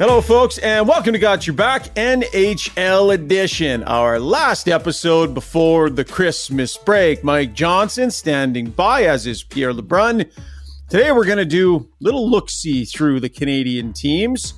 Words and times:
Hello, 0.00 0.22
folks, 0.22 0.56
and 0.56 0.88
welcome 0.88 1.12
to 1.12 1.18
Got 1.18 1.46
Your 1.46 1.54
Back 1.54 1.94
NHL 1.94 3.12
edition, 3.12 3.84
our 3.84 4.18
last 4.18 4.66
episode 4.66 5.34
before 5.34 5.90
the 5.90 6.06
Christmas 6.06 6.74
break. 6.78 7.22
Mike 7.22 7.52
Johnson 7.52 8.10
standing 8.10 8.70
by, 8.70 9.02
as 9.02 9.26
is 9.26 9.42
Pierre 9.42 9.74
LeBrun. 9.74 10.26
Today, 10.88 11.12
we're 11.12 11.26
going 11.26 11.36
to 11.36 11.44
do 11.44 11.76
a 11.76 11.84
little 12.00 12.30
look 12.30 12.48
see 12.48 12.86
through 12.86 13.20
the 13.20 13.28
Canadian 13.28 13.92
teams, 13.92 14.54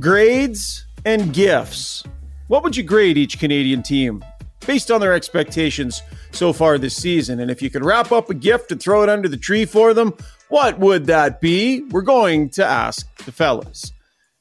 grades, 0.00 0.84
and 1.04 1.32
gifts. 1.32 2.02
What 2.48 2.64
would 2.64 2.76
you 2.76 2.82
grade 2.82 3.16
each 3.16 3.38
Canadian 3.38 3.84
team 3.84 4.24
based 4.66 4.90
on 4.90 5.00
their 5.00 5.12
expectations 5.12 6.02
so 6.32 6.52
far 6.52 6.76
this 6.76 6.96
season? 6.96 7.38
And 7.38 7.52
if 7.52 7.62
you 7.62 7.70
could 7.70 7.84
wrap 7.84 8.10
up 8.10 8.30
a 8.30 8.34
gift 8.34 8.72
and 8.72 8.82
throw 8.82 9.04
it 9.04 9.08
under 9.08 9.28
the 9.28 9.36
tree 9.36 9.64
for 9.64 9.94
them, 9.94 10.12
what 10.48 10.80
would 10.80 11.06
that 11.06 11.40
be? 11.40 11.82
We're 11.90 12.02
going 12.02 12.50
to 12.50 12.64
ask 12.64 13.06
the 13.24 13.30
fellas. 13.30 13.92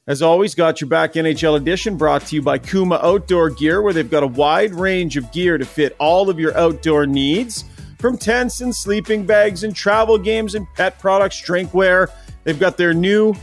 As 0.07 0.23
always, 0.23 0.55
got 0.55 0.81
your 0.81 0.87
back 0.87 1.13
NHL 1.13 1.57
edition 1.57 1.95
brought 1.95 2.25
to 2.25 2.35
you 2.35 2.41
by 2.41 2.57
Kuma 2.57 2.99
Outdoor 3.03 3.51
Gear, 3.51 3.83
where 3.83 3.93
they've 3.93 4.09
got 4.09 4.23
a 4.23 4.27
wide 4.27 4.73
range 4.73 5.15
of 5.15 5.31
gear 5.31 5.59
to 5.59 5.65
fit 5.65 5.95
all 5.99 6.27
of 6.27 6.39
your 6.39 6.57
outdoor 6.57 7.05
needs. 7.05 7.65
From 7.99 8.17
tents 8.17 8.61
and 8.61 8.75
sleeping 8.75 9.27
bags 9.27 9.63
and 9.63 9.75
travel 9.75 10.17
games 10.17 10.55
and 10.55 10.65
pet 10.73 10.97
products, 10.97 11.39
drinkware. 11.39 12.07
They've 12.43 12.59
got 12.59 12.77
their 12.77 12.95
new 12.95 13.35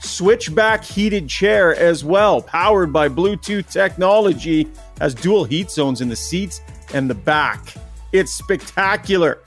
switchback 0.00 0.82
heated 0.82 1.28
chair 1.28 1.76
as 1.76 2.02
well, 2.02 2.40
powered 2.40 2.90
by 2.90 3.10
Bluetooth 3.10 3.70
technology, 3.70 4.66
has 5.00 5.14
dual 5.14 5.44
heat 5.44 5.70
zones 5.70 6.00
in 6.00 6.08
the 6.08 6.16
seats 6.16 6.62
and 6.94 7.10
the 7.10 7.14
back. 7.14 7.74
It's 8.12 8.32
spectacular. 8.32 9.42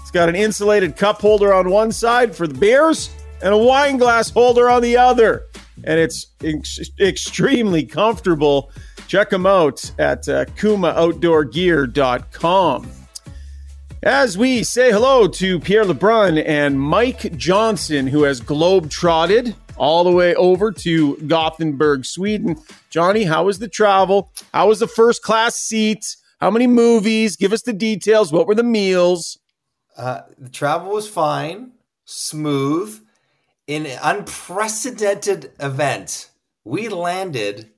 It's 0.00 0.10
got 0.10 0.30
an 0.30 0.36
insulated 0.36 0.96
cup 0.96 1.20
holder 1.20 1.52
on 1.52 1.68
one 1.68 1.92
side 1.92 2.34
for 2.34 2.46
the 2.46 2.54
beers 2.54 3.10
and 3.42 3.52
a 3.52 3.58
wine 3.58 3.98
glass 3.98 4.30
holder 4.30 4.70
on 4.70 4.80
the 4.80 4.96
other 4.96 5.48
and 5.84 5.98
it's 5.98 6.28
ex- 6.42 6.90
extremely 7.00 7.84
comfortable. 7.84 8.70
Check 9.08 9.30
them 9.30 9.46
out 9.46 9.90
at 9.98 10.28
uh, 10.28 10.44
kumaoutdoorgear.com. 10.46 12.90
As 14.04 14.36
we 14.36 14.64
say 14.64 14.90
hello 14.90 15.28
to 15.28 15.60
Pierre 15.60 15.84
LeBrun 15.84 16.42
and 16.44 16.80
Mike 16.80 17.36
Johnson, 17.36 18.08
who 18.08 18.24
has 18.24 18.40
globe 18.40 18.90
trotted 18.90 19.54
all 19.76 20.02
the 20.02 20.10
way 20.10 20.34
over 20.34 20.72
to 20.72 21.16
Gothenburg, 21.18 22.04
Sweden. 22.04 22.60
Johnny, 22.90 23.22
how 23.24 23.44
was 23.44 23.60
the 23.60 23.68
travel? 23.68 24.32
How 24.52 24.66
was 24.68 24.80
the 24.80 24.88
first 24.88 25.22
class 25.22 25.54
seat? 25.56 26.16
How 26.40 26.50
many 26.50 26.66
movies? 26.66 27.36
Give 27.36 27.52
us 27.52 27.62
the 27.62 27.72
details. 27.72 28.32
What 28.32 28.48
were 28.48 28.56
the 28.56 28.64
meals? 28.64 29.38
Uh, 29.96 30.22
the 30.36 30.48
travel 30.48 30.92
was 30.92 31.08
fine, 31.08 31.70
smooth 32.04 33.00
in 33.66 33.86
an 33.86 33.98
unprecedented 34.02 35.52
event, 35.60 36.30
we 36.64 36.88
landed 36.88 37.70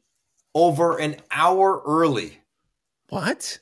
over 0.55 0.99
an 0.99 1.17
hour 1.31 1.83
early. 1.85 2.39
What? 3.09 3.59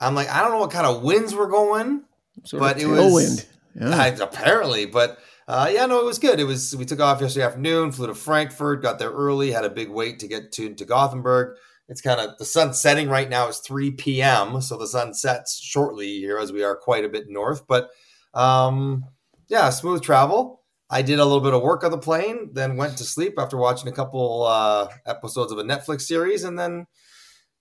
I'm 0.00 0.14
like, 0.14 0.30
I 0.30 0.40
don't 0.40 0.52
know 0.52 0.58
what 0.58 0.70
kind 0.70 0.86
of 0.86 1.02
winds 1.02 1.34
were 1.34 1.48
going, 1.48 2.04
sort 2.44 2.60
but 2.60 2.80
it 2.80 2.86
was 2.86 3.46
yeah. 3.78 3.94
I, 3.94 4.06
apparently. 4.08 4.86
But 4.86 5.18
uh, 5.46 5.70
yeah, 5.72 5.86
no, 5.86 6.00
it 6.00 6.04
was 6.04 6.18
good. 6.18 6.40
It 6.40 6.44
was. 6.44 6.74
We 6.74 6.86
took 6.86 7.00
off 7.00 7.20
yesterday 7.20 7.44
afternoon, 7.44 7.92
flew 7.92 8.06
to 8.06 8.14
Frankfurt, 8.14 8.82
got 8.82 8.98
there 8.98 9.10
early, 9.10 9.50
had 9.50 9.64
a 9.64 9.70
big 9.70 9.90
wait 9.90 10.20
to 10.20 10.28
get 10.28 10.52
to 10.52 10.74
to 10.74 10.84
Gothenburg. 10.84 11.56
It's 11.88 12.00
kind 12.00 12.20
of 12.20 12.38
the 12.38 12.44
sun 12.44 12.72
setting 12.72 13.08
right 13.08 13.28
now 13.28 13.48
is 13.48 13.58
3 13.58 13.90
p.m. 13.92 14.60
So 14.62 14.76
the 14.76 14.86
sun 14.86 15.12
sets 15.12 15.60
shortly 15.60 16.18
here 16.18 16.38
as 16.38 16.52
we 16.52 16.62
are 16.62 16.76
quite 16.76 17.04
a 17.04 17.08
bit 17.08 17.28
north. 17.28 17.66
But 17.66 17.90
um, 18.32 19.04
yeah, 19.48 19.70
smooth 19.70 20.00
travel. 20.00 20.59
I 20.90 21.02
did 21.02 21.20
a 21.20 21.24
little 21.24 21.40
bit 21.40 21.54
of 21.54 21.62
work 21.62 21.84
on 21.84 21.92
the 21.92 21.98
plane, 21.98 22.50
then 22.52 22.76
went 22.76 22.98
to 22.98 23.04
sleep 23.04 23.34
after 23.38 23.56
watching 23.56 23.88
a 23.88 23.92
couple 23.92 24.44
uh, 24.44 24.88
episodes 25.06 25.52
of 25.52 25.58
a 25.58 25.62
Netflix 25.62 26.02
series, 26.02 26.42
and 26.42 26.58
then 26.58 26.86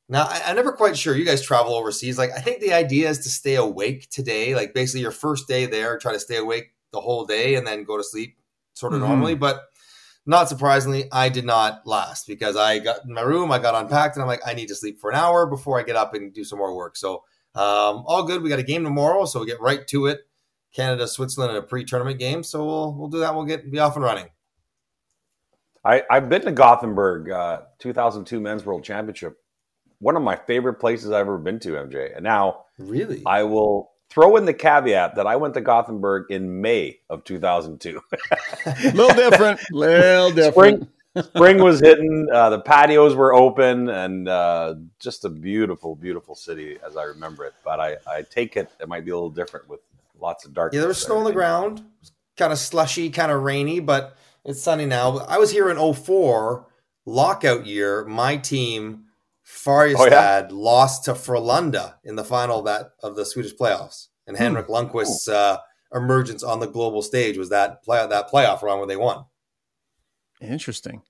now 0.09 0.23
I, 0.23 0.49
am 0.49 0.55
never 0.55 0.71
quite 0.71 0.97
sure. 0.97 1.15
You 1.15 1.25
guys 1.25 1.41
travel 1.41 1.75
overseas, 1.75 2.17
like 2.17 2.31
I 2.31 2.41
think 2.41 2.59
the 2.59 2.73
idea 2.73 3.09
is 3.09 3.19
to 3.19 3.29
stay 3.29 3.55
awake 3.55 4.09
today, 4.09 4.55
like 4.55 4.73
basically 4.73 5.01
your 5.01 5.11
first 5.11 5.47
day 5.47 5.67
there, 5.67 5.99
try 5.99 6.11
to 6.11 6.19
stay 6.19 6.37
awake 6.37 6.73
the 6.91 6.99
whole 6.99 7.25
day, 7.25 7.55
and 7.55 7.67
then 7.67 7.83
go 7.83 7.97
to 7.97 8.03
sleep 8.03 8.37
sort 8.73 8.93
of 8.93 8.99
mm-hmm. 8.99 9.09
normally. 9.09 9.35
But 9.35 9.61
not 10.25 10.49
surprisingly, 10.49 11.05
I 11.11 11.29
did 11.29 11.45
not 11.45 11.85
last 11.85 12.25
because 12.27 12.55
I 12.55 12.79
got 12.79 13.05
in 13.05 13.13
my 13.13 13.21
room, 13.21 13.51
I 13.51 13.59
got 13.59 13.75
unpacked, 13.75 14.15
and 14.15 14.23
I'm 14.23 14.27
like, 14.27 14.41
I 14.45 14.53
need 14.55 14.69
to 14.69 14.75
sleep 14.75 14.99
for 14.99 15.11
an 15.11 15.15
hour 15.15 15.45
before 15.45 15.79
I 15.79 15.83
get 15.83 15.95
up 15.95 16.15
and 16.15 16.33
do 16.33 16.43
some 16.43 16.57
more 16.57 16.75
work. 16.75 16.97
So 16.97 17.23
um, 17.55 18.03
all 18.05 18.23
good. 18.23 18.41
We 18.41 18.49
got 18.49 18.59
a 18.59 18.63
game 18.63 18.83
tomorrow, 18.83 19.25
so 19.25 19.39
we 19.39 19.45
get 19.45 19.61
right 19.61 19.85
to 19.87 20.07
it. 20.07 20.21
Canada, 20.73 21.07
Switzerland 21.07 21.51
in 21.51 21.57
a 21.57 21.65
pre-tournament 21.65 22.19
game. 22.19 22.43
So 22.43 22.65
we'll 22.65 22.93
we'll 22.95 23.09
do 23.09 23.19
that. 23.19 23.33
We'll 23.33 23.45
get 23.45 23.71
be 23.71 23.79
off 23.79 23.95
and 23.95 24.03
running. 24.03 24.29
I, 25.83 26.03
I've 26.11 26.29
been 26.29 26.41
to 26.43 26.51
Gothenburg, 26.51 27.29
uh, 27.31 27.61
2002 27.79 28.39
Men's 28.39 28.65
World 28.65 28.83
Championship. 28.83 29.37
One 29.99 30.15
of 30.15 30.23
my 30.23 30.35
favorite 30.35 30.75
places 30.75 31.11
I've 31.11 31.21
ever 31.21 31.37
been 31.37 31.59
to, 31.61 31.69
MJ. 31.69 32.15
And 32.15 32.23
now, 32.23 32.65
really, 32.77 33.21
I 33.25 33.43
will 33.43 33.91
throw 34.09 34.35
in 34.37 34.45
the 34.45 34.53
caveat 34.53 35.15
that 35.15 35.27
I 35.27 35.35
went 35.35 35.53
to 35.53 35.61
Gothenburg 35.61 36.31
in 36.31 36.61
May 36.61 36.99
of 37.09 37.23
2002. 37.23 38.01
A 38.11 38.91
little 38.93 39.15
different, 39.15 39.59
little 39.71 40.31
different. 40.31 40.89
Spring, 41.15 41.23
spring 41.23 41.57
was 41.63 41.79
hitting, 41.79 42.27
uh, 42.33 42.49
the 42.49 42.59
patios 42.59 43.15
were 43.15 43.33
open, 43.33 43.89
and 43.89 44.27
uh, 44.27 44.75
just 44.99 45.25
a 45.25 45.29
beautiful, 45.29 45.95
beautiful 45.95 46.35
city 46.35 46.77
as 46.85 46.97
I 46.97 47.03
remember 47.03 47.45
it. 47.45 47.53
But 47.63 47.79
I, 47.79 47.97
I 48.07 48.21
take 48.23 48.57
it 48.57 48.69
it 48.79 48.87
might 48.87 49.05
be 49.05 49.11
a 49.11 49.15
little 49.15 49.29
different 49.29 49.69
with 49.69 49.81
lots 50.19 50.45
of 50.45 50.53
dark. 50.53 50.73
Yeah, 50.73 50.79
there 50.79 50.87
was 50.87 51.01
snow 51.01 51.17
on 51.17 51.23
the 51.23 51.33
ground, 51.33 51.83
kind 52.37 52.51
of 52.51 52.59
slushy, 52.59 53.09
kind 53.09 53.31
of 53.31 53.43
rainy, 53.43 53.79
but 53.79 54.17
it's 54.45 54.61
sunny 54.61 54.85
now. 54.85 55.19
I 55.19 55.37
was 55.37 55.51
here 55.51 55.69
in 55.69 55.93
04, 55.93 56.67
lockout 57.05 57.65
year. 57.65 58.05
My 58.05 58.37
team, 58.37 59.05
Färjestad, 59.45 59.97
oh, 59.97 60.05
yeah? 60.05 60.47
lost 60.51 61.05
to 61.05 61.13
Frölunda 61.13 61.95
in 62.03 62.15
the 62.15 62.23
final 62.23 62.59
of 62.59 62.65
that 62.65 62.91
of 63.03 63.15
the 63.15 63.25
Swedish 63.25 63.55
playoffs, 63.55 64.07
and 64.27 64.37
hmm. 64.37 64.43
Henrik 64.43 64.67
Lundqvist's 64.67 65.27
uh, 65.27 65.57
emergence 65.93 66.43
on 66.43 66.59
the 66.59 66.67
global 66.67 67.01
stage 67.01 67.37
was 67.37 67.49
that 67.49 67.83
play 67.83 68.05
that 68.05 68.29
playoff 68.29 68.61
run 68.61 68.77
where 68.77 68.87
they 68.87 68.97
won. 68.97 69.25
Interesting. 70.41 71.01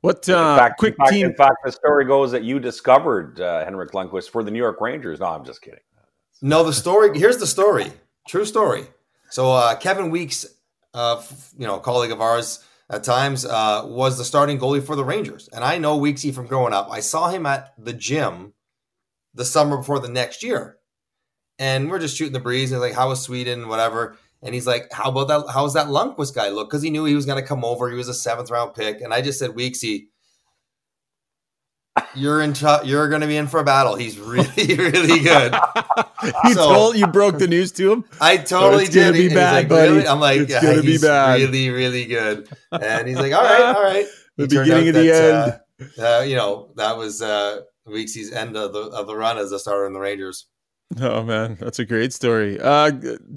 What 0.00 0.28
uh, 0.28 0.56
fact, 0.56 0.78
quick 0.78 0.94
in 0.94 0.96
fact, 0.98 1.12
team? 1.12 1.26
In 1.26 1.34
fact, 1.34 1.56
the 1.64 1.72
story 1.72 2.04
goes 2.04 2.30
that 2.30 2.44
you 2.44 2.60
discovered 2.60 3.40
uh, 3.40 3.64
Henrik 3.64 3.90
Lundqvist 3.90 4.30
for 4.30 4.44
the 4.44 4.50
New 4.50 4.58
York 4.58 4.80
Rangers. 4.80 5.18
No, 5.18 5.26
I'm 5.26 5.44
just 5.44 5.60
kidding. 5.60 5.80
No, 6.40 6.62
the 6.62 6.72
story. 6.72 7.18
Here's 7.18 7.38
the 7.38 7.46
story. 7.46 7.90
True 8.28 8.44
story. 8.44 8.84
So 9.30 9.52
uh, 9.52 9.74
Kevin 9.76 10.10
Weeks, 10.10 10.44
uh, 10.92 11.22
you 11.56 11.66
know, 11.66 11.78
colleague 11.78 12.12
of 12.12 12.20
ours 12.20 12.62
at 12.90 13.02
times, 13.02 13.46
uh, 13.46 13.82
was 13.86 14.18
the 14.18 14.24
starting 14.24 14.58
goalie 14.58 14.84
for 14.84 14.96
the 14.96 15.04
Rangers, 15.04 15.48
and 15.48 15.64
I 15.64 15.78
know 15.78 15.98
Weeksy 15.98 16.32
from 16.32 16.46
growing 16.46 16.74
up. 16.74 16.88
I 16.90 17.00
saw 17.00 17.30
him 17.30 17.46
at 17.46 17.72
the 17.78 17.94
gym 17.94 18.52
the 19.32 19.46
summer 19.46 19.78
before 19.78 19.98
the 19.98 20.10
next 20.10 20.42
year, 20.42 20.76
and 21.58 21.90
we're 21.90 21.98
just 21.98 22.16
shooting 22.16 22.34
the 22.34 22.40
breeze. 22.40 22.70
And 22.70 22.82
like, 22.82 22.92
"How 22.94 23.08
was 23.08 23.22
Sweden?" 23.22 23.66
Whatever. 23.66 24.18
And 24.42 24.54
he's 24.54 24.66
like, 24.66 24.92
"How 24.92 25.10
about 25.10 25.28
that? 25.28 25.52
How's 25.52 25.74
that 25.74 25.86
Lundqvist 25.86 26.34
guy 26.34 26.50
look?" 26.50 26.68
Because 26.68 26.82
he 26.82 26.90
knew 26.90 27.06
he 27.06 27.14
was 27.14 27.26
going 27.26 27.40
to 27.40 27.48
come 27.48 27.64
over. 27.64 27.88
He 27.88 27.96
was 27.96 28.08
a 28.08 28.14
seventh 28.14 28.50
round 28.50 28.74
pick, 28.74 29.00
and 29.00 29.14
I 29.14 29.22
just 29.22 29.38
said, 29.38 29.52
"Weeksy, 29.52 30.08
you're 32.14 32.42
in. 32.42 32.52
T- 32.52 32.66
you're 32.84 33.08
going 33.08 33.20
to 33.20 33.26
be 33.26 33.36
in 33.36 33.46
for 33.46 33.60
a 33.60 33.64
battle. 33.64 33.94
He's 33.94 34.18
really, 34.18 34.46
really 34.76 35.20
good. 35.20 35.54
you 36.44 36.54
so, 36.54 36.72
told 36.72 36.96
you 36.96 37.06
broke 37.06 37.38
the 37.38 37.48
news 37.48 37.72
to 37.72 37.92
him. 37.92 38.04
I 38.20 38.36
totally 38.36 38.84
it's 38.84 38.92
did. 38.92 39.14
Gonna 39.14 39.28
be 39.28 39.34
bad, 39.34 39.54
like, 39.54 39.68
buddy. 39.68 39.92
Really? 39.92 40.08
I'm 40.08 40.20
like, 40.20 40.40
it's 40.40 40.60
gonna 40.60 40.82
be 40.82 40.98
bad. 40.98 41.40
Really, 41.40 41.70
really 41.70 42.04
good. 42.06 42.48
And 42.72 43.08
he's 43.08 43.18
like, 43.18 43.32
all 43.32 43.42
right, 43.42 43.74
all 43.74 43.82
right. 43.82 44.06
the 44.36 44.46
beginning 44.46 44.88
of 44.88 44.94
the 44.94 45.06
that, 45.06 45.64
end. 45.80 45.92
Uh, 45.98 46.18
uh, 46.18 46.20
you 46.22 46.36
know, 46.36 46.70
that 46.76 46.96
was 46.96 47.22
uh, 47.22 47.60
Weeksy's 47.86 48.32
end 48.32 48.56
of 48.56 48.72
the 48.72 48.80
of 48.80 49.06
the 49.06 49.16
run 49.16 49.38
as 49.38 49.52
a 49.52 49.58
starter 49.58 49.86
in 49.86 49.92
the 49.92 50.00
Rangers. 50.00 50.46
Oh 51.00 51.22
man, 51.22 51.56
that's 51.60 51.78
a 51.78 51.84
great 51.84 52.12
story. 52.12 52.58
Uh, 52.58 52.90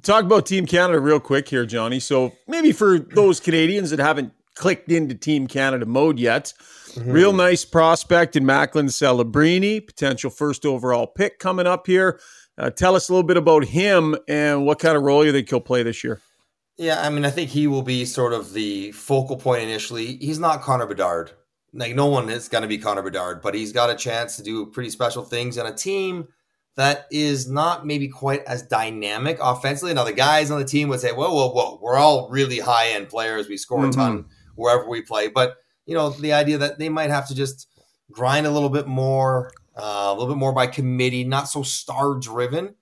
talk 0.03 0.23
about 0.23 0.45
Team 0.45 0.65
Canada 0.65 0.99
real 0.99 1.19
quick 1.19 1.49
here, 1.49 1.65
Johnny. 1.65 1.99
So 1.99 2.31
maybe 2.47 2.71
for 2.71 2.97
those 2.99 3.39
Canadians 3.39 3.89
that 3.89 3.99
haven't 3.99 4.33
clicked 4.55 4.91
into 4.91 5.15
Team 5.15 5.47
Canada 5.47 5.85
mode 5.85 6.19
yet. 6.19 6.53
Mm-hmm. 6.93 7.11
Real 7.11 7.33
nice 7.33 7.63
prospect 7.63 8.35
in 8.35 8.45
Macklin 8.45 8.87
Celebrini, 8.87 9.85
potential 9.85 10.29
first 10.29 10.65
overall 10.65 11.07
pick 11.07 11.39
coming 11.39 11.67
up 11.67 11.87
here. 11.87 12.19
Uh, 12.57 12.69
tell 12.69 12.95
us 12.95 13.09
a 13.09 13.13
little 13.13 13.27
bit 13.27 13.37
about 13.37 13.65
him 13.65 14.15
and 14.27 14.65
what 14.65 14.79
kind 14.79 14.97
of 14.97 15.03
role 15.03 15.25
you 15.25 15.31
think 15.31 15.49
he'll 15.49 15.61
play 15.61 15.83
this 15.83 16.03
year. 16.03 16.21
Yeah, 16.77 17.01
I 17.01 17.09
mean, 17.09 17.25
I 17.25 17.29
think 17.29 17.49
he 17.49 17.67
will 17.67 17.81
be 17.81 18.05
sort 18.05 18.33
of 18.33 18.53
the 18.53 18.91
focal 18.91 19.37
point 19.37 19.63
initially. 19.63 20.17
He's 20.17 20.39
not 20.39 20.61
Connor 20.61 20.87
Bedard. 20.87 21.31
Like, 21.73 21.95
no 21.95 22.07
one 22.07 22.29
is 22.29 22.49
going 22.49 22.63
to 22.63 22.67
be 22.67 22.77
Connor 22.77 23.03
Bedard, 23.03 23.41
but 23.41 23.55
he's 23.55 23.71
got 23.71 23.89
a 23.89 23.95
chance 23.95 24.35
to 24.35 24.43
do 24.43 24.65
pretty 24.65 24.89
special 24.89 25.23
things 25.23 25.57
on 25.57 25.65
a 25.65 25.73
team 25.73 26.27
that 26.75 27.05
is 27.11 27.49
not 27.49 27.85
maybe 27.85 28.07
quite 28.07 28.43
as 28.45 28.63
dynamic 28.63 29.37
offensively. 29.41 29.93
Now, 29.93 30.03
the 30.03 30.13
guys 30.13 30.51
on 30.51 30.59
the 30.59 30.65
team 30.65 30.89
would 30.89 30.99
say, 30.99 31.11
whoa, 31.11 31.33
whoa, 31.33 31.49
whoa, 31.49 31.79
we're 31.81 31.97
all 31.97 32.29
really 32.29 32.59
high 32.59 32.89
end 32.89 33.09
players. 33.09 33.47
We 33.47 33.57
score 33.57 33.79
mm-hmm. 33.79 33.89
a 33.89 33.93
ton 33.93 34.25
wherever 34.61 34.87
we 34.87 35.01
play. 35.01 35.27
But 35.27 35.57
you 35.85 35.95
know, 35.95 36.09
the 36.09 36.33
idea 36.33 36.57
that 36.59 36.79
they 36.79 36.89
might 36.89 37.09
have 37.09 37.27
to 37.27 37.35
just 37.35 37.67
grind 38.11 38.45
a 38.45 38.51
little 38.51 38.69
bit 38.69 38.87
more, 38.87 39.51
uh, 39.75 40.07
a 40.07 40.13
little 40.13 40.33
bit 40.33 40.39
more 40.39 40.53
by 40.53 40.67
committee, 40.67 41.23
not 41.23 41.49
so 41.49 41.63
star 41.63 42.15
driven. 42.15 42.75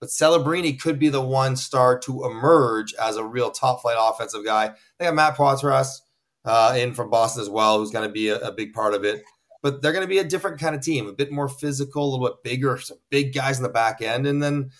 But 0.00 0.10
Celebrini 0.10 0.80
could 0.80 0.98
be 0.98 1.08
the 1.08 1.20
one 1.20 1.56
star 1.56 1.98
to 2.00 2.24
emerge 2.24 2.92
as 2.94 3.16
a 3.16 3.24
real 3.24 3.50
top 3.52 3.82
flight 3.82 3.96
offensive 3.98 4.44
guy. 4.44 4.72
They 4.98 5.04
got 5.04 5.14
Matt 5.14 5.36
Poitras, 5.36 6.00
uh, 6.44 6.74
in 6.76 6.92
from 6.94 7.10
Boston 7.10 7.42
as 7.42 7.48
well, 7.48 7.78
who's 7.78 7.90
going 7.90 8.06
to 8.06 8.12
be 8.12 8.28
a, 8.28 8.38
a, 8.38 8.52
big 8.52 8.72
part 8.72 8.94
of 8.94 9.04
it. 9.04 9.22
But 9.62 9.80
they're 9.80 9.92
going 9.92 10.04
to 10.04 10.08
be 10.08 10.18
a 10.18 10.24
different 10.24 10.58
kind 10.58 10.74
of 10.74 10.82
team, 10.82 11.06
a 11.06 11.12
bit 11.12 11.30
more 11.30 11.48
physical, 11.48 12.02
a 12.02 12.10
little 12.10 12.26
bit 12.26 12.42
bigger, 12.42 12.78
some 12.78 12.98
big 13.10 13.32
guys 13.32 13.58
in 13.58 13.62
the 13.62 13.68
back 13.68 14.02
end, 14.02 14.26
and 14.26 14.42
then 14.42 14.70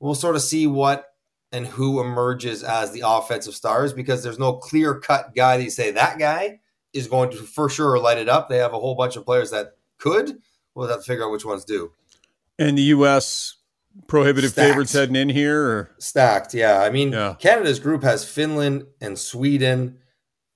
we'll 0.00 0.14
sort 0.14 0.36
of 0.36 0.42
see 0.42 0.66
what 0.66 1.11
and 1.52 1.66
who 1.66 2.00
emerges 2.00 2.64
as 2.64 2.92
the 2.92 3.02
offensive 3.04 3.54
stars 3.54 3.92
because 3.92 4.22
there's 4.22 4.38
no 4.38 4.54
clear 4.54 4.98
cut 4.98 5.34
guy 5.34 5.58
that 5.58 5.62
you 5.62 5.70
say 5.70 5.90
that 5.90 6.18
guy 6.18 6.60
is 6.92 7.06
going 7.06 7.30
to 7.30 7.36
for 7.36 7.68
sure 7.68 7.98
light 7.98 8.18
it 8.18 8.28
up. 8.28 8.48
They 8.48 8.58
have 8.58 8.72
a 8.72 8.78
whole 8.78 8.94
bunch 8.94 9.16
of 9.16 9.24
players 9.24 9.50
that 9.50 9.76
could. 9.98 10.38
We'll 10.74 10.88
have 10.88 10.98
to 10.98 11.02
figure 11.02 11.24
out 11.24 11.30
which 11.30 11.44
ones 11.44 11.64
do. 11.64 11.92
And 12.58 12.76
the 12.76 12.82
U.S. 12.82 13.56
prohibitive 14.06 14.52
Stacked. 14.52 14.68
favorites 14.68 14.92
heading 14.92 15.16
in 15.16 15.28
here? 15.28 15.62
Or? 15.62 15.90
Stacked, 15.98 16.54
yeah. 16.54 16.80
I 16.80 16.90
mean, 16.90 17.12
yeah. 17.12 17.34
Canada's 17.38 17.78
group 17.78 18.02
has 18.02 18.24
Finland 18.24 18.86
and 19.00 19.18
Sweden. 19.18 19.98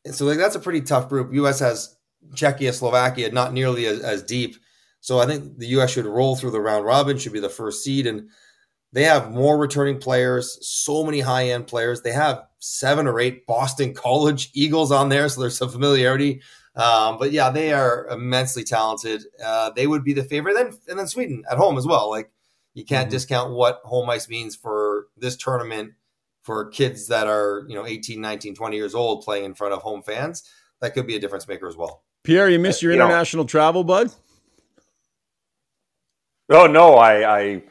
And 0.04 0.14
so 0.14 0.24
like 0.24 0.38
that's 0.38 0.56
a 0.56 0.60
pretty 0.60 0.82
tough 0.82 1.08
group. 1.08 1.32
U.S. 1.34 1.58
has 1.60 1.96
Czechia, 2.34 2.72
Slovakia, 2.72 3.30
not 3.32 3.52
nearly 3.52 3.86
as, 3.86 4.00
as 4.00 4.22
deep. 4.22 4.56
So 5.00 5.18
I 5.18 5.26
think 5.26 5.58
the 5.58 5.68
U.S. 5.68 5.90
should 5.90 6.06
roll 6.06 6.36
through 6.36 6.50
the 6.50 6.60
round 6.60 6.84
robin, 6.84 7.18
should 7.18 7.32
be 7.32 7.40
the 7.40 7.48
first 7.48 7.84
seed. 7.84 8.06
And 8.06 8.28
they 8.96 9.02
have 9.02 9.30
more 9.30 9.58
returning 9.58 9.98
players, 9.98 10.58
so 10.66 11.04
many 11.04 11.20
high 11.20 11.50
end 11.50 11.66
players. 11.66 12.00
They 12.00 12.12
have 12.12 12.46
seven 12.60 13.06
or 13.06 13.20
eight 13.20 13.46
Boston 13.46 13.92
College 13.92 14.50
Eagles 14.54 14.90
on 14.90 15.10
there, 15.10 15.28
so 15.28 15.42
there's 15.42 15.58
some 15.58 15.68
familiarity. 15.68 16.40
Um, 16.74 17.18
but 17.18 17.30
yeah, 17.30 17.50
they 17.50 17.74
are 17.74 18.06
immensely 18.08 18.64
talented. 18.64 19.24
Uh, 19.44 19.68
they 19.76 19.86
would 19.86 20.02
be 20.02 20.14
the 20.14 20.24
favorite, 20.24 20.54
then 20.54 20.72
and 20.88 20.98
then 20.98 21.08
Sweden 21.08 21.44
at 21.50 21.58
home 21.58 21.76
as 21.76 21.86
well. 21.86 22.08
Like 22.08 22.30
you 22.72 22.86
can't 22.86 23.08
mm-hmm. 23.08 23.10
discount 23.10 23.52
what 23.52 23.82
home 23.84 24.08
ice 24.08 24.30
means 24.30 24.56
for 24.56 25.08
this 25.14 25.36
tournament 25.36 25.92
for 26.42 26.70
kids 26.70 27.08
that 27.08 27.26
are 27.26 27.66
you 27.68 27.74
know 27.74 27.84
18, 27.84 28.18
19, 28.18 28.54
20 28.54 28.76
years 28.78 28.94
old 28.94 29.24
playing 29.24 29.44
in 29.44 29.54
front 29.54 29.74
of 29.74 29.82
home 29.82 30.02
fans. 30.02 30.42
That 30.80 30.94
could 30.94 31.06
be 31.06 31.16
a 31.16 31.20
difference 31.20 31.46
maker 31.46 31.68
as 31.68 31.76
well. 31.76 32.02
Pierre, 32.24 32.48
you 32.48 32.58
missed 32.58 32.80
your 32.80 32.92
uh, 32.92 32.94
international 32.94 33.44
know, 33.44 33.48
travel, 33.48 33.84
bud. 33.84 34.10
Oh 36.48 36.66
no, 36.66 36.94
I, 36.94 37.40
I 37.40 37.62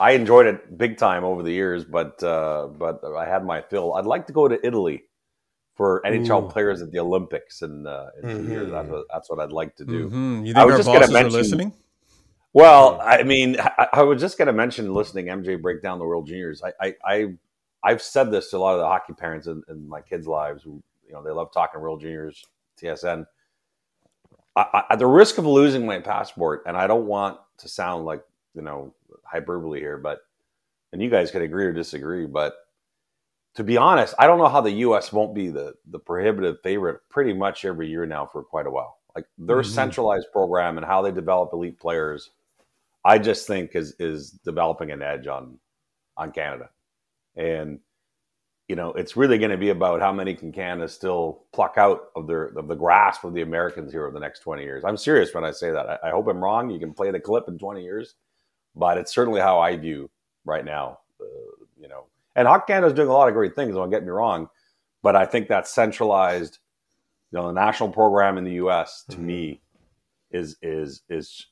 I 0.00 0.12
enjoyed 0.12 0.46
it 0.46 0.76
big 0.76 0.96
time 0.96 1.24
over 1.24 1.42
the 1.42 1.52
years, 1.52 1.84
but 1.84 2.22
uh, 2.22 2.68
but 2.78 3.04
I 3.04 3.26
had 3.26 3.44
my 3.44 3.60
fill. 3.60 3.94
I'd 3.94 4.06
like 4.06 4.26
to 4.26 4.32
go 4.32 4.48
to 4.48 4.58
Italy 4.66 5.04
for 5.74 6.02
NHL 6.04 6.44
Ooh. 6.44 6.48
players 6.48 6.82
at 6.82 6.90
the 6.90 6.98
Olympics 6.98 7.62
in, 7.62 7.86
uh, 7.86 8.10
in 8.22 8.28
mm-hmm. 8.28 8.50
years. 8.50 8.70
That's 8.70 8.88
what, 8.88 9.06
that's 9.10 9.30
what 9.30 9.40
I'd 9.40 9.52
like 9.52 9.74
to 9.76 9.84
do. 9.84 10.06
Mm-hmm. 10.06 10.44
You 10.46 10.54
think 10.54 10.56
I 10.56 10.64
was 10.64 10.74
our 10.74 10.78
just 10.78 10.88
bosses 10.88 11.12
mention, 11.12 11.34
are 11.34 11.38
listening? 11.38 11.72
Well, 12.52 13.00
I 13.02 13.22
mean, 13.22 13.56
I, 13.58 13.88
I 13.94 14.02
was 14.02 14.20
just 14.20 14.36
going 14.36 14.46
to 14.46 14.52
mention 14.52 14.92
listening 14.92 15.26
MJ 15.26 15.60
break 15.60 15.82
down 15.82 15.98
the 15.98 16.04
World 16.04 16.26
Juniors. 16.26 16.62
I, 16.62 16.94
I, 17.04 17.34
I 17.82 17.90
have 17.90 18.02
said 18.02 18.30
this 18.30 18.50
to 18.50 18.58
a 18.58 18.58
lot 18.58 18.74
of 18.74 18.80
the 18.80 18.86
hockey 18.86 19.14
parents 19.14 19.46
in, 19.46 19.62
in, 19.68 19.88
my 19.88 20.02
kids' 20.02 20.26
lives. 20.26 20.62
Who 20.62 20.82
you 21.06 21.14
know 21.14 21.22
they 21.22 21.30
love 21.30 21.52
talking 21.52 21.80
World 21.80 22.00
Juniors, 22.00 22.44
TSN. 22.80 23.26
I, 24.54 24.84
at 24.90 24.98
the 24.98 25.06
risk 25.06 25.38
of 25.38 25.46
losing 25.46 25.86
my 25.86 25.98
passport, 25.98 26.64
and 26.66 26.76
I 26.76 26.86
don't 26.86 27.06
want 27.06 27.38
to 27.58 27.68
sound 27.68 28.04
like 28.04 28.22
you 28.54 28.62
know 28.62 28.94
hyperbole 29.24 29.80
here, 29.80 29.98
but 29.98 30.20
and 30.92 31.02
you 31.02 31.10
guys 31.10 31.30
can 31.30 31.42
agree 31.42 31.64
or 31.64 31.72
disagree, 31.72 32.26
but 32.26 32.54
to 33.54 33.64
be 33.64 33.76
honest, 33.76 34.14
I 34.18 34.26
don't 34.26 34.38
know 34.38 34.48
how 34.48 34.60
the 34.60 34.70
U.S. 34.70 35.12
won't 35.12 35.34
be 35.34 35.48
the 35.48 35.74
the 35.90 35.98
prohibitive 35.98 36.60
favorite 36.62 37.00
pretty 37.10 37.32
much 37.32 37.64
every 37.64 37.88
year 37.88 38.06
now 38.06 38.26
for 38.26 38.42
quite 38.42 38.66
a 38.66 38.70
while. 38.70 38.98
Like 39.14 39.26
their 39.36 39.58
mm-hmm. 39.58 39.72
centralized 39.72 40.28
program 40.32 40.78
and 40.78 40.86
how 40.86 41.02
they 41.02 41.12
develop 41.12 41.50
elite 41.52 41.78
players, 41.78 42.30
I 43.04 43.18
just 43.18 43.46
think 43.46 43.74
is 43.74 43.94
is 43.98 44.30
developing 44.30 44.90
an 44.90 45.02
edge 45.02 45.26
on 45.26 45.58
on 46.16 46.32
Canada, 46.32 46.70
and 47.36 47.78
you 48.68 48.76
know 48.76 48.92
it's 48.92 49.16
really 49.16 49.36
going 49.36 49.50
to 49.50 49.58
be 49.58 49.68
about 49.68 50.00
how 50.00 50.12
many 50.12 50.34
can 50.34 50.50
Canada 50.50 50.88
still 50.88 51.44
pluck 51.52 51.74
out 51.76 52.04
of 52.16 52.26
their 52.26 52.44
of 52.56 52.68
the 52.68 52.74
grasp 52.74 53.24
of 53.24 53.34
the 53.34 53.42
Americans 53.42 53.92
here 53.92 54.04
over 54.04 54.14
the 54.14 54.20
next 54.20 54.40
twenty 54.40 54.62
years. 54.62 54.82
I'm 54.82 54.96
serious 54.96 55.34
when 55.34 55.44
I 55.44 55.50
say 55.50 55.70
that. 55.72 55.86
I, 55.90 56.08
I 56.08 56.10
hope 56.10 56.26
I'm 56.28 56.42
wrong. 56.42 56.70
You 56.70 56.78
can 56.78 56.94
play 56.94 57.10
the 57.10 57.20
clip 57.20 57.48
in 57.48 57.58
twenty 57.58 57.82
years 57.82 58.14
but 58.74 58.98
it's 58.98 59.14
certainly 59.14 59.40
how 59.40 59.58
I 59.58 59.76
view 59.76 60.10
right 60.44 60.64
now. 60.64 60.98
Uh, 61.20 61.24
you 61.78 61.88
know, 61.88 62.06
and 62.36 62.48
Hockey 62.48 62.72
Canada 62.72 62.88
is 62.88 62.92
doing 62.94 63.08
a 63.08 63.12
lot 63.12 63.28
of 63.28 63.34
great 63.34 63.54
things. 63.54 63.74
Don't 63.74 63.90
get 63.90 64.02
me 64.02 64.10
wrong, 64.10 64.48
but 65.02 65.16
I 65.16 65.26
think 65.26 65.48
that 65.48 65.68
centralized, 65.68 66.58
you 67.30 67.38
know, 67.38 67.46
the 67.46 67.52
national 67.52 67.90
program 67.90 68.38
in 68.38 68.44
the 68.44 68.54
U.S. 68.54 69.04
to 69.10 69.16
mm-hmm. 69.16 69.26
me 69.26 69.60
is 70.30 70.56
is 70.62 71.02
is 71.08 71.46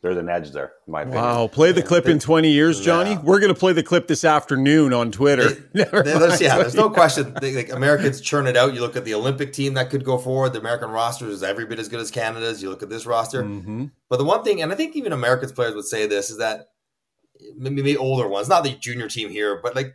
there's 0.00 0.16
an 0.16 0.28
edge 0.28 0.52
there, 0.52 0.74
in 0.86 0.92
my 0.92 1.02
opinion. 1.02 1.22
Wow. 1.22 1.48
Play 1.48 1.72
the 1.72 1.82
clip 1.82 2.06
in 2.06 2.20
20 2.20 2.48
years, 2.48 2.80
Johnny. 2.80 3.10
Yeah. 3.10 3.20
We're 3.20 3.40
going 3.40 3.52
to 3.52 3.58
play 3.58 3.72
the 3.72 3.82
clip 3.82 4.06
this 4.06 4.24
afternoon 4.24 4.92
on 4.92 5.10
Twitter. 5.10 5.50
there's, 5.72 6.40
yeah, 6.40 6.56
there's 6.56 6.76
no 6.76 6.88
question. 6.88 7.34
They, 7.40 7.54
like 7.54 7.72
Americans 7.72 8.20
churn 8.20 8.46
it 8.46 8.56
out. 8.56 8.74
You 8.74 8.80
look 8.80 8.94
at 8.94 9.04
the 9.04 9.14
Olympic 9.14 9.52
team 9.52 9.74
that 9.74 9.90
could 9.90 10.04
go 10.04 10.16
forward. 10.16 10.52
The 10.52 10.60
American 10.60 10.90
roster 10.90 11.26
is 11.26 11.42
every 11.42 11.66
bit 11.66 11.80
as 11.80 11.88
good 11.88 11.98
as 11.98 12.12
Canada's. 12.12 12.62
You 12.62 12.70
look 12.70 12.84
at 12.84 12.90
this 12.90 13.06
roster. 13.06 13.42
Mm-hmm. 13.42 13.86
But 14.08 14.18
the 14.18 14.24
one 14.24 14.44
thing, 14.44 14.62
and 14.62 14.72
I 14.72 14.76
think 14.76 14.94
even 14.94 15.12
Americans 15.12 15.50
players 15.50 15.74
would 15.74 15.86
say 15.86 16.06
this, 16.06 16.30
is 16.30 16.38
that 16.38 16.68
maybe 17.56 17.96
older 17.96 18.28
ones, 18.28 18.48
not 18.48 18.62
the 18.62 18.70
junior 18.70 19.08
team 19.08 19.30
here, 19.30 19.58
but 19.60 19.74
like, 19.74 19.94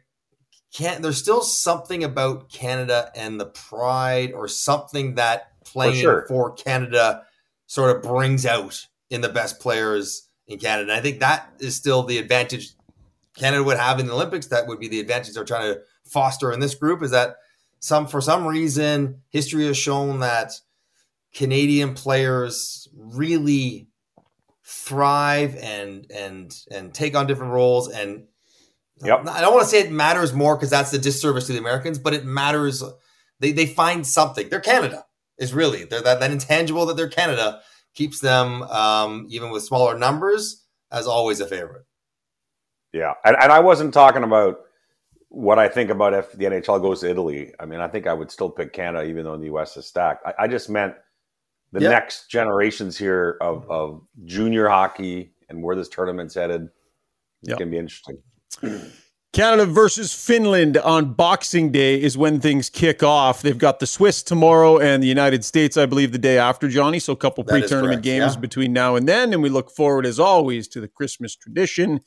can 0.73 1.01
there's 1.01 1.17
still 1.17 1.41
something 1.41 2.03
about 2.03 2.51
Canada 2.51 3.11
and 3.15 3.39
the 3.39 3.45
pride 3.45 4.33
or 4.33 4.47
something 4.47 5.15
that 5.15 5.51
playing 5.63 5.95
for, 5.95 6.01
sure. 6.01 6.25
for 6.27 6.51
Canada 6.51 7.23
sort 7.67 7.95
of 7.95 8.01
brings 8.01 8.45
out 8.45 8.87
in 9.13 9.21
the 9.21 9.29
best 9.29 9.59
players 9.59 10.27
in 10.47 10.59
Canada. 10.59 10.83
And 10.83 10.91
I 10.91 11.01
think 11.01 11.19
that 11.19 11.53
is 11.59 11.75
still 11.75 12.03
the 12.03 12.17
advantage 12.17 12.73
Canada 13.35 13.63
would 13.63 13.77
have 13.77 13.99
in 13.99 14.07
the 14.07 14.13
Olympics. 14.13 14.47
That 14.47 14.67
would 14.67 14.79
be 14.79 14.87
the 14.87 14.99
advantage 14.99 15.33
they're 15.33 15.43
trying 15.43 15.73
to 15.73 15.81
foster 16.05 16.51
in 16.51 16.59
this 16.59 16.75
group 16.75 17.01
is 17.01 17.11
that 17.11 17.37
some 17.79 18.07
for 18.07 18.21
some 18.21 18.45
reason 18.45 19.21
history 19.29 19.65
has 19.65 19.77
shown 19.77 20.19
that 20.19 20.51
Canadian 21.33 21.93
players 21.93 22.87
really 22.95 23.87
thrive 24.63 25.55
and 25.57 26.05
and 26.11 26.53
and 26.71 26.93
take 26.93 27.15
on 27.15 27.27
different 27.27 27.51
roles 27.51 27.89
and 27.89 28.25
yep. 29.03 29.27
I 29.27 29.41
don't 29.41 29.53
want 29.53 29.63
to 29.63 29.69
say 29.69 29.81
it 29.81 29.91
matters 29.91 30.33
more 30.33 30.55
because 30.55 30.69
that's 30.69 30.91
the 30.91 30.99
disservice 30.99 31.47
to 31.47 31.53
the 31.53 31.59
Americans, 31.59 31.99
but 31.99 32.13
it 32.13 32.25
matters 32.25 32.83
they 33.39 33.51
they 33.51 33.65
find 33.65 34.05
something. 34.05 34.49
They're 34.49 34.59
Canada 34.59 35.05
is 35.37 35.53
really 35.53 35.83
they're 35.83 36.01
that, 36.01 36.19
that 36.19 36.31
intangible 36.31 36.85
that 36.85 36.95
they're 36.95 37.09
Canada 37.09 37.61
keeps 37.93 38.19
them, 38.19 38.63
um, 38.63 39.27
even 39.29 39.49
with 39.49 39.63
smaller 39.63 39.97
numbers, 39.97 40.65
as 40.91 41.07
always 41.07 41.39
a 41.39 41.47
favorite. 41.47 41.85
Yeah, 42.91 43.13
and, 43.25 43.35
and 43.41 43.51
I 43.51 43.59
wasn't 43.59 43.93
talking 43.93 44.23
about 44.23 44.59
what 45.29 45.57
I 45.57 45.67
think 45.67 45.89
about 45.89 46.13
if 46.13 46.31
the 46.33 46.45
NHL 46.45 46.81
goes 46.81 47.01
to 47.01 47.09
Italy. 47.09 47.53
I 47.59 47.65
mean, 47.65 47.79
I 47.79 47.87
think 47.87 48.05
I 48.05 48.13
would 48.13 48.29
still 48.29 48.49
pick 48.49 48.71
Canada, 48.71 49.03
even 49.07 49.25
though 49.25 49.37
the 49.37 49.45
U.S. 49.45 49.75
is 49.77 49.87
stacked. 49.87 50.25
I, 50.27 50.43
I 50.43 50.47
just 50.47 50.69
meant 50.69 50.93
the 51.71 51.81
yep. 51.81 51.91
next 51.91 52.29
generations 52.29 52.95
here 52.95 53.37
of, 53.41 53.69
of 53.69 54.01
junior 54.25 54.69
hockey 54.69 55.33
and 55.49 55.63
where 55.63 55.75
this 55.75 55.89
tournament's 55.89 56.35
headed. 56.35 56.69
It's 57.41 57.49
yep. 57.49 57.57
going 57.57 57.71
to 57.71 57.75
be 57.75 57.79
interesting. 57.79 58.17
Canada 59.33 59.65
versus 59.65 60.13
Finland 60.13 60.77
on 60.77 61.15
Boxing 61.15 61.71
Day 61.71 61.99
is 61.99 62.15
when 62.15 62.39
things 62.39 62.69
kick 62.69 63.01
off. 63.01 63.41
They've 63.41 63.57
got 63.57 63.79
the 63.79 63.87
Swiss 63.87 64.21
tomorrow 64.21 64.77
and 64.77 65.01
the 65.01 65.07
United 65.07 65.43
States, 65.43 65.75
I 65.75 65.87
believe, 65.87 66.11
the 66.11 66.19
day 66.19 66.37
after, 66.37 66.69
Johnny. 66.69 66.99
So 66.99 67.13
a 67.13 67.15
couple 67.15 67.43
pre 67.43 67.67
tournament 67.67 68.03
games 68.03 68.35
yeah. 68.35 68.39
between 68.39 68.73
now 68.73 68.95
and 68.95 69.09
then. 69.09 69.33
And 69.33 69.41
we 69.41 69.49
look 69.49 69.71
forward, 69.71 70.05
as 70.05 70.19
always, 70.19 70.67
to 70.67 70.79
the 70.79 70.87
Christmas 70.87 71.35
tradition 71.35 72.01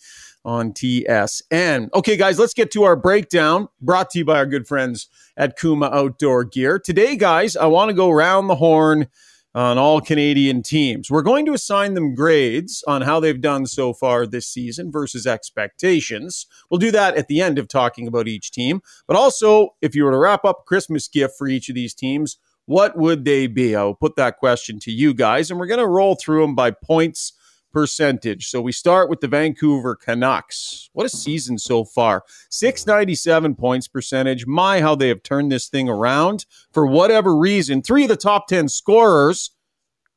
on 0.45 0.73
TSN. 0.73 1.89
Okay, 1.95 2.17
guys, 2.17 2.39
let's 2.39 2.55
get 2.55 2.71
to 2.71 2.85
our 2.85 2.95
breakdown 2.95 3.67
brought 3.81 4.11
to 4.11 4.21
you 4.21 4.25
by 4.25 4.37
our 4.37 4.47
good 4.47 4.69
friends 4.69 5.09
at 5.37 5.59
Kuma 5.59 5.87
Outdoor 5.87 6.45
Gear. 6.45 6.79
Today, 6.79 7.17
guys, 7.17 7.57
I 7.57 7.67
want 7.67 7.89
to 7.89 7.95
go 7.95 8.09
round 8.09 8.49
the 8.49 8.55
horn 8.55 9.09
on 9.57 9.79
all 9.79 10.03
Canadian 10.03 10.63
teams. 10.63 11.11
We're 11.11 11.23
going 11.23 11.47
to 11.47 11.55
assign 11.55 11.95
them 11.95 12.15
grades 12.15 12.85
on 12.87 13.01
how 13.01 13.21
they've 13.21 13.41
done 13.41 13.65
so 13.65 13.95
far 13.95 14.27
this 14.27 14.47
season 14.47 14.93
versus 14.93 15.27
expectations. 15.27 16.47
We'll 16.71 16.79
do 16.79 16.91
that 16.91 17.17
at 17.17 17.29
the 17.29 17.41
end 17.41 17.59
of 17.59 17.67
talking 17.67 18.07
about 18.07 18.29
each 18.29 18.53
team. 18.53 18.83
But 19.07 19.17
also, 19.17 19.71
if 19.81 19.95
you 19.95 20.05
were 20.05 20.11
to 20.11 20.19
wrap 20.19 20.45
up 20.45 20.67
Christmas 20.67 21.09
gift 21.09 21.39
for 21.39 21.49
each 21.49 21.71
of 21.71 21.75
these 21.75 21.95
teams, 21.95 22.37
what 22.67 22.99
would 22.99 23.25
they 23.25 23.47
be? 23.47 23.75
I 23.75 23.85
will 23.85 23.95
put 23.95 24.17
that 24.17 24.37
question 24.37 24.79
to 24.81 24.93
you 24.93 25.15
guys, 25.15 25.51
and 25.51 25.59
we're 25.59 25.67
going 25.67 25.81
to 25.81 25.87
roll 25.87 26.17
through 26.17 26.43
them 26.43 26.55
by 26.55 26.71
points 26.71 27.33
percentage. 27.77 28.49
So 28.49 28.63
we 28.63 28.73
start 28.73 29.11
with 29.11 29.21
the 29.21 29.29
Vancouver 29.29 29.95
Canucks. 29.95 30.89
What 30.95 31.05
a 31.05 31.11
season 31.11 31.59
so 31.59 31.85
far. 31.85 32.23
697 32.49 33.55
points 33.55 33.87
percentage. 33.87 34.47
My, 34.47 34.81
how 34.81 34.95
they 34.95 35.09
have 35.09 35.23
turned 35.23 35.53
this 35.53 35.69
thing 35.69 35.87
around. 35.87 36.47
For 36.73 36.87
whatever 36.87 37.37
reason, 37.37 37.83
three 37.83 38.05
of 38.05 38.09
the 38.09 38.17
top 38.17 38.49
10 38.49 38.71
scorers, 38.71 39.51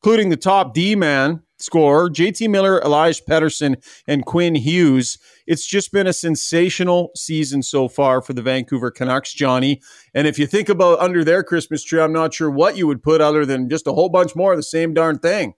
including 0.02 0.30
the 0.30 0.38
top 0.38 0.74
D 0.74 0.96
man 0.96 1.42
scorer, 1.58 2.10
JT 2.10 2.50
Miller, 2.50 2.80
Elias 2.80 3.20
Pettersson, 3.20 3.76
and 4.08 4.26
Quinn 4.26 4.56
Hughes. 4.56 5.18
It's 5.46 5.68
just 5.68 5.92
been 5.92 6.08
a 6.08 6.14
sensational 6.14 7.12
season 7.14 7.62
so 7.62 7.90
far 7.90 8.22
for 8.22 8.32
the 8.32 8.42
Vancouver 8.42 8.90
Canucks, 8.90 9.34
Johnny. 9.34 9.82
And 10.14 10.28
if 10.28 10.40
you 10.40 10.48
think 10.48 10.70
about 10.70 11.00
under 11.00 11.26
their 11.26 11.44
Christmas 11.44 11.84
tree, 11.84 12.00
I'm 12.00 12.14
not 12.14 12.34
sure 12.34 12.50
what 12.50 12.78
you 12.78 12.88
would 12.88 13.04
put 13.04 13.20
other 13.20 13.46
than 13.46 13.68
just 13.68 13.86
a 13.86 13.92
whole 13.92 14.08
bunch 14.08 14.34
more 14.34 14.54
of 14.54 14.58
the 14.58 14.64
same 14.64 14.94
darn 14.94 15.20
thing. 15.20 15.56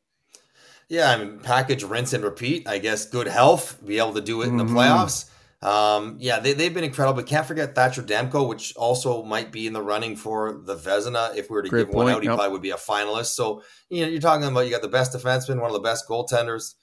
Yeah, 0.91 1.09
I 1.09 1.15
mean, 1.15 1.39
package, 1.39 1.85
rinse, 1.85 2.11
and 2.11 2.21
repeat. 2.21 2.67
I 2.67 2.77
guess 2.77 3.05
good 3.05 3.27
health, 3.27 3.79
be 3.85 3.97
able 3.97 4.13
to 4.15 4.19
do 4.19 4.41
it 4.41 4.49
in 4.49 4.57
the 4.57 4.65
mm-hmm. 4.65 4.75
playoffs. 4.75 5.29
Um, 5.65 6.17
yeah, 6.19 6.39
they, 6.39 6.51
they've 6.51 6.73
been 6.73 6.83
incredible. 6.83 7.21
But 7.21 7.29
can't 7.29 7.45
forget 7.45 7.73
Thatcher 7.73 8.03
Demko, 8.03 8.45
which 8.45 8.75
also 8.75 9.23
might 9.23 9.53
be 9.53 9.67
in 9.67 9.71
the 9.71 9.81
running 9.81 10.17
for 10.17 10.51
the 10.51 10.75
Vezina. 10.75 11.33
If 11.33 11.49
we 11.49 11.53
were 11.53 11.61
to 11.61 11.69
Great 11.69 11.85
give 11.85 11.93
point, 11.93 12.07
one 12.07 12.13
out, 12.15 12.21
he 12.21 12.27
yep. 12.27 12.35
probably 12.35 12.51
would 12.51 12.61
be 12.61 12.71
a 12.71 12.75
finalist. 12.75 13.27
So, 13.27 13.63
you 13.89 14.03
know, 14.03 14.11
you're 14.11 14.19
talking 14.19 14.45
about 14.45 14.65
you 14.65 14.71
got 14.71 14.81
the 14.81 14.89
best 14.89 15.13
defenseman, 15.13 15.61
one 15.61 15.69
of 15.69 15.73
the 15.73 15.79
best 15.79 16.09
goaltenders, 16.09 16.73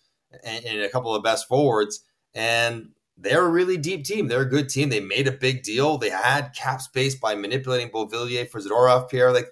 and, 0.43 0.65
and 0.65 0.81
a 0.81 0.89
couple 0.89 1.15
of 1.15 1.23
the 1.23 1.29
best 1.29 1.47
forwards. 1.47 2.01
And 2.33 2.93
they're 3.19 3.45
a 3.45 3.51
really 3.51 3.77
deep 3.77 4.07
team. 4.07 4.29
They're 4.29 4.41
a 4.41 4.49
good 4.49 4.71
team. 4.71 4.89
They 4.89 5.01
made 5.01 5.29
a 5.29 5.33
big 5.33 5.65
deal. 5.65 5.99
They 5.99 6.09
had 6.09 6.55
cap 6.55 6.81
space 6.81 7.15
by 7.15 7.35
manipulating 7.35 7.91
Beauvillier 7.91 8.49
for 8.49 8.59
Zadorov, 8.59 9.11
Pierre. 9.11 9.35
Like 9.35 9.49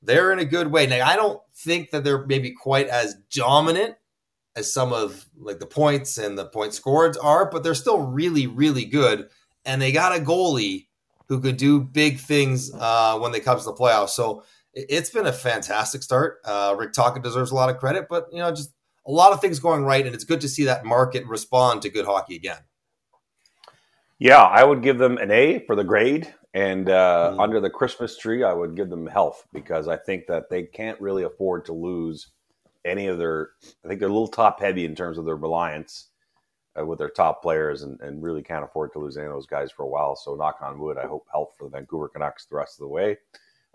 they're 0.00 0.30
in 0.30 0.38
a 0.38 0.44
good 0.44 0.70
way. 0.70 0.86
Now, 0.86 1.04
I 1.04 1.16
don't 1.16 1.40
think 1.66 1.90
that 1.90 2.04
they're 2.04 2.24
maybe 2.24 2.52
quite 2.52 2.88
as 2.88 3.14
dominant 3.30 3.96
as 4.54 4.72
some 4.72 4.92
of 4.92 5.26
like 5.36 5.58
the 5.58 5.66
points 5.66 6.16
and 6.16 6.38
the 6.38 6.46
point 6.46 6.72
scored 6.72 7.18
are, 7.22 7.50
but 7.50 7.62
they're 7.62 7.74
still 7.74 7.98
really, 7.98 8.46
really 8.46 8.84
good. 8.86 9.28
And 9.66 9.82
they 9.82 9.92
got 9.92 10.16
a 10.16 10.20
goalie 10.20 10.86
who 11.28 11.40
could 11.40 11.56
do 11.56 11.80
big 11.80 12.18
things 12.18 12.72
uh, 12.72 13.18
when 13.18 13.32
they 13.32 13.40
come 13.40 13.58
to 13.58 13.64
the 13.64 13.74
playoffs. 13.74 14.10
So 14.10 14.44
it's 14.72 15.10
been 15.10 15.26
a 15.26 15.32
fantastic 15.32 16.02
start. 16.02 16.38
Uh, 16.44 16.76
Rick 16.78 16.92
Tocchet 16.92 17.22
deserves 17.22 17.50
a 17.50 17.54
lot 17.54 17.68
of 17.68 17.78
credit, 17.78 18.06
but 18.08 18.28
you 18.30 18.38
know, 18.38 18.50
just 18.50 18.72
a 19.06 19.10
lot 19.10 19.32
of 19.32 19.40
things 19.40 19.58
going 19.58 19.84
right, 19.84 20.04
and 20.04 20.14
it's 20.14 20.24
good 20.24 20.40
to 20.40 20.48
see 20.48 20.64
that 20.64 20.84
market 20.84 21.26
respond 21.26 21.82
to 21.82 21.90
good 21.90 22.06
hockey 22.06 22.36
again. 22.36 22.58
Yeah, 24.18 24.42
I 24.42 24.64
would 24.64 24.82
give 24.82 24.98
them 24.98 25.18
an 25.18 25.30
A 25.30 25.60
for 25.66 25.76
the 25.76 25.84
grade, 25.84 26.32
and 26.56 26.88
uh, 26.88 27.34
mm. 27.34 27.42
under 27.42 27.60
the 27.60 27.68
Christmas 27.68 28.16
tree, 28.16 28.42
I 28.42 28.54
would 28.54 28.76
give 28.76 28.88
them 28.88 29.06
health 29.06 29.46
because 29.52 29.88
I 29.88 29.96
think 29.98 30.26
that 30.28 30.48
they 30.48 30.62
can't 30.62 30.98
really 31.02 31.24
afford 31.24 31.66
to 31.66 31.74
lose 31.74 32.28
any 32.82 33.08
of 33.08 33.18
their. 33.18 33.50
I 33.84 33.88
think 33.88 34.00
they're 34.00 34.08
a 34.08 34.12
little 34.12 34.26
top 34.26 34.58
heavy 34.58 34.86
in 34.86 34.94
terms 34.94 35.18
of 35.18 35.26
their 35.26 35.36
reliance 35.36 36.08
uh, 36.74 36.86
with 36.86 36.98
their 36.98 37.10
top 37.10 37.42
players, 37.42 37.82
and, 37.82 38.00
and, 38.00 38.22
really 38.22 38.42
can't 38.42 38.64
afford 38.64 38.94
to 38.94 38.98
lose 38.98 39.18
any 39.18 39.26
of 39.26 39.34
those 39.34 39.46
guys 39.46 39.70
for 39.70 39.82
a 39.82 39.88
while. 39.88 40.16
So, 40.16 40.34
knock 40.34 40.56
on 40.62 40.78
wood, 40.78 40.96
I 40.96 41.06
hope 41.06 41.26
health 41.30 41.52
for 41.58 41.64
the 41.64 41.76
Vancouver 41.76 42.08
Canucks 42.08 42.46
the 42.46 42.56
rest 42.56 42.76
of 42.76 42.84
the 42.84 42.88
way. 42.88 43.18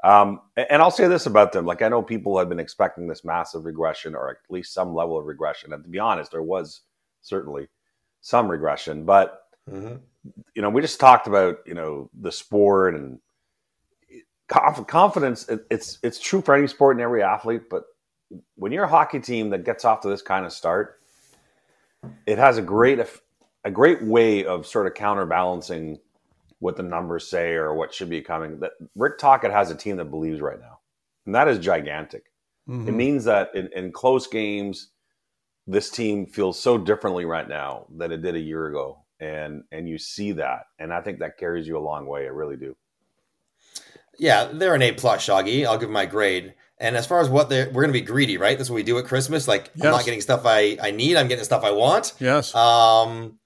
Um, 0.03 0.41
and 0.57 0.81
I'll 0.81 0.89
say 0.89 1.07
this 1.07 1.27
about 1.27 1.51
them: 1.51 1.67
like 1.67 1.83
I 1.83 1.87
know 1.87 2.01
people 2.01 2.39
have 2.39 2.49
been 2.49 2.59
expecting 2.59 3.07
this 3.07 3.23
massive 3.23 3.65
regression, 3.65 4.15
or 4.15 4.31
at 4.31 4.37
least 4.49 4.73
some 4.73 4.95
level 4.95 5.19
of 5.19 5.27
regression. 5.27 5.71
And 5.71 5.83
to 5.83 5.89
be 5.91 5.99
honest, 5.99 6.31
there 6.31 6.41
was 6.41 6.81
certainly 7.21 7.67
some 8.21 8.49
regression, 8.49 9.05
but 9.05 9.40
mm-hmm. 9.69 9.95
you 10.55 10.61
know, 10.61 10.69
we 10.69 10.81
just 10.81 10.99
talked 10.99 11.27
about 11.27 11.59
you 11.65 11.73
know 11.73 12.09
the 12.19 12.31
sport 12.31 12.95
and 12.95 13.19
confidence. 14.49 15.49
It's 15.69 15.99
it's 16.03 16.19
true 16.19 16.41
for 16.41 16.55
any 16.55 16.67
sport 16.67 16.95
and 16.95 17.03
every 17.03 17.23
athlete, 17.23 17.69
but 17.69 17.83
when 18.55 18.71
you're 18.71 18.85
a 18.85 18.89
hockey 18.89 19.19
team 19.19 19.49
that 19.49 19.65
gets 19.65 19.85
off 19.85 20.01
to 20.01 20.09
this 20.09 20.21
kind 20.21 20.45
of 20.45 20.53
start, 20.53 20.99
it 22.25 22.37
has 22.37 22.57
a 22.57 22.61
great 22.61 22.99
a 23.63 23.71
great 23.71 24.03
way 24.03 24.45
of 24.45 24.65
sort 24.65 24.87
of 24.87 24.93
counterbalancing 24.93 25.99
what 26.59 26.77
the 26.77 26.83
numbers 26.83 27.27
say 27.27 27.53
or 27.53 27.73
what 27.73 27.93
should 27.93 28.09
be 28.09 28.21
coming. 28.21 28.59
That 28.59 28.71
Rick 28.95 29.17
Tocchet 29.17 29.51
has 29.51 29.71
a 29.71 29.75
team 29.75 29.97
that 29.97 30.05
believes 30.05 30.41
right 30.41 30.59
now, 30.59 30.79
and 31.25 31.35
that 31.35 31.47
is 31.47 31.59
gigantic. 31.59 32.25
Mm-hmm. 32.69 32.87
It 32.87 32.91
means 32.93 33.23
that 33.25 33.49
in, 33.55 33.69
in 33.75 33.91
close 33.91 34.27
games, 34.27 34.89
this 35.67 35.89
team 35.89 36.25
feels 36.25 36.59
so 36.59 36.77
differently 36.77 37.25
right 37.25 37.47
now 37.47 37.87
than 37.95 38.11
it 38.11 38.21
did 38.21 38.35
a 38.35 38.39
year 38.39 38.67
ago, 38.67 39.00
and 39.21 39.63
and 39.71 39.87
you 39.87 39.97
see 39.97 40.33
that, 40.33 40.63
and 40.79 40.93
I 40.93 40.99
think 41.01 41.19
that 41.19 41.37
carries 41.37 41.67
you 41.67 41.77
a 41.77 41.79
long 41.79 42.05
way. 42.05 42.25
I 42.25 42.29
really 42.29 42.57
do. 42.57 42.75
Yeah, 44.17 44.49
they're 44.51 44.75
an 44.75 44.81
A 44.81 44.91
plus, 44.91 45.25
Shoggy. 45.25 45.65
I'll 45.65 45.77
give 45.77 45.89
my 45.89 46.05
grade. 46.05 46.53
And 46.79 46.97
as 46.97 47.05
far 47.05 47.21
as 47.21 47.29
what 47.29 47.47
they're, 47.49 47.67
we're 47.67 47.83
going 47.83 47.93
to 47.93 47.99
be 47.99 48.01
greedy, 48.01 48.37
right? 48.37 48.57
That's 48.57 48.69
what 48.69 48.75
we 48.75 48.83
do 48.83 48.97
at 48.97 49.05
Christmas. 49.05 49.47
Like, 49.47 49.69
yes. 49.75 49.85
I'm 49.85 49.91
not 49.91 50.03
getting 50.03 50.19
stuff 50.19 50.41
I, 50.45 50.77
I 50.81 50.91
need. 50.91 51.15
I'm 51.15 51.27
getting 51.27 51.45
stuff 51.45 51.63
I 51.63 51.71
want. 51.71 52.13
Yes. 52.19 52.53
Um, 52.55 53.39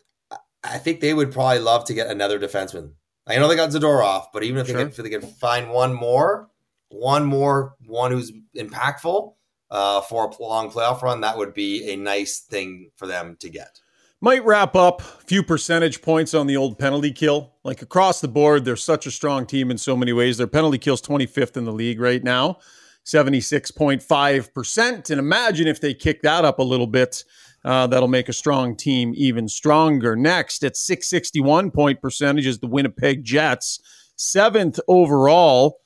I 0.63 0.77
think 0.77 1.01
they 1.01 1.13
would 1.13 1.31
probably 1.31 1.59
love 1.59 1.85
to 1.85 1.93
get 1.93 2.07
another 2.07 2.39
defenseman. 2.39 2.93
I 3.27 3.35
know 3.35 3.47
they 3.47 3.55
got 3.55 3.71
Zadorov, 3.71 4.27
but 4.33 4.43
even 4.43 4.61
if, 4.61 4.67
sure. 4.67 4.77
they, 4.77 4.83
if 4.83 4.95
they 4.95 5.09
can 5.09 5.21
find 5.21 5.69
one 5.69 5.93
more, 5.93 6.49
one 6.89 7.25
more, 7.25 7.75
one 7.85 8.11
who's 8.11 8.31
impactful 8.57 9.33
uh, 9.69 10.01
for 10.01 10.27
a 10.27 10.41
long 10.41 10.71
playoff 10.71 11.01
run, 11.01 11.21
that 11.21 11.37
would 11.37 11.53
be 11.53 11.91
a 11.91 11.97
nice 11.97 12.39
thing 12.39 12.91
for 12.95 13.05
them 13.05 13.35
to 13.41 13.49
get. 13.49 13.81
Might 14.25 14.43
wrap 14.43 14.75
up 14.75 15.01
a 15.01 15.03
few 15.03 15.43
percentage 15.43 16.01
points 16.01 16.33
on 16.33 16.47
the 16.47 16.57
old 16.57 16.79
penalty 16.79 17.11
kill. 17.11 17.53
Like 17.63 17.83
across 17.83 18.21
the 18.21 18.27
board, 18.27 18.65
they're 18.65 18.75
such 18.75 19.05
a 19.05 19.11
strong 19.11 19.45
team 19.45 19.69
in 19.69 19.77
so 19.77 19.95
many 19.95 20.13
ways. 20.13 20.37
Their 20.37 20.47
penalty 20.47 20.79
kill's 20.79 21.03
25th 21.03 21.57
in 21.57 21.63
the 21.63 21.71
league 21.71 21.99
right 21.99 22.23
now. 22.23 22.57
76.5%. 23.05 25.09
And 25.11 25.19
imagine 25.19 25.67
if 25.67 25.79
they 25.79 25.93
kick 25.93 26.23
that 26.23 26.43
up 26.43 26.57
a 26.57 26.63
little 26.63 26.87
bit. 26.87 27.23
Uh, 27.63 27.85
that'll 27.85 28.07
make 28.07 28.27
a 28.27 28.33
strong 28.33 28.75
team 28.75 29.13
even 29.15 29.47
stronger. 29.47 30.15
Next, 30.15 30.63
at 30.63 30.75
661 30.75 31.69
point 31.69 32.01
percentage 32.01 32.47
is 32.47 32.57
the 32.57 32.65
Winnipeg 32.65 33.23
Jets, 33.23 33.79
seventh 34.15 34.79
overall. 34.87 35.81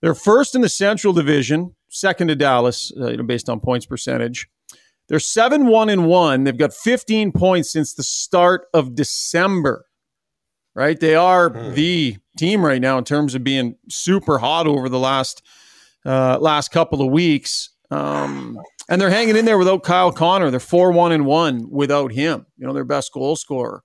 They're 0.00 0.14
first 0.14 0.54
in 0.54 0.62
the 0.62 0.70
Central 0.70 1.12
Division, 1.12 1.74
second 1.90 2.28
to 2.28 2.34
Dallas, 2.34 2.92
uh, 2.98 3.10
you 3.10 3.18
know, 3.18 3.24
based 3.24 3.50
on 3.50 3.60
points 3.60 3.84
percentage. 3.84 4.48
They're 5.08 5.20
seven 5.20 5.66
one 5.66 5.90
and 5.90 6.06
one. 6.06 6.44
They've 6.44 6.56
got 6.56 6.72
15 6.72 7.32
points 7.32 7.70
since 7.70 7.94
the 7.94 8.02
start 8.02 8.66
of 8.72 8.94
December. 8.94 9.86
Right, 10.74 10.98
they 10.98 11.14
are 11.14 11.50
hmm. 11.50 11.74
the 11.74 12.16
team 12.36 12.64
right 12.64 12.80
now 12.80 12.98
in 12.98 13.04
terms 13.04 13.36
of 13.36 13.44
being 13.44 13.76
super 13.88 14.38
hot 14.38 14.66
over 14.66 14.88
the 14.88 14.98
last 14.98 15.42
uh, 16.04 16.38
last 16.40 16.72
couple 16.72 17.00
of 17.00 17.12
weeks. 17.12 17.70
Um, 17.90 18.58
and 18.88 19.00
they're 19.00 19.10
hanging 19.10 19.36
in 19.36 19.44
there 19.44 19.56
without 19.56 19.84
Kyle 19.84 20.10
Connor. 20.10 20.50
They're 20.50 20.58
four 20.58 20.90
one 20.90 21.12
and 21.12 21.26
one 21.26 21.70
without 21.70 22.12
him. 22.12 22.46
You 22.58 22.66
know, 22.66 22.72
their 22.72 22.84
best 22.84 23.12
goal 23.12 23.36
scorer. 23.36 23.84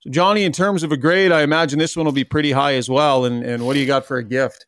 So, 0.00 0.10
Johnny, 0.10 0.42
in 0.42 0.50
terms 0.52 0.82
of 0.82 0.90
a 0.90 0.96
grade, 0.96 1.30
I 1.30 1.42
imagine 1.42 1.78
this 1.78 1.96
one 1.96 2.04
will 2.04 2.12
be 2.12 2.24
pretty 2.24 2.50
high 2.50 2.74
as 2.74 2.90
well. 2.90 3.24
And 3.24 3.44
and 3.44 3.64
what 3.64 3.74
do 3.74 3.78
you 3.78 3.86
got 3.86 4.04
for 4.04 4.16
a 4.16 4.24
gift? 4.24 4.66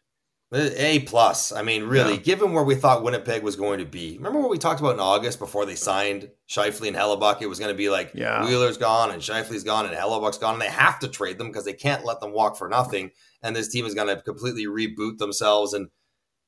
A 0.52 1.00
plus. 1.00 1.50
I 1.50 1.62
mean, 1.62 1.84
really, 1.84 2.14
yeah. 2.14 2.20
given 2.20 2.52
where 2.52 2.62
we 2.62 2.76
thought 2.76 3.02
Winnipeg 3.02 3.42
was 3.42 3.56
going 3.56 3.80
to 3.80 3.84
be. 3.84 4.16
Remember 4.16 4.38
what 4.38 4.50
we 4.50 4.58
talked 4.58 4.78
about 4.78 4.94
in 4.94 5.00
August 5.00 5.40
before 5.40 5.66
they 5.66 5.74
signed 5.74 6.30
Scheifele 6.48 6.86
and 6.86 6.96
Hellebuyck? 6.96 7.42
It 7.42 7.48
was 7.48 7.58
going 7.58 7.72
to 7.72 7.76
be 7.76 7.88
like 7.88 8.12
yeah. 8.14 8.44
Wheeler's 8.44 8.78
gone 8.78 9.10
and 9.10 9.20
Scheifele's 9.20 9.64
gone 9.64 9.86
and 9.86 9.94
Hellebuyck's 9.94 10.38
gone, 10.38 10.54
and 10.54 10.62
they 10.62 10.68
have 10.68 11.00
to 11.00 11.08
trade 11.08 11.38
them 11.38 11.48
because 11.48 11.64
they 11.64 11.72
can't 11.72 12.04
let 12.04 12.20
them 12.20 12.32
walk 12.32 12.56
for 12.56 12.68
nothing. 12.68 13.10
And 13.42 13.56
this 13.56 13.68
team 13.68 13.86
is 13.86 13.94
going 13.94 14.06
to 14.06 14.22
completely 14.22 14.66
reboot 14.66 15.18
themselves 15.18 15.72
and 15.72 15.88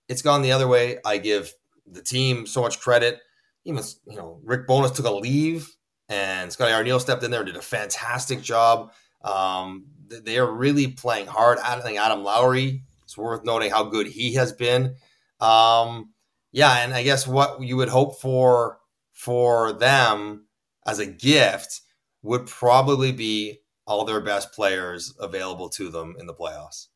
it's 0.08 0.22
gone 0.22 0.42
the 0.42 0.52
other 0.52 0.66
way. 0.66 0.98
I 1.04 1.18
give 1.18 1.52
the 1.86 2.02
team 2.02 2.46
so 2.46 2.62
much 2.62 2.80
credit. 2.80 3.20
Even 3.64 3.82
you 4.06 4.16
know, 4.16 4.40
Rick 4.44 4.66
Bowness 4.66 4.92
took 4.92 5.06
a 5.06 5.10
leave, 5.10 5.68
and 6.08 6.50
Scotty 6.50 6.72
Arniel 6.72 7.00
stepped 7.00 7.22
in 7.22 7.30
there 7.30 7.40
and 7.40 7.46
did 7.46 7.56
a 7.56 7.62
fantastic 7.62 8.42
job. 8.42 8.92
Um, 9.22 9.86
they 10.06 10.38
are 10.38 10.50
really 10.50 10.88
playing 10.88 11.26
hard. 11.26 11.58
I 11.58 11.78
think 11.80 11.98
Adam 11.98 12.22
Lowry. 12.22 12.84
It's 13.08 13.16
worth 13.16 13.42
noting 13.42 13.70
how 13.70 13.84
good 13.84 14.06
he 14.06 14.34
has 14.34 14.52
been. 14.52 14.96
Um, 15.40 16.12
yeah, 16.52 16.84
and 16.84 16.92
I 16.92 17.02
guess 17.02 17.26
what 17.26 17.62
you 17.62 17.78
would 17.78 17.88
hope 17.88 18.20
for 18.20 18.80
for 19.14 19.72
them 19.72 20.44
as 20.86 20.98
a 20.98 21.06
gift 21.06 21.80
would 22.20 22.46
probably 22.46 23.10
be 23.12 23.60
all 23.86 24.04
their 24.04 24.20
best 24.20 24.52
players 24.52 25.14
available 25.18 25.70
to 25.70 25.88
them 25.88 26.16
in 26.20 26.26
the 26.26 26.34
playoffs. 26.34 26.88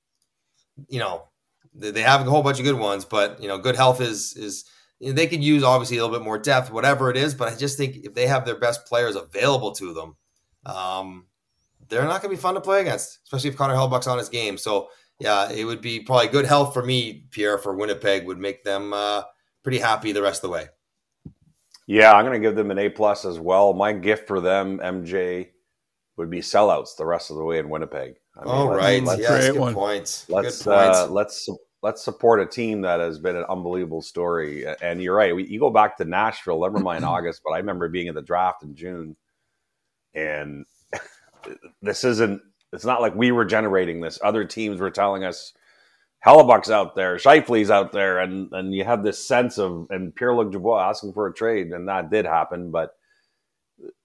You 0.86 0.98
know, 0.98 1.28
they 1.74 2.02
have 2.02 2.26
a 2.26 2.30
whole 2.30 2.42
bunch 2.42 2.58
of 2.58 2.66
good 2.66 2.78
ones, 2.78 3.06
but 3.06 3.40
you 3.40 3.48
know, 3.48 3.56
good 3.56 3.76
health 3.76 4.02
is 4.02 4.36
is 4.36 4.66
they 5.00 5.26
could 5.26 5.42
use 5.42 5.64
obviously 5.64 5.96
a 5.96 6.04
little 6.04 6.18
bit 6.18 6.24
more 6.26 6.38
depth, 6.38 6.70
whatever 6.70 7.08
it 7.08 7.16
is. 7.16 7.32
But 7.34 7.50
I 7.50 7.56
just 7.56 7.78
think 7.78 8.04
if 8.04 8.12
they 8.12 8.26
have 8.26 8.44
their 8.44 8.58
best 8.58 8.84
players 8.84 9.16
available 9.16 9.72
to 9.76 9.94
them, 9.94 10.16
um, 10.66 11.26
they're 11.88 12.04
not 12.04 12.20
going 12.20 12.34
to 12.34 12.36
be 12.36 12.42
fun 12.42 12.54
to 12.54 12.60
play 12.60 12.82
against, 12.82 13.20
especially 13.24 13.48
if 13.48 13.56
Connor 13.56 13.74
Hellebuyck's 13.74 14.06
on 14.06 14.18
his 14.18 14.28
game. 14.28 14.58
So 14.58 14.88
yeah, 15.22 15.50
it 15.50 15.64
would 15.64 15.80
be 15.80 16.00
probably 16.00 16.28
good 16.28 16.46
health 16.46 16.74
for 16.74 16.84
me, 16.84 17.26
Pierre, 17.30 17.58
for 17.58 17.76
Winnipeg 17.76 18.26
would 18.26 18.38
make 18.38 18.64
them 18.64 18.92
uh, 18.92 19.22
pretty 19.62 19.78
happy 19.78 20.12
the 20.12 20.22
rest 20.22 20.42
of 20.42 20.50
the 20.50 20.54
way. 20.54 20.66
Yeah, 21.86 22.12
I'm 22.12 22.24
going 22.24 22.40
to 22.40 22.46
give 22.46 22.56
them 22.56 22.70
an 22.70 22.78
A 22.78 22.88
plus 22.88 23.24
as 23.24 23.38
well. 23.38 23.72
My 23.72 23.92
gift 23.92 24.26
for 24.26 24.40
them, 24.40 24.78
MJ, 24.78 25.48
would 26.16 26.30
be 26.30 26.40
sellouts 26.40 26.96
the 26.96 27.06
rest 27.06 27.30
of 27.30 27.36
the 27.36 27.44
way 27.44 27.58
in 27.58 27.68
Winnipeg. 27.68 28.14
I 28.36 28.44
mean, 28.44 28.54
All 28.54 28.66
let's, 28.68 28.78
right, 28.78 29.02
let's, 29.04 29.20
yes, 29.20 29.50
good 29.50 29.60
one. 29.60 29.74
points. 29.74 30.28
Let's 30.28 30.62
good 30.62 30.72
points. 30.72 30.98
Uh, 30.98 31.10
let's 31.10 31.48
let's 31.82 32.02
support 32.02 32.40
a 32.40 32.46
team 32.46 32.80
that 32.82 33.00
has 33.00 33.18
been 33.18 33.36
an 33.36 33.44
unbelievable 33.48 34.02
story. 34.02 34.64
And 34.80 35.02
you're 35.02 35.16
right. 35.16 35.34
We, 35.34 35.46
you 35.46 35.58
go 35.58 35.70
back 35.70 35.96
to 35.98 36.04
Nashville, 36.04 36.62
never 36.62 36.78
mind 36.78 37.04
August, 37.16 37.42
but 37.44 37.52
I 37.52 37.58
remember 37.58 37.88
being 37.88 38.08
at 38.08 38.14
the 38.14 38.22
draft 38.22 38.62
in 38.62 38.74
June, 38.74 39.16
and 40.14 40.64
this 41.82 42.04
isn't. 42.04 42.40
It's 42.72 42.84
not 42.84 43.00
like 43.00 43.14
we 43.14 43.32
were 43.32 43.44
generating 43.44 44.00
this. 44.00 44.18
Other 44.22 44.44
teams 44.44 44.80
were 44.80 44.90
telling 44.90 45.24
us 45.24 45.52
Hellebuyck's 46.24 46.70
out 46.70 46.94
there, 46.94 47.16
Scheifele's 47.16 47.70
out 47.70 47.92
there, 47.92 48.20
and 48.20 48.52
and 48.52 48.74
you 48.74 48.84
have 48.84 49.02
this 49.02 49.24
sense 49.24 49.58
of 49.58 49.86
and 49.90 50.14
Pierre 50.14 50.34
Luc 50.34 50.52
Dubois 50.52 50.88
asking 50.90 51.12
for 51.12 51.26
a 51.26 51.34
trade, 51.34 51.72
and 51.72 51.88
that 51.88 52.10
did 52.10 52.24
happen, 52.24 52.70
but 52.70 52.96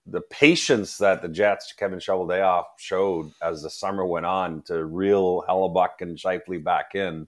the 0.06 0.22
patience 0.22 0.98
that 0.98 1.22
the 1.22 1.28
Jets, 1.28 1.74
Kevin 1.74 2.00
Cheveldayoff, 2.00 2.66
showed 2.78 3.32
as 3.42 3.62
the 3.62 3.70
summer 3.70 4.06
went 4.06 4.26
on 4.26 4.62
to 4.64 4.86
reel 4.86 5.44
Hellebuyck 5.48 6.02
and 6.02 6.18
Scheifele 6.18 6.64
back 6.64 6.96
in, 6.96 7.28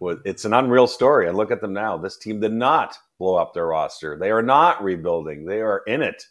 was, 0.00 0.18
it's 0.24 0.44
an 0.44 0.52
unreal 0.52 0.86
story. 0.86 1.28
And 1.28 1.36
look 1.36 1.50
at 1.50 1.60
them 1.60 1.72
now. 1.72 1.96
This 1.96 2.18
team 2.18 2.40
did 2.40 2.52
not 2.52 2.96
blow 3.18 3.36
up 3.36 3.54
their 3.54 3.66
roster. 3.66 4.18
They 4.18 4.30
are 4.30 4.42
not 4.42 4.82
rebuilding. 4.82 5.44
They 5.44 5.60
are 5.60 5.82
in 5.86 6.02
it, 6.02 6.26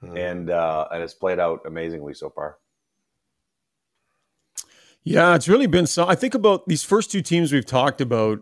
hmm. 0.00 0.16
and 0.16 0.50
uh, 0.50 0.88
and 0.92 1.02
it's 1.02 1.14
played 1.14 1.38
out 1.38 1.60
amazingly 1.66 2.14
so 2.14 2.30
far. 2.30 2.56
Yeah, 5.04 5.34
it's 5.34 5.48
really 5.48 5.66
been 5.66 5.86
so. 5.86 6.08
I 6.08 6.14
think 6.14 6.34
about 6.34 6.66
these 6.66 6.82
first 6.82 7.10
two 7.10 7.20
teams 7.20 7.52
we've 7.52 7.66
talked 7.66 8.00
about. 8.00 8.40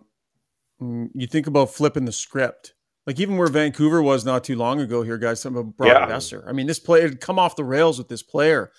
Mm, 0.81 1.11
you 1.15 1.27
think 1.27 1.47
about 1.47 1.75
flipping 1.75 2.05
the 2.05 2.13
script. 2.13 2.75
Like 3.05 3.19
even 3.19 3.37
where 3.37 3.49
Vancouver 3.49 4.01
was 4.01 4.25
not 4.25 4.45
too 4.45 4.55
long 4.55 4.81
ago 4.81 5.03
here, 5.03 5.19
guys, 5.19 5.41
some 5.41 5.57
of 5.57 5.77
Brock 5.77 5.89
yeah. 5.89 6.07
Boeser. 6.07 6.47
I 6.47 6.53
mean, 6.53 6.69
this 6.69 6.79
player 6.79 7.03
had 7.03 7.21
come 7.21 7.37
off 7.37 7.57
the 7.57 7.65
rails 7.65 7.99
with 7.99 8.09
this 8.09 8.23
player, 8.23 8.71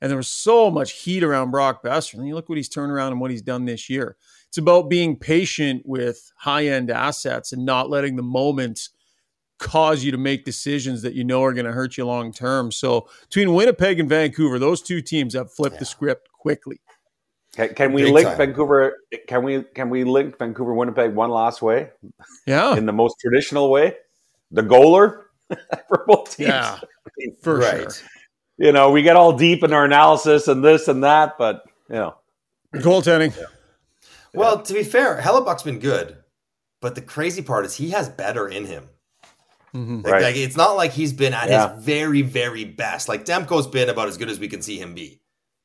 and 0.00 0.08
there 0.08 0.16
was 0.16 0.28
so 0.28 0.70
much 0.70 1.02
heat 1.02 1.24
around 1.24 1.50
Brock 1.50 1.82
Boeser. 1.82 2.14
And 2.14 2.28
you 2.28 2.36
look 2.36 2.48
what 2.48 2.58
he's 2.58 2.68
turned 2.68 2.92
around 2.92 3.10
and 3.10 3.20
what 3.20 3.32
he's 3.32 3.42
done 3.42 3.64
this 3.64 3.90
year. 3.90 4.16
It's 4.46 4.58
about 4.58 4.88
being 4.88 5.16
patient 5.16 5.82
with 5.84 6.30
high 6.36 6.66
end 6.66 6.90
assets 6.90 7.52
and 7.52 7.64
not 7.64 7.90
letting 7.90 8.14
the 8.14 8.22
moment 8.22 8.88
cause 9.58 10.04
you 10.04 10.12
to 10.12 10.18
make 10.18 10.44
decisions 10.44 11.02
that 11.02 11.14
you 11.14 11.24
know 11.24 11.42
are 11.42 11.52
going 11.52 11.66
to 11.66 11.72
hurt 11.72 11.96
you 11.96 12.04
long 12.04 12.32
term. 12.32 12.70
So 12.70 13.08
between 13.22 13.54
Winnipeg 13.54 13.98
and 13.98 14.08
Vancouver, 14.08 14.60
those 14.60 14.82
two 14.82 15.00
teams 15.00 15.34
have 15.34 15.52
flipped 15.52 15.74
yeah. 15.74 15.80
the 15.80 15.86
script 15.86 16.28
quickly. 16.32 16.80
Can, 17.54 17.74
can 17.74 17.92
we 17.92 18.04
Big 18.04 18.14
link 18.14 18.28
time. 18.28 18.38
Vancouver? 18.38 18.98
Can 19.28 19.44
we 19.44 19.62
can 19.74 19.90
we 19.90 20.04
link 20.04 20.38
Vancouver 20.38 20.72
Winnipeg 20.74 21.14
one 21.14 21.30
last 21.30 21.60
way? 21.60 21.90
Yeah, 22.46 22.76
in 22.76 22.86
the 22.86 22.92
most 22.92 23.16
traditional 23.20 23.70
way, 23.70 23.96
the 24.50 24.62
goaler 24.62 25.24
for 25.88 26.04
both 26.06 26.36
teams. 26.36 26.48
Yeah, 26.48 26.78
for 27.42 27.58
right. 27.58 27.92
sure. 27.92 28.08
You 28.58 28.72
know, 28.72 28.90
we 28.90 29.02
get 29.02 29.16
all 29.16 29.36
deep 29.36 29.62
in 29.64 29.72
our 29.72 29.84
analysis 29.84 30.48
and 30.48 30.64
this 30.64 30.88
and 30.88 31.04
that, 31.04 31.36
but 31.36 31.64
you 31.88 31.96
know, 31.96 32.14
goaltending. 32.74 33.36
Yeah. 33.36 33.44
Well, 34.34 34.62
to 34.62 34.72
be 34.72 34.82
fair, 34.82 35.20
Hellebuyck's 35.20 35.62
been 35.62 35.78
good, 35.78 36.16
but 36.80 36.94
the 36.94 37.02
crazy 37.02 37.42
part 37.42 37.66
is 37.66 37.74
he 37.74 37.90
has 37.90 38.08
better 38.08 38.48
in 38.48 38.64
him. 38.64 38.88
Mm-hmm. 39.74 40.02
Like, 40.02 40.12
right. 40.12 40.22
like, 40.22 40.36
it's 40.36 40.56
not 40.56 40.72
like 40.72 40.92
he's 40.92 41.12
been 41.12 41.32
at 41.32 41.48
yeah. 41.48 41.74
his 41.74 41.84
very, 41.84 42.22
very 42.22 42.64
best. 42.64 43.08
Like 43.08 43.24
Demko's 43.24 43.66
been 43.66 43.88
about 43.88 44.08
as 44.08 44.16
good 44.16 44.28
as 44.28 44.38
we 44.38 44.48
can 44.48 44.62
see 44.62 44.78
him 44.78 44.94
be. 44.94 45.21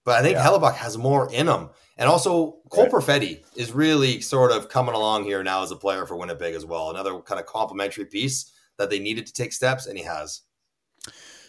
But 0.07 0.19
I 0.19 0.21
think 0.21 0.37
yeah. 0.37 0.45
Hellebuyck 0.45 0.75
has 0.75 0.97
more 0.97 1.29
in 1.33 1.47
him. 1.47 1.69
And 1.97 2.07
also, 2.07 2.59
Cole 2.69 2.85
right. 2.85 2.93
Perfetti 2.93 3.43
is 3.57 3.73
really 3.73 4.21
sort 4.21 4.53
of 4.53 4.69
coming 4.69 4.95
along 4.95 5.25
here 5.25 5.43
now 5.43 5.63
as 5.63 5.71
a 5.71 5.75
player 5.75 6.05
for 6.05 6.15
Winnipeg 6.15 6.55
as 6.55 6.65
well. 6.65 6.89
Another 6.89 7.19
kind 7.19 7.41
of 7.41 7.45
complementary 7.45 8.05
piece 8.05 8.49
that 8.77 8.89
they 8.89 8.99
needed 8.99 9.27
to 9.27 9.33
take 9.33 9.51
steps, 9.51 9.85
and 9.85 9.97
he 9.97 10.05
has. 10.05 10.43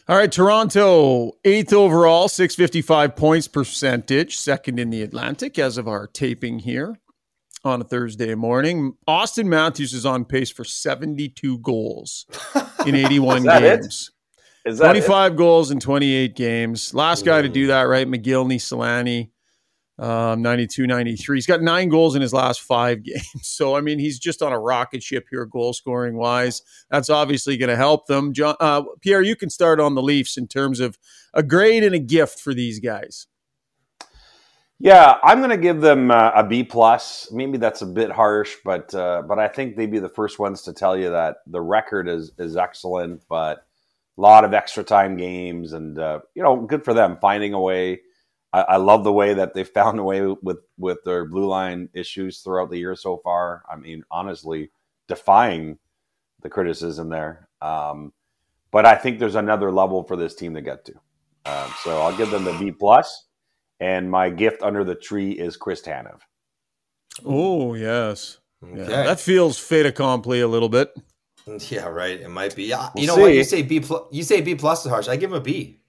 All 0.09 0.17
right, 0.17 0.33
Toronto, 0.33 1.35
eighth 1.45 1.73
overall, 1.73 2.27
655 2.27 3.15
points 3.15 3.47
percentage, 3.47 4.37
second 4.37 4.81
in 4.81 4.91
the 4.91 5.03
Atlantic 5.03 5.57
as 5.57 5.79
of 5.79 5.87
our 5.87 6.09
taping 6.09 6.59
here 6.59 6.99
on 7.63 7.81
a 7.81 7.85
Thursday 7.85 8.35
morning. 8.35 8.95
Auston 9.07 9.47
Matthews 9.47 9.93
is 9.93 10.05
on 10.05 10.25
pace 10.25 10.51
for 10.51 10.65
72 10.65 11.59
goals 11.59 12.27
in 12.85 12.97
81 12.97 13.43
games. 13.45 14.11
It? 14.11 14.18
Is 14.69 14.79
25 14.79 15.33
it? 15.33 15.37
goals 15.37 15.71
in 15.71 15.81
28 15.81 16.37
games. 16.37 16.93
Last 16.93 17.25
guy 17.25 17.41
to 17.41 17.49
do 17.49 17.69
that, 17.69 17.83
right? 17.83 18.07
Mogilny, 18.07 18.57
Selanne, 18.57 19.31
um, 19.99 20.43
92, 20.43 20.87
93. 20.87 21.37
He's 21.39 21.47
got 21.47 21.63
nine 21.63 21.89
goals 21.89 22.15
in 22.15 22.21
his 22.21 22.35
last 22.35 22.61
five 22.61 23.03
games. 23.05 23.25
So, 23.43 23.75
I 23.77 23.81
mean, 23.81 23.99
he's 23.99 24.19
just 24.19 24.43
on 24.43 24.53
a 24.53 24.59
rocket 24.59 25.03
ship 25.03 25.27
here, 25.31 25.47
goal 25.47 25.73
scoring 25.73 26.17
wise. 26.17 26.61
That's 26.91 27.09
obviously 27.09 27.57
going 27.57 27.71
to 27.71 27.77
help 27.77 28.07
them. 28.07 28.35
John, 28.35 28.57
uh, 28.61 28.83
Pierre, 29.01 29.23
you 29.23 29.37
can 29.37 29.49
start 29.49 29.81
on 29.81 29.95
the 29.95 30.03
Leafs 30.03 30.37
in 30.37 30.47
terms 30.47 30.81
of 30.81 30.99
a 31.33 31.43
grade 31.43 31.83
and 31.83 31.95
a 31.95 31.99
gift 31.99 32.39
for 32.39 32.53
these 32.53 32.79
guys. 32.79 33.27
Yeah, 34.81 35.17
I'm 35.25 35.39
going 35.39 35.51
to 35.51 35.57
give 35.57 35.81
them 35.81 36.11
uh, 36.11 36.31
a 36.37 36.45
B 36.45 36.63
plus. 36.63 37.33
Maybe 37.33 37.59
that's 37.59 37.83
a 37.83 37.87
bit 37.87 38.13
harsh, 38.13 38.55
but 38.65 38.95
uh, 38.95 39.23
but 39.23 39.41
I 39.41 39.49
think 39.49 39.77
they'd 39.77 39.91
be 39.91 39.99
the 39.99 40.09
first 40.09 40.39
ones 40.39 40.63
to 40.63 40.73
tell 40.73 40.97
you 40.97 41.11
that 41.11 41.39
the 41.49 41.61
record 41.61 42.09
is 42.09 42.31
is 42.39 42.57
excellent, 42.57 43.23
but 43.29 43.67
lot 44.21 44.45
of 44.45 44.53
extra 44.53 44.83
time 44.83 45.17
games, 45.17 45.73
and 45.73 45.99
uh, 45.99 46.21
you 46.35 46.43
know, 46.43 46.57
good 46.61 46.85
for 46.85 46.93
them 46.93 47.19
finding 47.21 47.55
a 47.55 47.61
way. 47.61 48.01
I, 48.53 48.61
I, 48.61 48.77
love 48.77 49.05
the 49.05 49.13
way 49.13 49.35
that 49.35 49.55
they 49.55 49.65
found 49.79 49.99
a 49.99 50.05
way 50.05 50.23
with 50.43 50.59
with 50.77 50.99
their 51.05 51.25
blue 51.25 51.47
line 51.47 51.89
issues 51.95 52.41
throughout 52.41 52.71
the 52.71 52.79
year 52.79 52.97
so 52.97 53.19
far. 53.19 53.63
I 53.71 53.77
mean, 53.77 54.05
honestly, 54.11 54.71
defying 55.07 55.79
the 56.43 56.51
criticism 56.51 57.09
there. 57.09 57.49
Um, 57.61 58.13
but 58.71 58.87
I 58.87 58.95
think 58.95 59.19
there's 59.19 59.35
another 59.35 59.73
level 59.73 60.05
for 60.05 60.17
this 60.17 60.35
team 60.35 60.55
to 60.55 60.61
get 60.61 60.85
to. 60.85 60.95
Um, 61.47 61.73
so 61.83 62.01
I'll 62.03 62.17
give 62.17 62.31
them 62.31 62.45
the 62.45 62.53
B 62.53 62.73
plus, 62.73 63.27
and 63.81 64.11
my 64.11 64.29
gift 64.29 64.63
under 64.63 64.85
the 64.85 64.95
tree 64.95 65.33
is 65.33 65.57
Chris 65.57 65.81
Tanev. 65.81 66.21
Oh 67.25 67.75
yes, 67.75 68.39
okay. 68.63 68.81
yeah, 68.81 69.05
that 69.05 69.21
feels 69.21 69.59
fait 69.59 69.87
accompli 69.87 70.41
a 70.41 70.49
little 70.49 70.69
bit. 70.69 70.95
Yeah, 71.71 71.87
right. 71.87 72.21
It 72.21 72.29
might 72.29 72.55
be. 72.55 72.65
Yeah, 72.65 72.91
we'll 72.95 73.03
you 73.03 73.07
know 73.07 73.17
see. 73.17 73.21
what? 73.21 73.35
You 73.35 73.45
say 73.45 73.63
B 73.63 73.81
plus. 73.81 74.03
You 74.11 74.23
say 74.23 74.41
B 74.41 74.55
plus 74.55 74.85
is 74.85 74.91
harsh. 74.91 75.09
I 75.09 75.17
give 75.17 75.31
him 75.31 75.37
a 75.37 75.41
B. 75.41 75.81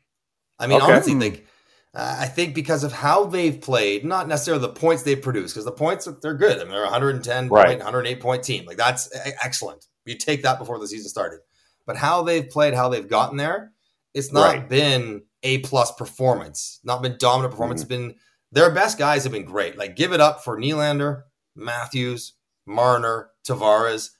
I 0.57 0.67
mean, 0.67 0.81
okay. 0.81 0.91
honestly, 0.91 1.15
like 1.15 1.45
uh, 1.93 2.17
I 2.19 2.25
think 2.25 2.53
because 2.53 2.83
of 2.83 2.91
how 2.91 3.25
they've 3.25 3.59
played, 3.59 4.05
not 4.05 4.27
necessarily 4.27 4.61
the 4.61 4.69
points 4.69 5.03
they've 5.03 5.21
produced, 5.21 5.55
because 5.55 5.65
the 5.65 5.71
points 5.71 6.07
they're 6.21 6.35
good. 6.35 6.59
I 6.59 6.63
mean, 6.63 6.71
they're 6.71 6.83
110 6.83 7.49
right. 7.49 7.67
point, 7.67 7.79
108 7.79 8.19
point 8.19 8.43
team. 8.43 8.65
Like 8.65 8.77
that's 8.77 9.09
excellent. 9.43 9.87
You 10.05 10.15
take 10.15 10.43
that 10.43 10.59
before 10.59 10.79
the 10.79 10.87
season 10.87 11.09
started. 11.09 11.39
But 11.85 11.97
how 11.97 12.23
they've 12.23 12.47
played, 12.47 12.73
how 12.73 12.89
they've 12.89 13.07
gotten 13.07 13.37
there, 13.37 13.71
it's 14.13 14.31
not 14.31 14.53
right. 14.53 14.69
been 14.69 15.23
a 15.43 15.59
plus 15.59 15.91
performance. 15.93 16.79
Not 16.83 17.01
been 17.01 17.15
dominant 17.19 17.51
performance. 17.51 17.83
Mm-hmm. 17.83 17.93
It's 17.93 18.13
been 18.13 18.15
their 18.51 18.71
best 18.71 18.97
guys 18.97 19.23
have 19.23 19.31
been 19.31 19.45
great. 19.45 19.77
Like 19.77 19.95
give 19.95 20.13
it 20.13 20.21
up 20.21 20.43
for 20.43 20.59
Nylander, 20.59 21.23
Matthews, 21.55 22.33
Marner, 22.67 23.31
Tavares 23.47 24.11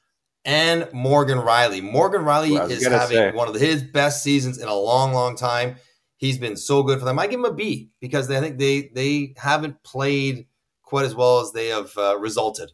and 0.46 0.92
Morgan 0.94 1.38
Rielly. 1.38 1.82
Morgan 1.82 2.22
Rielly 2.22 2.70
is 2.70 2.86
having 2.86 3.18
say. 3.18 3.32
one 3.32 3.48
of 3.48 3.56
his 3.56 3.84
best 3.84 4.24
seasons 4.24 4.58
in 4.58 4.68
a 4.68 4.76
long, 4.76 5.14
long 5.14 5.36
time. 5.36 5.76
He's 6.18 6.38
been 6.38 6.58
so 6.58 6.84
good 6.84 7.00
for 7.00 7.06
them. 7.06 7.20
I 7.20 7.28
give 7.28 7.40
him 7.40 7.46
a 7.46 7.54
B 7.54 7.92
because 8.02 8.30
I 8.30 8.40
think 8.40 8.58
they 8.58 8.90
they 8.94 9.34
haven't 9.38 9.84
played 9.84 10.48
quite 10.84 11.06
as 11.06 11.16
well 11.16 11.40
as 11.40 11.52
they 11.52 11.68
have 11.68 11.98
uh, 11.98 12.18
resulted. 12.20 12.72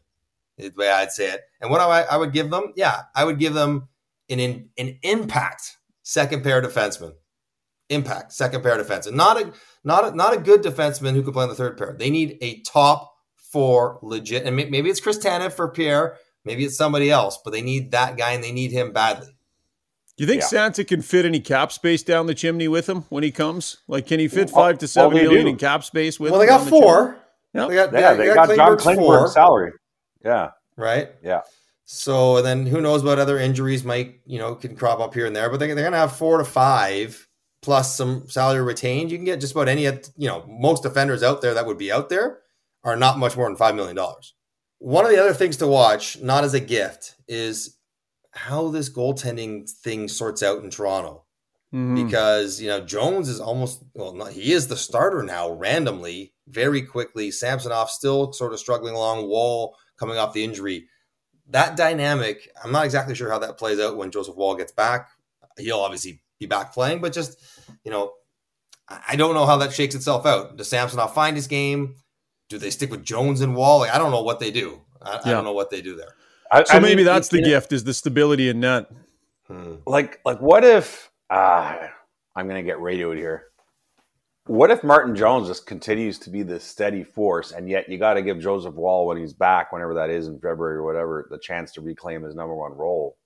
The 0.58 0.72
way 0.76 0.90
I'd 0.90 1.12
say 1.12 1.32
it. 1.32 1.42
And 1.60 1.70
what 1.70 1.82
I, 1.82 2.04
I 2.04 2.18
would 2.18 2.32
give 2.32 2.50
them, 2.50 2.72
yeah, 2.78 3.02
I 3.14 3.26
would 3.26 3.40
give 3.40 3.54
them 3.54 3.90
an 4.30 4.40
in, 4.40 4.70
an 4.78 4.98
impact 5.04 5.78
second 6.02 6.44
pair 6.44 6.62
defenseman. 6.62 7.14
Impact 7.90 8.32
second 8.32 8.64
pair 8.64 8.82
defenseman. 8.82 9.14
Not 9.14 9.42
a 9.42 9.54
not 9.84 10.06
a, 10.06 10.16
not 10.16 10.34
a 10.34 10.40
good 10.40 10.64
defenseman 10.64 11.14
who 11.14 11.24
could 11.24 11.34
play 11.34 11.44
on 11.44 11.50
the 11.50 11.56
third 11.56 11.78
pair. 11.78 11.96
They 11.98 12.10
need 12.10 12.38
a 12.42 12.62
top 12.62 13.14
four 13.36 14.00
legit, 14.02 14.46
and 14.46 14.56
maybe 14.56 14.90
it's 14.90 15.02
Chris 15.02 15.20
Tanev 15.20 15.54
for 15.54 15.70
Pierre 15.70 16.18
Maybe 16.46 16.64
it's 16.64 16.78
somebody 16.78 17.10
else, 17.10 17.40
but 17.44 17.52
they 17.52 17.62
need 17.62 17.92
that 17.92 18.18
guy 18.18 18.32
and 18.32 18.44
they 18.44 18.52
need 18.52 18.72
him 18.72 18.92
badly. 18.92 19.36
Do 20.18 20.24
you 20.24 20.28
think 20.28 20.44
yeah. 20.44 20.48
Santa 20.48 20.86
can 20.86 21.02
fit 21.02 21.26
any 21.26 21.42
cap 21.42 21.74
space 21.74 22.02
down 22.02 22.26
the 22.26 22.34
chimney 22.34 22.70
with 22.70 22.88
him 22.88 23.02
when 23.10 23.24
he 23.24 23.32
comes? 23.32 23.78
Like, 23.88 24.08
can 24.08 24.20
he 24.20 24.30
fit 24.30 24.50
five 24.50 24.78
to 24.78 24.88
seven 24.88 25.18
million 25.18 25.44
do. 25.44 25.50
in 25.50 25.58
cap 25.58 25.84
space 25.84 26.20
with? 26.20 26.30
Him? 26.30 26.32
Well, 26.32 26.40
they 26.40 26.48
got 26.48 26.68
four. 26.70 27.18
The 27.54 27.60
yep. 27.60 27.70
They 27.70 27.76
got, 27.76 27.94
yeah, 27.94 28.14
they, 28.14 28.28
they 28.28 28.34
got, 28.34 28.48
got 28.48 28.56
John 28.56 28.78
Klingberg's 28.78 29.34
salary. 29.34 29.74
Yeah, 30.24 30.52
right. 30.78 31.10
Yeah. 31.22 31.42
So 31.84 32.42
then, 32.42 32.66
who 32.66 32.80
knows 32.80 33.04
what 33.04 33.20
other 33.20 33.38
injuries 33.38 33.84
might 33.84 34.22
you 34.26 34.40
know 34.40 34.56
can 34.56 34.76
crop 34.76 35.00
up 35.00 35.14
here 35.14 35.26
and 35.26 35.36
there? 35.36 35.50
But 35.50 35.60
they, 35.60 35.68
they're 35.68 35.76
going 35.84 35.92
to 35.92 35.98
have 35.98 36.16
four 36.16 36.38
to 36.38 36.46
five 36.46 37.28
plus 37.62 37.96
some 37.96 38.30
salary 38.30 38.62
retained. 38.62 39.12
You 39.12 39.18
can 39.18 39.26
get 39.26 39.42
just 39.42 39.54
about 39.54 39.68
any 39.68 39.84
you 39.84 40.28
know 40.28 40.46
most 40.48 40.84
defenders 40.84 41.24
out 41.24 41.42
there 41.42 41.54
that 41.56 41.66
would 41.66 41.78
be 41.78 41.92
out 41.92 42.08
there 42.08 42.40
are 42.86 42.96
not 42.96 43.20
much 43.20 43.36
more 43.36 43.50
than 43.50 43.58
five 43.58 43.76
million 43.76 43.98
dollars. 43.98 44.34
One 44.80 45.06
of 45.06 45.12
the 45.12 45.22
other 45.22 45.34
things 45.34 45.58
to 45.58 45.68
watch, 45.68 46.22
not 46.22 46.44
as 46.44 46.54
a 46.54 46.60
gift, 46.60 47.16
is 47.28 47.78
how 48.32 48.68
this 48.70 48.90
goaltending 48.90 49.70
thing 49.70 50.08
sorts 50.08 50.44
out 50.44 50.64
in 50.64 50.70
Toronto. 50.70 51.24
Mm-hmm. 51.74 52.06
Because, 52.06 52.62
you 52.62 52.68
know, 52.68 52.80
Jones 52.80 53.28
is 53.28 53.40
almost, 53.40 53.84
well, 53.94 54.14
not, 54.14 54.32
he 54.32 54.54
is 54.54 54.68
the 54.68 54.78
starter 54.78 55.24
now 55.24 55.52
randomly, 55.52 56.34
very 56.48 56.82
quickly. 56.82 57.32
Samsonov 57.32 57.90
still 57.90 58.32
sort 58.32 58.54
of 58.54 58.60
struggling 58.60 58.96
along, 58.96 59.28
Woll 59.28 59.76
coming 59.98 60.18
off 60.18 60.34
the 60.34 60.44
injury. 60.44 60.88
That 61.50 61.76
dynamic, 61.76 62.50
I'm 62.64 62.72
not 62.72 62.86
exactly 62.86 63.16
sure 63.16 63.30
how 63.30 63.40
that 63.40 63.58
plays 63.58 63.80
out 63.80 63.98
when 63.98 64.12
Joseph 64.12 64.36
Woll 64.36 64.56
gets 64.56 64.72
back. 64.72 65.10
He'll 65.58 65.80
obviously 65.80 66.22
be 66.40 66.46
back 66.46 66.74
playing, 66.74 67.02
but 67.02 67.14
just, 67.14 67.40
you 67.84 67.92
know, 67.92 68.14
I 68.88 69.16
don't 69.16 69.34
know 69.34 69.46
how 69.46 69.58
that 69.58 69.74
shakes 69.74 69.96
itself 69.96 70.26
out. 70.26 70.58
Does 70.58 70.70
Samsonov 70.70 71.14
find 71.14 71.36
his 71.36 71.48
game? 71.48 71.96
Do 72.50 72.58
they 72.58 72.70
stick 72.70 72.92
with 72.92 73.04
Jones 73.04 73.42
and 73.42 73.56
Woll? 73.56 73.80
Like, 73.80 73.94
I 73.94 73.98
don't 73.98 74.12
know 74.12 74.22
what 74.22 74.40
they 74.40 74.52
do. 74.52 74.82
I, 75.02 75.14
yeah. 75.14 75.22
I, 75.26 75.32
don't 75.32 75.44
know 75.44 75.54
what 75.54 75.70
they 75.70 75.82
do 75.82 75.96
there. 75.96 76.16
I, 76.52 76.64
so 76.64 76.76
I 76.76 76.80
maybe 76.80 76.98
mean, 76.98 77.06
that's 77.06 77.30
the 77.30 77.42
gift 77.42 77.72
is 77.72 77.84
the 77.84 77.94
stability 77.94 78.50
in 78.50 78.60
net. 78.60 78.88
Hmm. 79.48 79.76
Like, 79.86 80.20
like 80.26 80.40
what 80.40 80.64
if 80.64 81.12
uh, 81.30 81.76
I'm 82.36 82.48
going 82.48 82.64
to 82.64 82.68
get 82.68 82.80
radioed 82.80 83.18
here? 83.18 83.48
What 84.48 84.70
if 84.70 84.84
Martin 84.84 85.16
Jones 85.16 85.48
just 85.48 85.66
continues 85.66 86.20
to 86.20 86.30
be 86.30 86.44
this 86.44 86.64
steady 86.64 87.04
force, 87.04 87.52
and 87.52 87.68
yet 87.68 87.90
you 87.90 87.98
got 87.98 88.14
to 88.14 88.22
give 88.22 88.40
Joseph 88.40 88.76
Woll 88.76 89.08
when 89.08 89.18
he's 89.18 89.34
back, 89.34 89.72
whenever 89.72 89.96
that 89.96 90.12
is 90.12 90.28
in 90.28 90.36
February 90.36 90.78
or 90.78 90.84
whatever, 90.84 91.28
the 91.32 91.40
chance 91.40 91.72
to 91.74 91.82
reclaim 91.82 92.22
his 92.22 92.36
number 92.36 92.54
one 92.54 92.74
role? 92.74 93.18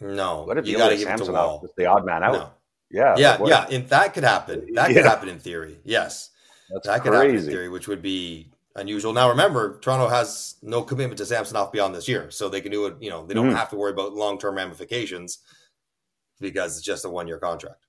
No, 0.00 0.44
what 0.44 0.56
if 0.56 0.66
you 0.66 0.78
got 0.78 0.88
to 0.88 0.96
give 0.96 1.04
Samson 1.04 1.34
it 1.34 1.38
to 1.38 1.68
the 1.76 1.86
odd 1.86 2.06
man 2.06 2.22
out? 2.22 2.32
No. 2.32 2.50
Yeah, 2.90 3.14
yeah, 3.18 3.36
like, 3.36 3.50
yeah. 3.50 3.76
And 3.76 3.88
that 3.88 4.14
could 4.14 4.24
happen. 4.24 4.74
That 4.74 4.90
yeah. 4.90 4.96
could 4.96 5.04
happen 5.04 5.28
in 5.28 5.38
theory. 5.38 5.80
Yes. 5.84 6.30
That's 6.70 6.86
that 6.86 7.02
could 7.02 7.12
crazy. 7.12 7.34
happen 7.34 7.44
in 7.44 7.50
theory, 7.50 7.68
which 7.68 7.88
would 7.88 8.02
be 8.02 8.50
unusual. 8.74 9.12
Now, 9.12 9.28
remember, 9.28 9.78
Toronto 9.80 10.08
has 10.08 10.56
no 10.62 10.82
commitment 10.82 11.18
to 11.18 11.26
Samsonov 11.26 11.72
beyond 11.72 11.94
this 11.94 12.08
year, 12.08 12.30
so 12.30 12.48
they 12.48 12.60
can 12.60 12.72
do 12.72 12.86
it. 12.86 12.96
You 13.00 13.10
know, 13.10 13.26
they 13.26 13.34
don't 13.34 13.46
mm-hmm. 13.46 13.56
have 13.56 13.70
to 13.70 13.76
worry 13.76 13.92
about 13.92 14.14
long 14.14 14.38
term 14.38 14.56
ramifications 14.56 15.38
because 16.40 16.76
it's 16.76 16.84
just 16.84 17.04
a 17.04 17.08
one 17.08 17.26
year 17.26 17.38
contract. 17.38 17.86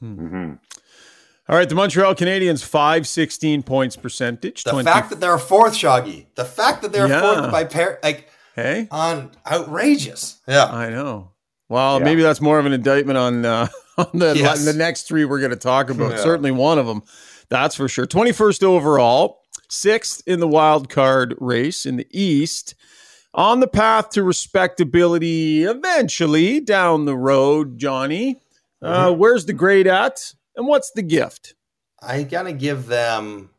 Hmm. 0.00 0.20
Mm-hmm. 0.20 0.52
All 1.50 1.56
right, 1.56 1.68
the 1.68 1.74
Montreal 1.74 2.14
Canadiens, 2.14 2.62
516 2.62 3.62
points 3.62 3.96
percentage. 3.96 4.64
The 4.64 4.72
20. 4.72 4.84
fact 4.84 5.08
that 5.08 5.20
they're 5.20 5.38
fourth, 5.38 5.72
Shoggy. 5.72 6.26
The 6.34 6.44
fact 6.44 6.82
that 6.82 6.92
they're 6.92 7.08
Yeah. 7.08 7.20
fourth 7.22 7.50
by 7.50 7.64
pair, 7.64 7.98
like, 8.02 8.28
Hey, 8.54 8.86
on 8.90 9.30
outrageous. 9.50 10.40
Yeah. 10.46 10.66
I 10.66 10.90
know. 10.90 11.30
Well, 11.70 11.98
Yeah. 11.98 12.04
maybe 12.04 12.22
that's 12.22 12.42
more 12.42 12.58
of 12.58 12.66
an 12.66 12.74
indictment 12.74 13.16
on 13.16 13.46
uh, 13.46 13.68
on 13.96 14.10
the 14.12 14.36
Yes. 14.36 14.64
the 14.66 14.74
next 14.74 15.04
three 15.04 15.24
we're 15.24 15.38
going 15.38 15.50
to 15.50 15.56
talk 15.56 15.88
about. 15.88 16.12
Yeah. 16.12 16.22
Certainly 16.22 16.50
one 16.50 16.78
of 16.78 16.86
them, 16.86 17.02
that's 17.50 17.74
for 17.76 17.88
sure. 17.88 18.06
Twenty 18.06 18.32
first 18.32 18.62
overall, 18.62 19.40
sixth 19.68 20.22
in 20.26 20.40
the 20.40 20.48
wild 20.48 20.88
card 20.88 21.34
race 21.38 21.86
in 21.86 21.96
the 21.96 22.06
East, 22.10 22.74
on 23.34 23.60
the 23.60 23.68
path 23.68 24.10
to 24.10 24.22
respectability. 24.22 25.64
Eventually, 25.64 26.60
down 26.60 27.04
the 27.04 27.16
road, 27.16 27.78
Johnny. 27.78 28.40
Uh, 28.80 29.08
Mm-hmm. 29.08 29.18
where's 29.18 29.44
the 29.46 29.52
grade 29.52 29.88
at, 29.88 30.32
and 30.54 30.66
what's 30.68 30.92
the 30.92 31.02
gift? 31.02 31.54
I 32.00 32.22
gotta 32.22 32.52
give 32.52 32.86
them 32.86 33.50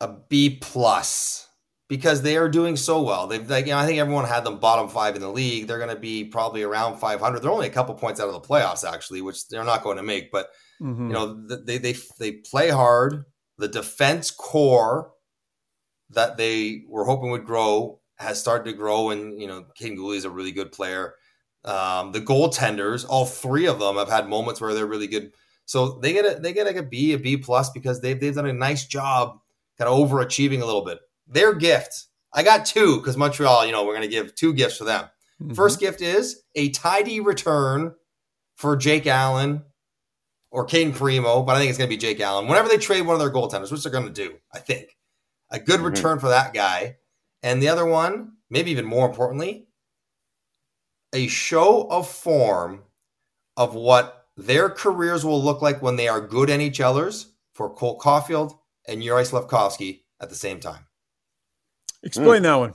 a 0.00 0.08
B 0.08 0.58
plus 0.60 1.46
because 1.88 2.22
they 2.22 2.36
are 2.36 2.48
doing 2.48 2.76
so 2.76 3.00
well. 3.02 3.28
They've 3.28 3.48
like 3.48 3.66
you 3.66 3.72
know, 3.72 3.78
I 3.78 3.86
think 3.86 4.00
everyone 4.00 4.24
had 4.24 4.42
them 4.42 4.58
bottom 4.58 4.88
five 4.88 5.14
in 5.14 5.20
the 5.22 5.30
league. 5.30 5.68
They're 5.68 5.78
gonna 5.78 5.94
be 5.94 6.24
probably 6.24 6.64
around 6.64 6.98
500. 6.98 7.40
They're 7.42 7.50
only 7.52 7.68
a 7.68 7.70
couple 7.70 7.94
points 7.94 8.18
out 8.18 8.26
of 8.26 8.34
the 8.34 8.40
playoffs 8.40 8.82
actually, 8.82 9.20
which 9.22 9.46
they're 9.46 9.62
not 9.62 9.84
going 9.84 9.98
to 9.98 10.02
make. 10.02 10.32
But 10.32 10.48
Mhm. 10.84 11.08
you 11.08 11.12
know 11.14 11.46
they 11.64 11.78
they 11.78 11.96
they 12.18 12.32
play 12.32 12.68
hard. 12.68 13.24
The 13.58 13.68
defense 13.68 14.30
core 14.30 15.12
that 16.10 16.36
they 16.36 16.82
were 16.88 17.04
hoping 17.04 17.30
would 17.30 17.46
grow 17.46 18.00
has 18.16 18.38
started 18.40 18.70
to 18.70 18.76
grow, 18.76 19.10
and 19.10 19.40
you 19.40 19.46
know 19.46 19.64
Kaiden 19.80 19.96
Guhle 19.96 20.16
is 20.16 20.24
a 20.24 20.30
really 20.30 20.52
good 20.52 20.72
player. 20.72 21.14
Um, 21.64 22.12
the 22.12 22.20
goaltenders, 22.20 23.06
all 23.08 23.24
three 23.24 23.66
of 23.66 23.78
them, 23.78 23.96
have 23.96 24.10
had 24.10 24.28
moments 24.28 24.60
where 24.60 24.74
they're 24.74 24.86
really 24.86 25.06
good. 25.06 25.32
So 25.64 25.98
they 26.00 26.12
get 26.12 26.26
a 26.26 26.38
they 26.40 26.52
get 26.52 26.66
like 26.66 26.76
a 26.76 26.82
B, 26.82 27.14
a 27.14 27.18
B 27.18 27.36
plus 27.38 27.70
because 27.70 28.00
they've 28.00 28.20
they've 28.20 28.34
done 28.34 28.46
a 28.46 28.52
nice 28.52 28.84
job, 28.86 29.38
kind 29.78 29.88
of 29.88 29.98
overachieving 29.98 30.60
a 30.60 30.66
little 30.66 30.84
bit. 30.84 30.98
Their 31.26 31.54
gift, 31.54 32.06
I 32.34 32.42
got 32.42 32.66
two 32.66 32.98
because 32.98 33.16
Montreal, 33.16 33.64
you 33.64 33.72
know, 33.72 33.84
we're 33.84 33.94
gonna 33.94 34.08
give 34.08 34.34
two 34.34 34.52
gifts 34.52 34.76
for 34.76 34.84
them. 34.84 35.08
Mhm. 35.42 35.56
First 35.56 35.80
gift 35.80 36.02
is 36.02 36.42
a 36.54 36.68
tidy 36.70 37.18
return 37.20 37.94
for 38.56 38.76
Jake 38.76 39.06
Allen 39.06 39.62
or 40.54 40.64
Cayden 40.64 40.92
Primeau, 40.92 41.42
but 41.42 41.56
I 41.56 41.58
think 41.58 41.68
it's 41.68 41.78
going 41.78 41.90
to 41.90 41.96
be 41.96 42.00
Jake 42.00 42.20
Allen. 42.20 42.46
Whenever 42.46 42.68
they 42.68 42.78
trade 42.78 43.02
one 43.02 43.14
of 43.14 43.20
their 43.20 43.32
goaltenders, 43.32 43.72
which 43.72 43.82
they're 43.82 43.90
going 43.90 44.06
to 44.06 44.12
do, 44.12 44.38
I 44.52 44.60
think 44.60 44.96
a 45.50 45.58
good 45.58 45.80
Mhm. 45.80 45.86
return 45.86 46.20
for 46.20 46.28
that 46.28 46.54
guy. 46.54 46.98
And 47.42 47.60
the 47.60 47.68
other 47.68 47.84
one, 47.84 48.36
maybe 48.48 48.70
even 48.70 48.84
more 48.84 49.04
importantly, 49.04 49.66
a 51.12 51.26
show 51.26 51.88
of 51.90 52.08
form 52.08 52.84
of 53.56 53.74
what 53.74 54.28
their 54.36 54.70
careers 54.70 55.24
will 55.24 55.42
look 55.42 55.60
like 55.60 55.82
when 55.82 55.96
they 55.96 56.06
are 56.06 56.20
good 56.20 56.48
NHLers 56.48 57.32
for 57.52 57.74
Cole 57.74 57.98
Caufield 57.98 58.56
and 58.86 59.02
Yuri 59.02 59.24
Slafkovsky 59.24 60.04
at 60.20 60.28
the 60.28 60.36
same 60.36 60.60
time. 60.60 60.86
Explain 62.04 62.42
that 62.42 62.54
one. 62.54 62.74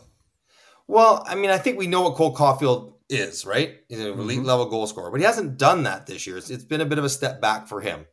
Well, 0.86 1.24
I 1.26 1.36
mean, 1.36 1.50
I 1.50 1.58
think 1.58 1.78
we 1.78 1.88
know 1.88 2.02
what 2.02 2.16
Cole 2.16 2.36
Caulfield 2.36 2.99
is, 3.10 3.46
right? 3.46 3.80
He's 3.90 4.00
an 4.00 4.08
elite 4.08 4.40
Mhm. 4.40 4.46
level 4.46 4.66
goal 4.68 4.88
scorer, 4.88 5.12
but 5.12 5.20
he 5.20 5.26
hasn't 5.26 5.58
done 5.58 5.84
that 5.84 6.06
this 6.08 6.26
year. 6.28 6.38
It's, 6.38 6.50
it's 6.50 6.64
been 6.64 6.82
a 6.82 6.86
bit 6.86 6.98
of 7.00 7.04
a 7.06 7.10
step 7.10 7.42
back 7.42 7.68
for 7.68 7.82
him. 7.82 8.06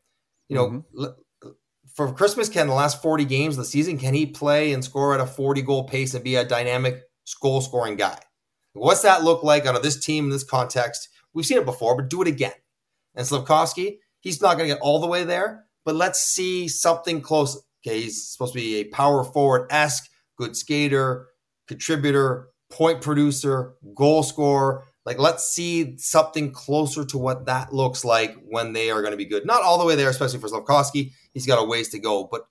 You 0.48 0.56
know, 0.56 0.68
Mhm. 0.68 0.84
l- 0.98 1.16
for 1.94 2.12
Christmas, 2.12 2.48
can 2.48 2.66
the 2.66 2.74
last 2.74 3.00
40 3.00 3.24
games 3.24 3.54
of 3.56 3.64
the 3.64 3.70
season, 3.70 3.98
can 3.98 4.12
he 4.14 4.26
play 4.26 4.72
and 4.72 4.84
score 4.84 5.14
at 5.14 5.20
a 5.20 5.26
40 5.26 5.62
goal 5.62 5.84
pace 5.84 6.14
and 6.14 6.22
be 6.24 6.34
a 6.36 6.44
dynamic 6.44 7.02
goal 7.40 7.60
scoring 7.60 7.96
guy? 7.96 8.18
What's 8.74 9.02
that 9.02 9.24
look 9.24 9.42
like 9.42 9.64
out 9.66 9.76
of 9.76 9.82
this 9.82 10.02
team 10.04 10.24
in 10.24 10.30
this 10.30 10.44
context? 10.44 11.08
We've 11.32 11.46
seen 11.46 11.58
it 11.58 11.64
before, 11.64 11.96
but 11.96 12.08
do 12.10 12.20
it 12.22 12.28
again. 12.28 12.52
And 13.14 13.26
Slafkovsky, 13.26 13.98
he's 14.20 14.42
not 14.42 14.56
going 14.58 14.68
to 14.68 14.74
get 14.74 14.82
all 14.82 14.98
the 15.00 15.06
way 15.06 15.24
there, 15.24 15.64
but 15.84 15.94
let's 15.94 16.20
see 16.20 16.68
something 16.68 17.22
close. 17.22 17.56
Okay, 17.86 18.02
he's 18.02 18.28
supposed 18.30 18.52
to 18.52 18.58
be 18.58 18.76
a 18.76 18.84
power 18.84 19.24
forward 19.24 19.66
esque, 19.70 20.10
good 20.36 20.56
skater, 20.56 21.28
contributor, 21.68 22.48
point 22.70 23.00
producer, 23.00 23.74
goal 23.94 24.22
scorer. 24.22 24.84
Like, 25.04 25.18
let's 25.18 25.44
see 25.44 25.96
something 25.98 26.50
closer 26.50 27.04
to 27.04 27.18
what 27.18 27.46
that 27.46 27.72
looks 27.72 28.04
like 28.04 28.36
when 28.48 28.72
they 28.72 28.90
are 28.90 29.02
going 29.02 29.12
to 29.12 29.16
be 29.16 29.24
good. 29.24 29.46
Not 29.46 29.62
all 29.62 29.78
the 29.78 29.84
way 29.84 29.94
there, 29.94 30.10
especially 30.10 30.40
for 30.40 30.48
Slafkovsky. 30.48 31.12
He's 31.32 31.46
got 31.46 31.62
a 31.62 31.64
ways 31.64 31.90
to 31.90 31.98
go, 32.00 32.28
but 32.30 32.48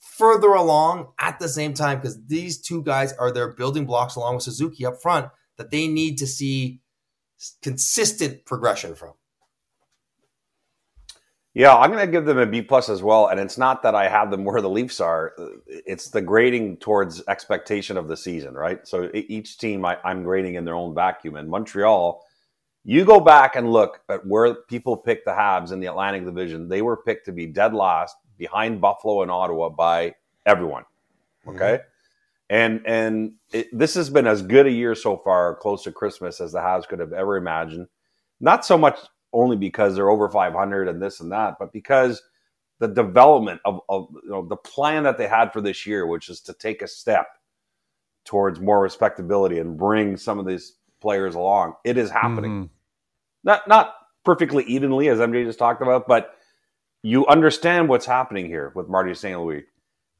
further 0.00 0.48
along 0.48 1.12
at 1.20 1.38
the 1.38 1.48
same 1.48 1.74
time, 1.74 1.98
because 1.98 2.18
these 2.26 2.60
two 2.60 2.82
guys 2.82 3.12
are 3.12 3.30
their 3.30 3.52
building 3.52 3.86
blocks 3.86 4.16
along 4.16 4.34
with 4.34 4.44
Suzuki 4.44 4.84
up 4.84 5.00
front 5.00 5.28
that 5.58 5.70
they 5.70 5.86
need 5.86 6.18
to 6.18 6.26
see 6.26 6.80
consistent 7.62 8.44
progression 8.46 8.96
from. 8.96 9.12
Yeah, 11.54 11.76
I'm 11.76 11.90
going 11.90 12.04
to 12.04 12.10
give 12.10 12.24
them 12.24 12.38
a 12.38 12.46
B 12.46 12.62
plus 12.62 12.88
as 12.88 13.02
well. 13.02 13.28
And 13.28 13.38
it's 13.38 13.58
not 13.58 13.82
that 13.82 13.94
I 13.94 14.08
have 14.08 14.30
them 14.30 14.44
where 14.46 14.60
the 14.60 14.70
Leafs 14.70 15.00
are; 15.00 15.34
it's 15.66 16.08
the 16.08 16.22
grading 16.22 16.78
towards 16.78 17.22
expectation 17.28 17.96
of 17.96 18.08
the 18.08 18.16
season, 18.16 18.54
right? 18.54 18.86
So 18.86 19.10
each 19.14 19.58
team 19.58 19.84
I, 19.84 19.98
I'm 20.04 20.22
grading 20.22 20.54
in 20.54 20.64
their 20.64 20.74
own 20.74 20.94
vacuum. 20.94 21.36
And 21.36 21.48
Montreal, 21.48 22.24
you 22.84 23.04
go 23.04 23.20
back 23.20 23.56
and 23.56 23.70
look 23.70 24.00
at 24.08 24.26
where 24.26 24.54
people 24.54 24.96
picked 24.96 25.26
the 25.26 25.32
Habs 25.32 25.72
in 25.72 25.80
the 25.80 25.86
Atlantic 25.86 26.24
Division. 26.24 26.68
They 26.68 26.82
were 26.82 26.96
picked 26.96 27.26
to 27.26 27.32
be 27.32 27.46
dead 27.46 27.74
last 27.74 28.16
behind 28.38 28.80
Buffalo 28.80 29.22
and 29.22 29.30
Ottawa 29.30 29.68
by 29.68 30.14
everyone. 30.46 30.84
Mm-hmm. 31.46 31.56
Okay. 31.56 31.80
And 32.48 32.82
and 32.86 33.34
it, 33.52 33.68
this 33.72 33.94
has 33.94 34.10
been 34.10 34.26
as 34.26 34.42
good 34.42 34.66
a 34.66 34.70
year 34.70 34.94
so 34.94 35.16
far, 35.16 35.54
close 35.56 35.84
to 35.84 35.92
Christmas, 35.92 36.40
as 36.40 36.52
the 36.52 36.58
Habs 36.58 36.88
could 36.88 36.98
have 36.98 37.12
ever 37.12 37.36
imagined. 37.36 37.88
Not 38.40 38.64
so 38.64 38.76
much 38.76 38.98
only 39.32 39.56
because 39.56 39.94
they're 39.94 40.10
over 40.10 40.28
500 40.28 40.88
and 40.88 41.00
this 41.02 41.20
and 41.20 41.32
that, 41.32 41.56
but 41.58 41.72
because 41.72 42.22
the 42.78 42.88
development 42.88 43.60
of, 43.64 43.80
of 43.88 44.08
you 44.24 44.30
know 44.30 44.46
the 44.46 44.56
plan 44.56 45.04
that 45.04 45.16
they 45.16 45.28
had 45.28 45.52
for 45.52 45.60
this 45.60 45.86
year, 45.86 46.06
which 46.06 46.28
is 46.28 46.40
to 46.40 46.52
take 46.52 46.82
a 46.82 46.88
step 46.88 47.26
towards 48.24 48.60
more 48.60 48.80
respectability 48.80 49.58
and 49.58 49.76
bring 49.76 50.16
some 50.16 50.38
of 50.38 50.46
these 50.46 50.74
players 51.00 51.34
along, 51.34 51.74
it 51.84 51.96
is 51.96 52.10
happening. 52.10 52.64
Mhm. 52.64 52.68
Not 53.44 53.68
not 53.68 53.94
perfectly 54.24 54.64
evenly, 54.64 55.08
as 55.08 55.18
MJ 55.18 55.44
just 55.44 55.58
talked 55.58 55.82
about, 55.82 56.06
but 56.06 56.36
you 57.02 57.26
understand 57.26 57.88
what's 57.88 58.06
happening 58.06 58.46
here 58.46 58.72
with 58.74 58.88
Marty 58.88 59.14
St. 59.14 59.38
Louis. 59.40 59.64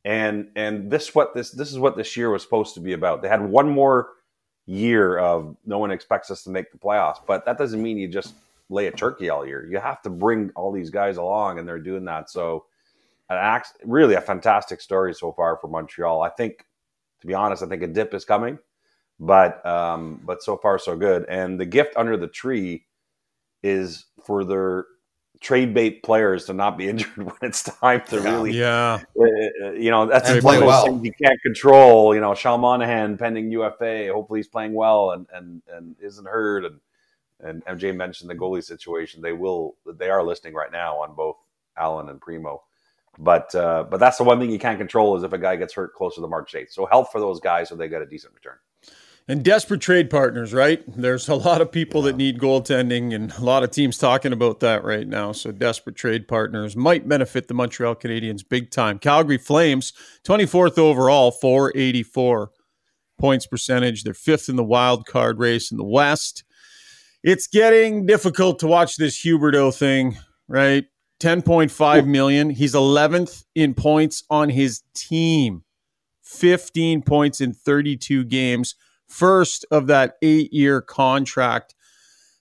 And 0.05 0.49
and 0.57 0.91
this 0.91 1.15
what 1.15 1.35
this 1.35 1.51
this 1.53 1.71
is 1.71 1.79
what 1.79 1.97
this 1.97 2.17
year 2.17 2.31
was 2.31 2.43
supposed 2.43 2.75
to 2.75 2.81
be 2.81 2.93
about. 2.93 3.23
They 3.23 3.29
had 3.29 3.43
one 3.43 3.69
more 3.69 4.11
year 4.67 5.19
of 5.19 5.57
no 5.65 5.79
one 5.79 5.91
expects 5.91 6.31
us 6.31 6.45
to 6.45 6.51
make 6.51 6.71
the 6.73 6.79
playoffs, 6.79 7.19
but 7.27 7.45
that 7.47 7.59
doesn't 7.59 7.83
mean 7.83 7.99
you 7.99 8.09
just 8.09 8.35
lay 8.73 8.87
a 8.87 8.91
turkey 8.93 9.29
all 9.31 9.47
year. 9.47 9.67
You 9.71 9.79
have 9.79 10.03
to 10.03 10.11
bring 10.11 10.51
all 10.57 10.73
these 10.73 10.91
guys 10.91 11.17
along, 11.19 11.59
and 11.59 11.69
they're 11.69 11.79
doing 11.79 12.05
that. 12.07 12.31
So, 12.31 12.65
an 13.31 13.39
act, 13.39 13.75
really 13.85 14.15
a 14.15 14.21
fantastic 14.21 14.81
story 14.81 15.15
so 15.15 15.33
far 15.33 15.59
for 15.61 15.69
Montreal. 15.69 16.23
I 16.23 16.31
think, 16.31 16.67
to 17.21 17.27
be 17.27 17.35
honest, 17.35 17.63
I 17.63 17.67
think 17.67 17.83
a 17.83 17.87
dip 17.87 18.15
is 18.15 18.25
coming, 18.25 18.59
but 19.21 19.65
um, 19.67 20.21
but 20.25 20.43
so 20.43 20.57
far 20.57 20.79
so 20.79 20.97
good. 20.97 21.25
And 21.29 21.59
the 21.61 21.67
gift 21.67 21.95
under 21.97 22.17
the 22.17 22.27
tree 22.29 22.87
is 23.63 24.07
for 24.25 24.45
their 24.45 24.87
trade 25.41 25.75
bait 25.75 26.03
players 26.03 26.45
to 26.47 26.53
not 26.53 26.79
be 26.79 26.89
injured 26.93 27.17
when 27.17 27.35
it's 27.43 27.63
time 27.65 28.03
to 28.09 28.17
Yeah. 28.17 28.33
really 28.37 28.53
Yeah. 28.53 29.01
uh, 29.65 29.71
you 29.73 29.91
know, 29.91 30.07
that's 30.07 30.29
And 30.31 30.43
one 30.43 30.55
of 30.55 30.61
play 30.61 30.67
those 30.67 30.69
well. 30.69 30.85
things 30.87 31.05
you 31.05 31.13
can't 31.23 31.41
control. 31.43 32.15
You 32.15 32.21
know, 32.21 32.35
Sean 32.35 32.61
Monahan 32.61 33.17
pending 33.19 33.51
UFA. 33.53 34.13
Hopefully, 34.13 34.39
he's 34.41 34.49
playing 34.49 34.75
well 34.75 35.11
and 35.13 35.27
and 35.33 35.63
and 35.73 35.97
isn't 36.01 36.27
hurt. 36.27 36.65
And 36.65 36.81
and 37.43 37.65
MJ 37.65 37.95
mentioned 37.95 38.31
the 38.31 38.35
goalie 38.35 38.65
situation. 38.65 39.21
They 39.21 39.33
will. 39.33 39.77
They 39.87 40.11
are 40.11 40.23
listening 40.23 40.55
right 40.55 40.73
now 40.73 40.97
on 40.97 41.15
both 41.15 41.37
Allen 41.77 42.09
and 42.09 42.21
Primeau. 42.21 42.63
But 43.19 43.55
uh, 43.55 43.85
but 43.91 44.01
that's 44.01 44.19
the 44.19 44.25
one 44.25 44.41
thing 44.41 44.51
you 44.51 44.59
can't 44.59 44.79
control 44.79 45.17
is 45.17 45.23
if 45.23 45.33
a 45.33 45.39
guy 45.39 45.57
gets 45.57 45.75
hurt 45.75 45.95
closer 45.95 46.17
to 46.17 46.21
the 46.23 46.29
March 46.29 46.53
8th. 46.55 46.71
So 46.71 46.87
help 46.87 47.13
for 47.13 47.21
those 47.21 47.41
guys 47.41 47.69
so 47.69 47.77
they 47.77 47.89
get 47.89 48.03
a 48.03 48.07
decent 48.07 48.35
return. 48.35 48.57
And 49.29 49.45
desperate 49.45 49.81
trade 49.81 50.11
partners, 50.11 50.53
right? 50.53 50.83
There's 50.89 51.29
a 51.29 51.37
lot 51.37 51.61
of 51.61 51.71
people 51.71 52.03
that 52.03 52.17
need 52.17 52.41
goaltending, 52.41 53.15
and 53.15 53.31
a 53.33 53.41
lot 53.41 53.63
of 53.63 53.71
teams 53.71 53.97
talking 53.97 54.33
about 54.33 54.59
that 54.61 54.83
right 54.83 55.07
now. 55.07 55.31
So, 55.31 55.53
desperate 55.53 55.95
trade 55.95 56.27
partners 56.27 56.75
might 56.75 57.09
benefit 57.09 57.47
the 57.47 57.55
Montreal 57.55 57.95
Canadiens 57.95 58.43
big 58.47 58.71
time. 58.71 58.99
Calgary 58.99 59.39
Flames, 59.39 59.93
24th 60.25 60.77
overall, 60.77 61.31
484 61.31 62.51
points 63.17 63.47
percentage. 63.47 64.03
They're 64.03 64.13
fifth 64.13 64.49
in 64.49 64.57
the 64.57 64.65
wild 64.65 65.07
card 65.07 65.39
race 65.39 65.71
in 65.71 65.77
the 65.77 65.85
West. 65.85 66.43
It's 67.23 67.47
getting 67.47 68.07
difficult 68.07 68.59
to 68.61 68.67
watch 68.67 68.97
this 68.97 69.23
Huberdeau 69.25 69.75
thing, 69.77 70.17
right? 70.49 70.85
10.5 71.21 72.07
million. 72.07 72.51
He's 72.51 72.75
11th 72.75 73.45
in 73.55 73.75
points 73.75 74.25
on 74.29 74.49
his 74.49 74.83
team. 74.95 75.63
15 76.23 77.03
points 77.03 77.41
in 77.41 77.53
32 77.53 78.25
games 78.25 78.75
first 79.07 79.67
of 79.71 79.87
that 79.89 80.15
eight 80.23 80.53
year 80.53 80.81
contract. 80.81 81.75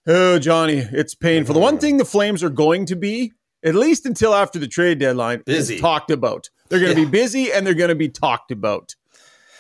Oh, 0.08 0.40
Johnny, 0.40 0.78
it's 0.78 1.14
painful. 1.14 1.54
The 1.54 1.60
one 1.60 1.78
thing 1.78 1.98
the 1.98 2.06
Flames 2.06 2.42
are 2.44 2.50
going 2.50 2.86
to 2.88 2.96
be, 2.96 3.34
at 3.64 3.76
least 3.76 4.06
until 4.06 4.34
after 4.34 4.58
the 4.58 4.68
trade 4.68 4.98
deadline, 4.98 5.44
Busy. 5.46 5.76
is 5.76 5.82
talked 5.82 6.10
about. 6.10 6.50
They're 6.70 6.80
going 6.80 6.96
to 6.96 7.00
Yeah. 7.02 7.06
be 7.06 7.12
busy 7.12 7.52
and 7.52 7.68
they're 7.68 7.74
going 7.76 7.90
to 7.90 7.96
be 7.96 8.10
talked 8.10 8.50
about. 8.52 8.96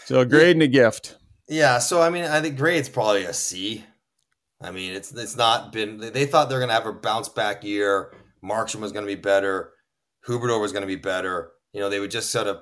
So, 0.06 0.20
a 0.22 0.26
grade 0.26 0.56
and 0.56 0.64
a 0.64 0.68
gift. 0.68 1.18
Yeah, 1.48 1.78
so 1.80 2.02
I 2.02 2.10
mean, 2.10 2.24
I 2.24 2.42
think 2.42 2.58
grade's 2.58 2.90
probably 2.90 3.26
a 3.26 3.34
C. 3.34 3.84
I 4.62 4.72
mean, 4.72 4.94
it's 4.94 5.12
it's 5.12 5.36
not 5.36 5.72
been. 5.72 5.98
They 5.98 6.26
thought 6.26 6.50
they're 6.50 6.60
going 6.60 6.70
to 6.70 6.76
have 6.76 6.86
a 6.86 6.94
bounce 6.94 7.30
back 7.30 7.64
year. 7.64 8.14
Markstrom 8.44 8.80
was 8.80 8.92
going 8.92 9.06
to 9.06 9.16
be 9.16 9.20
better. 9.20 9.72
Huberdeau 10.28 10.62
was 10.62 10.72
going 10.72 10.82
to 10.82 10.88
be 10.88 10.96
better. 10.96 11.52
You 11.74 11.80
know, 11.80 11.90
they 11.90 12.00
would 12.00 12.12
just 12.12 12.32
sort 12.32 12.48
of 12.48 12.60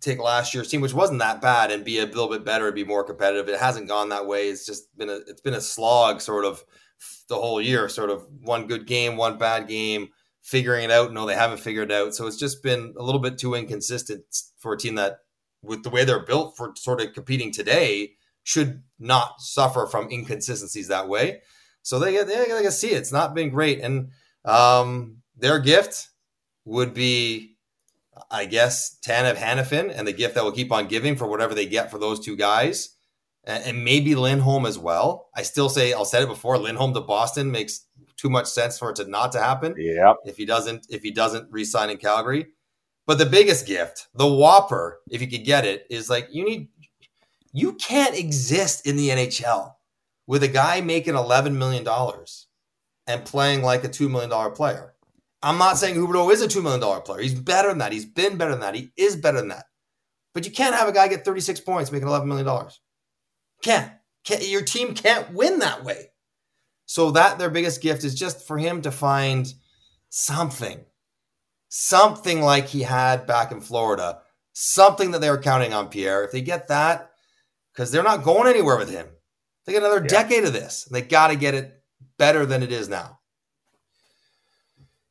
take 0.00 0.20
last 0.20 0.54
year's 0.54 0.68
team, 0.68 0.80
which 0.80 0.94
wasn't 0.94 1.18
that 1.20 1.40
bad, 1.40 1.70
and 1.70 1.84
be 1.84 1.98
a 1.98 2.06
little 2.06 2.28
bit 2.28 2.44
better 2.44 2.66
and 2.66 2.74
be 2.74 2.84
more 2.84 3.04
competitive. 3.04 3.48
It 3.48 3.58
hasn't 3.58 3.88
gone 3.88 4.10
that 4.10 4.26
way. 4.26 4.48
It's 4.48 4.66
just 4.66 4.96
been 4.96 5.08
a 5.08 5.16
it's 5.26 5.40
been 5.40 5.54
a 5.54 5.60
slog 5.60 6.20
sort 6.20 6.44
of 6.44 6.64
the 7.28 7.36
whole 7.36 7.60
year, 7.60 7.88
sort 7.88 8.10
of 8.10 8.26
one 8.42 8.66
good 8.66 8.86
game, 8.86 9.16
one 9.16 9.38
bad 9.38 9.66
game, 9.66 10.08
figuring 10.42 10.84
it 10.84 10.90
out. 10.90 11.12
No, 11.12 11.26
they 11.26 11.34
haven't 11.34 11.60
figured 11.60 11.90
it 11.90 11.94
out. 11.94 12.14
So 12.14 12.26
it's 12.26 12.36
just 12.36 12.62
been 12.62 12.94
a 12.98 13.02
little 13.02 13.20
bit 13.20 13.38
too 13.38 13.54
inconsistent 13.54 14.24
for 14.58 14.72
a 14.72 14.78
team 14.78 14.94
that, 14.96 15.18
with 15.62 15.82
the 15.82 15.90
way 15.90 16.04
they're 16.04 16.24
built 16.24 16.56
for 16.56 16.72
sort 16.76 17.00
of 17.00 17.12
competing 17.12 17.50
today, 17.50 18.12
should 18.44 18.82
not 18.98 19.40
suffer 19.40 19.86
from 19.86 20.10
inconsistencies 20.10 20.88
that 20.88 21.08
way. 21.08 21.42
So 21.82 21.98
they 21.98 22.12
get 22.12 22.26
they, 22.26 22.46
they 22.46 22.70
see 22.70 22.92
it. 22.92 22.98
It's 22.98 23.12
not 23.12 23.34
been 23.34 23.50
great, 23.50 23.80
and 23.80 24.10
um, 24.44 25.18
their 25.36 25.58
gift 25.58 26.08
would 26.64 26.94
be, 26.94 27.56
I 28.30 28.46
guess, 28.46 28.98
Tanev 29.06 29.36
Hanifin, 29.36 29.92
and 29.94 30.08
the 30.08 30.12
gift 30.12 30.34
that 30.34 30.44
will 30.44 30.52
keep 30.52 30.72
on 30.72 30.88
giving 30.88 31.16
for 31.16 31.26
whatever 31.26 31.54
they 31.54 31.66
get 31.66 31.90
for 31.90 31.98
those 31.98 32.20
two 32.20 32.36
guys, 32.36 32.96
and, 33.44 33.62
and 33.64 33.84
maybe 33.84 34.14
Lindholm 34.14 34.64
as 34.64 34.78
well. 34.78 35.28
I 35.34 35.42
still 35.42 35.68
say 35.68 35.92
I'll 35.92 36.06
said 36.06 36.22
it 36.22 36.28
before. 36.28 36.56
Lindholm 36.56 36.94
to 36.94 37.00
Boston 37.00 37.50
makes 37.50 37.86
too 38.16 38.30
much 38.30 38.46
sense 38.46 38.78
for 38.78 38.90
it 38.90 38.96
to 38.96 39.04
not 39.04 39.32
to 39.32 39.40
happen. 39.40 39.74
Yeah. 39.76 40.14
If 40.24 40.38
he 40.38 40.46
doesn't, 40.46 40.86
if 40.88 41.02
he 41.02 41.10
doesn't 41.10 41.52
resign 41.52 41.90
in 41.90 41.98
Calgary, 41.98 42.46
but 43.06 43.18
the 43.18 43.26
biggest 43.26 43.66
gift, 43.66 44.08
the 44.14 44.26
whopper, 44.26 45.00
if 45.10 45.20
you 45.20 45.28
could 45.28 45.44
get 45.44 45.66
it, 45.66 45.86
is 45.90 46.08
like 46.08 46.28
you 46.30 46.44
need. 46.44 46.68
You 47.56 47.74
can't 47.74 48.18
exist 48.18 48.84
in 48.84 48.96
the 48.96 49.10
NHL 49.10 49.74
with 50.26 50.42
a 50.42 50.48
guy 50.48 50.80
making 50.80 51.14
$11 51.14 51.54
million 51.54 51.86
and 53.06 53.24
playing 53.24 53.62
like 53.62 53.84
a 53.84 53.88
$2 53.88 54.10
million 54.10 54.52
player. 54.52 54.94
I'm 55.40 55.56
not 55.56 55.78
saying 55.78 55.94
Huberdeau 55.94 56.32
is 56.32 56.42
a 56.42 56.48
$2 56.48 56.60
million 56.64 57.02
player. 57.02 57.20
He's 57.20 57.34
better 57.34 57.68
than 57.68 57.78
that. 57.78 57.92
He's 57.92 58.06
been 58.06 58.36
better 58.38 58.50
than 58.50 58.60
that. 58.60 58.74
He 58.74 58.90
is 58.96 59.14
better 59.14 59.38
than 59.38 59.48
that. 59.48 59.66
But 60.32 60.44
you 60.44 60.50
can't 60.50 60.74
have 60.74 60.88
a 60.88 60.92
guy 60.92 61.06
get 61.06 61.24
36 61.24 61.60
points 61.60 61.92
making 61.92 62.08
$11 62.08 62.26
million. 62.26 62.68
Can't. 63.62 63.92
can't. 64.24 64.48
Your 64.48 64.62
team 64.62 64.92
can't 64.92 65.32
win 65.32 65.60
that 65.60 65.84
way. 65.84 66.10
So 66.86 67.12
that 67.12 67.38
their 67.38 67.50
biggest 67.50 67.80
gift 67.80 68.02
is 68.02 68.16
just 68.16 68.44
for 68.44 68.58
him 68.58 68.82
to 68.82 68.90
find 68.90 69.54
something. 70.08 70.84
Something 71.68 72.42
like 72.42 72.66
he 72.66 72.82
had 72.82 73.28
back 73.28 73.52
in 73.52 73.60
Florida. 73.60 74.22
Something 74.54 75.12
that 75.12 75.20
they 75.20 75.30
were 75.30 75.38
counting 75.38 75.72
on 75.72 75.88
Pierre. 75.88 76.24
If 76.24 76.32
they 76.32 76.40
get 76.40 76.66
that, 76.68 77.12
because 77.74 77.90
they're 77.90 78.02
not 78.02 78.22
going 78.22 78.48
anywhere 78.48 78.76
with 78.76 78.90
him. 78.90 79.06
They 79.64 79.72
get 79.72 79.82
another 79.82 80.02
yeah. 80.02 80.08
decade 80.08 80.44
of 80.44 80.52
this. 80.52 80.84
They 80.84 81.02
got 81.02 81.28
to 81.28 81.36
get 81.36 81.54
it 81.54 81.82
better 82.18 82.46
than 82.46 82.62
it 82.62 82.70
is 82.70 82.88
now. 82.88 83.18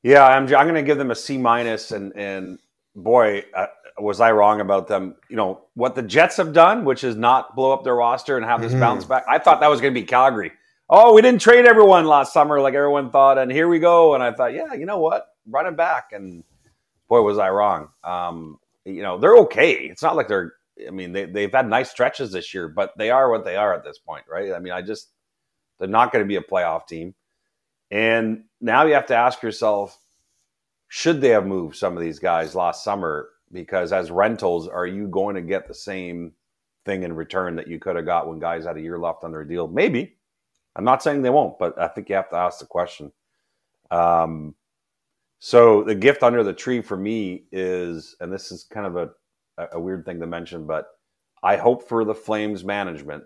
Yeah, 0.01 0.25
I'm. 0.25 0.43
I'm 0.43 0.67
going 0.67 0.75
to 0.75 0.83
give 0.83 0.97
them 0.97 1.11
a 1.11 1.15
C 1.15 1.37
minus, 1.37 1.91
and 1.91 2.13
and 2.15 2.59
boy, 2.95 3.45
uh, 3.55 3.67
was 3.97 4.19
I 4.19 4.31
wrong 4.31 4.59
about 4.59 4.87
them. 4.87 5.15
You 5.29 5.37
know 5.37 5.65
what 5.75 5.95
the 5.95 6.01
Jets 6.01 6.37
have 6.37 6.51
done, 6.51 6.83
which 6.83 7.03
is 7.03 7.15
not 7.15 7.55
blow 7.55 7.71
up 7.71 7.83
their 7.83 7.95
roster 7.95 8.35
and 8.35 8.45
have 8.45 8.61
this 8.61 8.71
mm-hmm. 8.71 8.81
bounce 8.81 9.05
back. 9.05 9.23
I 9.29 9.39
thought 9.39 9.61
that 9.61 9.69
was 9.69 9.79
going 9.79 9.93
to 9.93 9.99
be 9.99 10.05
Calgary. 10.05 10.51
Oh, 10.89 11.13
we 11.13 11.21
didn't 11.21 11.41
trade 11.41 11.65
everyone 11.65 12.05
last 12.05 12.33
summer 12.33 12.59
like 12.59 12.73
everyone 12.73 13.09
thought, 13.11 13.37
and 13.37 13.49
here 13.49 13.69
we 13.69 13.79
go. 13.79 14.13
And 14.13 14.21
I 14.21 14.33
thought, 14.33 14.53
yeah, 14.53 14.73
you 14.73 14.85
know 14.85 14.99
what, 14.99 15.27
run 15.47 15.65
it 15.65 15.77
back. 15.77 16.09
And 16.11 16.43
boy, 17.07 17.21
was 17.21 17.37
I 17.37 17.49
wrong. 17.49 17.87
Um, 18.03 18.59
you 18.83 19.01
know, 19.01 19.17
they're 19.17 19.37
okay. 19.37 19.71
It's 19.71 20.03
not 20.03 20.17
like 20.17 20.27
they're 20.27 20.53
I 20.87 20.91
mean, 20.91 21.11
they, 21.11 21.25
they've 21.25 21.51
had 21.51 21.69
nice 21.69 21.91
stretches 21.91 22.31
this 22.31 22.53
year, 22.53 22.67
but 22.67 22.93
they 22.97 23.09
are 23.09 23.29
what 23.29 23.45
they 23.45 23.55
are 23.55 23.73
at 23.73 23.83
this 23.83 23.99
point, 23.99 24.23
right? 24.29 24.53
I 24.53 24.59
mean, 24.59 24.73
I 24.73 24.81
just, 24.81 25.09
they're 25.79 25.87
not 25.87 26.11
going 26.11 26.23
to 26.23 26.27
be 26.27 26.35
a 26.35 26.41
playoff 26.41 26.87
team. 26.87 27.13
And 27.91 28.45
now 28.59 28.85
you 28.85 28.93
have 28.93 29.05
to 29.07 29.15
ask 29.15 29.43
yourself, 29.43 29.99
should 30.87 31.21
they 31.21 31.29
have 31.29 31.45
moved 31.45 31.75
some 31.75 31.95
of 31.95 32.03
these 32.03 32.19
guys 32.19 32.55
last 32.55 32.83
summer? 32.83 33.29
Because 33.51 33.93
as 33.93 34.09
rentals, 34.09 34.67
are 34.67 34.87
you 34.87 35.07
going 35.07 35.35
to 35.35 35.41
get 35.41 35.67
the 35.67 35.73
same 35.73 36.33
thing 36.85 37.03
in 37.03 37.13
return 37.13 37.55
that 37.55 37.67
you 37.67 37.79
could 37.79 37.95
have 37.95 38.05
got 38.05 38.27
when 38.27 38.39
guys 38.39 38.65
had 38.65 38.77
a 38.77 38.81
year 38.81 38.97
left 38.97 39.23
on 39.23 39.31
their 39.31 39.45
deal? 39.45 39.67
Maybe. 39.67 40.17
I'm 40.75 40.83
not 40.83 41.03
saying 41.03 41.21
they 41.21 41.29
won't, 41.29 41.59
but 41.59 41.79
I 41.79 41.87
think 41.87 42.09
you 42.09 42.15
have 42.15 42.29
to 42.31 42.35
ask 42.35 42.59
the 42.59 42.65
question. 42.65 43.11
Um, 43.91 44.55
so 45.37 45.83
the 45.83 45.93
gift 45.93 46.23
under 46.23 46.43
the 46.43 46.53
tree 46.53 46.81
for 46.81 46.97
me 46.97 47.43
is, 47.51 48.15
and 48.19 48.33
this 48.33 48.51
is 48.51 48.63
kind 48.63 48.87
of 48.87 48.95
a 48.95 49.11
a 49.57 49.79
weird 49.79 50.05
thing 50.05 50.19
to 50.19 50.27
mention, 50.27 50.65
but 50.65 50.87
I 51.43 51.57
hope 51.57 51.87
for 51.87 52.05
the 52.05 52.15
Flames 52.15 52.63
management 52.63 53.23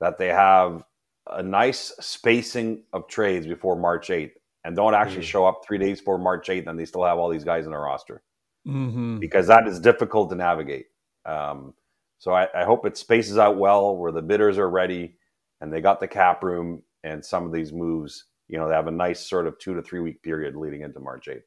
that 0.00 0.18
they 0.18 0.28
have 0.28 0.84
a 1.30 1.42
nice 1.42 1.92
spacing 2.00 2.84
of 2.92 3.08
trades 3.08 3.46
before 3.46 3.76
March 3.76 4.08
8th 4.08 4.32
and 4.64 4.76
don't 4.76 4.94
actually 4.94 5.18
mm-hmm. 5.18 5.22
show 5.22 5.46
up 5.46 5.62
three 5.64 5.78
days 5.78 6.00
before 6.00 6.18
March 6.18 6.48
8th 6.48 6.66
and 6.66 6.78
they 6.78 6.84
still 6.84 7.04
have 7.04 7.18
all 7.18 7.28
these 7.28 7.44
guys 7.44 7.64
in 7.64 7.70
their 7.70 7.80
roster 7.80 8.22
mm-hmm. 8.66 9.18
because 9.18 9.46
that 9.46 9.66
is 9.66 9.80
difficult 9.80 10.30
to 10.30 10.36
navigate. 10.36 10.86
Um, 11.26 11.74
so 12.18 12.32
I, 12.32 12.48
I, 12.54 12.64
hope 12.64 12.86
it 12.86 12.96
spaces 12.96 13.36
out 13.36 13.58
well 13.58 13.96
where 13.96 14.12
the 14.12 14.22
bidders 14.22 14.56
are 14.56 14.70
ready 14.70 15.16
and 15.60 15.72
they 15.72 15.80
got 15.80 16.00
the 16.00 16.08
cap 16.08 16.42
room 16.42 16.82
and 17.04 17.24
some 17.24 17.44
of 17.44 17.52
these 17.52 17.72
moves, 17.72 18.24
you 18.48 18.56
know, 18.56 18.66
they 18.66 18.74
have 18.74 18.86
a 18.86 18.92
nice 18.92 19.20
sort 19.20 19.46
of 19.46 19.58
two 19.58 19.74
to 19.74 19.82
three 19.82 20.00
week 20.00 20.22
period 20.22 20.56
leading 20.56 20.82
into 20.82 21.00
March 21.00 21.26
8th. 21.26 21.42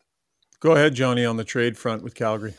Go 0.60 0.74
ahead, 0.74 0.94
Johnny, 0.94 1.26
on 1.26 1.38
the 1.38 1.44
trade 1.44 1.78
front 1.78 2.04
with 2.04 2.14
Calgary. 2.14 2.54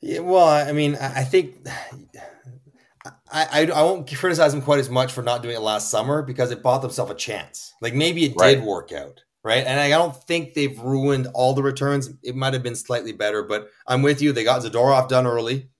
Yeah, 0.00 0.20
well, 0.20 0.48
I 0.48 0.72
mean, 0.72 0.96
I 0.96 1.24
think 1.24 1.56
I, 3.04 3.12
I, 3.32 3.66
I 3.66 3.82
won't 3.82 4.12
criticize 4.12 4.52
them 4.52 4.62
quite 4.62 4.80
as 4.80 4.90
much 4.90 5.12
for 5.12 5.22
not 5.22 5.42
doing 5.42 5.56
it 5.56 5.60
last 5.60 5.90
summer 5.90 6.22
because 6.22 6.50
it 6.50 6.62
bought 6.62 6.82
themselves 6.82 7.12
a 7.12 7.14
chance. 7.14 7.72
Like 7.80 7.94
maybe 7.94 8.24
it 8.24 8.34
right. 8.36 8.56
did 8.56 8.64
work 8.64 8.92
out, 8.92 9.22
right? 9.44 9.64
And 9.64 9.78
I 9.78 9.88
don't 9.90 10.16
think 10.24 10.54
they've 10.54 10.78
ruined 10.78 11.28
all 11.34 11.54
the 11.54 11.62
returns. 11.62 12.10
It 12.22 12.34
might 12.34 12.54
have 12.54 12.62
been 12.62 12.74
slightly 12.74 13.12
better, 13.12 13.42
but 13.42 13.70
I'm 13.86 14.02
with 14.02 14.20
you. 14.20 14.32
They 14.32 14.44
got 14.44 14.62
Zadorov 14.62 15.08
done 15.08 15.26
early, 15.26 15.70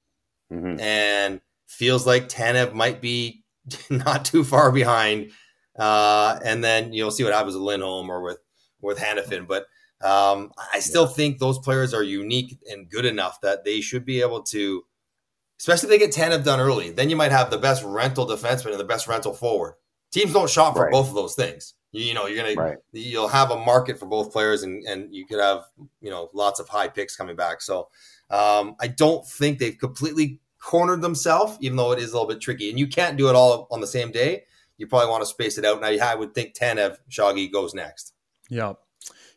mm-hmm. 0.52 0.78
and 0.80 1.40
feels 1.66 2.06
like 2.06 2.28
Tanev 2.28 2.72
might 2.72 3.00
be 3.00 3.42
not 3.90 4.24
too 4.24 4.44
far 4.44 4.70
behind. 4.70 5.30
Uh, 5.78 6.38
and 6.44 6.62
then 6.62 6.92
you'll 6.92 7.11
see 7.11 7.24
what 7.24 7.33
happens 7.33 7.54
with 7.54 7.62
Lindholm 7.62 8.11
or 8.11 8.20
with 8.22 8.38
with 8.80 8.98
Hanifin, 8.98 9.46
but 9.46 9.66
um, 10.02 10.52
I 10.72 10.80
still 10.80 11.06
yeah. 11.06 11.12
think 11.12 11.38
those 11.38 11.58
players 11.58 11.92
are 11.92 12.02
unique 12.02 12.58
and 12.70 12.88
good 12.88 13.04
enough 13.04 13.40
that 13.42 13.64
they 13.64 13.80
should 13.80 14.04
be 14.04 14.20
able 14.20 14.42
to, 14.44 14.84
especially 15.58 15.88
if 15.88 15.90
they 15.90 16.06
get 16.06 16.14
Tanev 16.14 16.44
done 16.44 16.60
early. 16.60 16.90
Then 16.90 17.10
you 17.10 17.16
might 17.16 17.32
have 17.32 17.50
the 17.50 17.58
best 17.58 17.84
rental 17.84 18.26
defenseman 18.26 18.70
and 18.70 18.80
the 18.80 18.84
best 18.84 19.06
rental 19.06 19.34
forward. 19.34 19.74
Teams 20.10 20.32
don't 20.32 20.50
shop 20.50 20.74
for 20.74 20.84
right. 20.84 20.92
both 20.92 21.08
of 21.08 21.14
those 21.14 21.34
things. 21.34 21.74
You, 21.92 22.04
you 22.04 22.14
know, 22.14 22.26
you're 22.26 22.42
gonna 22.42 22.54
right. 22.54 22.78
you'll 22.92 23.28
have 23.28 23.50
a 23.50 23.56
market 23.56 23.98
for 23.98 24.06
both 24.06 24.32
players, 24.32 24.62
and 24.62 24.84
and 24.84 25.14
you 25.14 25.26
could 25.26 25.38
have 25.38 25.64
you 26.00 26.10
know 26.10 26.30
lots 26.32 26.60
of 26.60 26.68
high 26.68 26.88
picks 26.88 27.14
coming 27.14 27.36
back. 27.36 27.60
So 27.60 27.88
um, 28.30 28.76
I 28.80 28.88
don't 28.88 29.26
think 29.26 29.58
they've 29.58 29.78
completely 29.78 30.40
cornered 30.60 31.02
themselves, 31.02 31.58
even 31.60 31.76
though 31.76 31.92
it 31.92 31.98
is 31.98 32.10
a 32.10 32.14
little 32.14 32.28
bit 32.28 32.40
tricky. 32.40 32.70
And 32.70 32.78
you 32.78 32.86
can't 32.86 33.16
do 33.16 33.28
it 33.28 33.34
all 33.34 33.66
on 33.70 33.80
the 33.80 33.86
same 33.86 34.10
day. 34.10 34.44
You 34.78 34.86
probably 34.86 35.10
want 35.10 35.22
to 35.22 35.26
space 35.26 35.58
it 35.58 35.64
out. 35.64 35.80
Now, 35.80 35.88
I 35.88 36.14
would 36.14 36.34
think 36.34 36.54
Tanev 36.54 36.96
Shoggy 37.10 37.52
goes 37.52 37.74
next. 37.74 38.14
Yeah. 38.48 38.74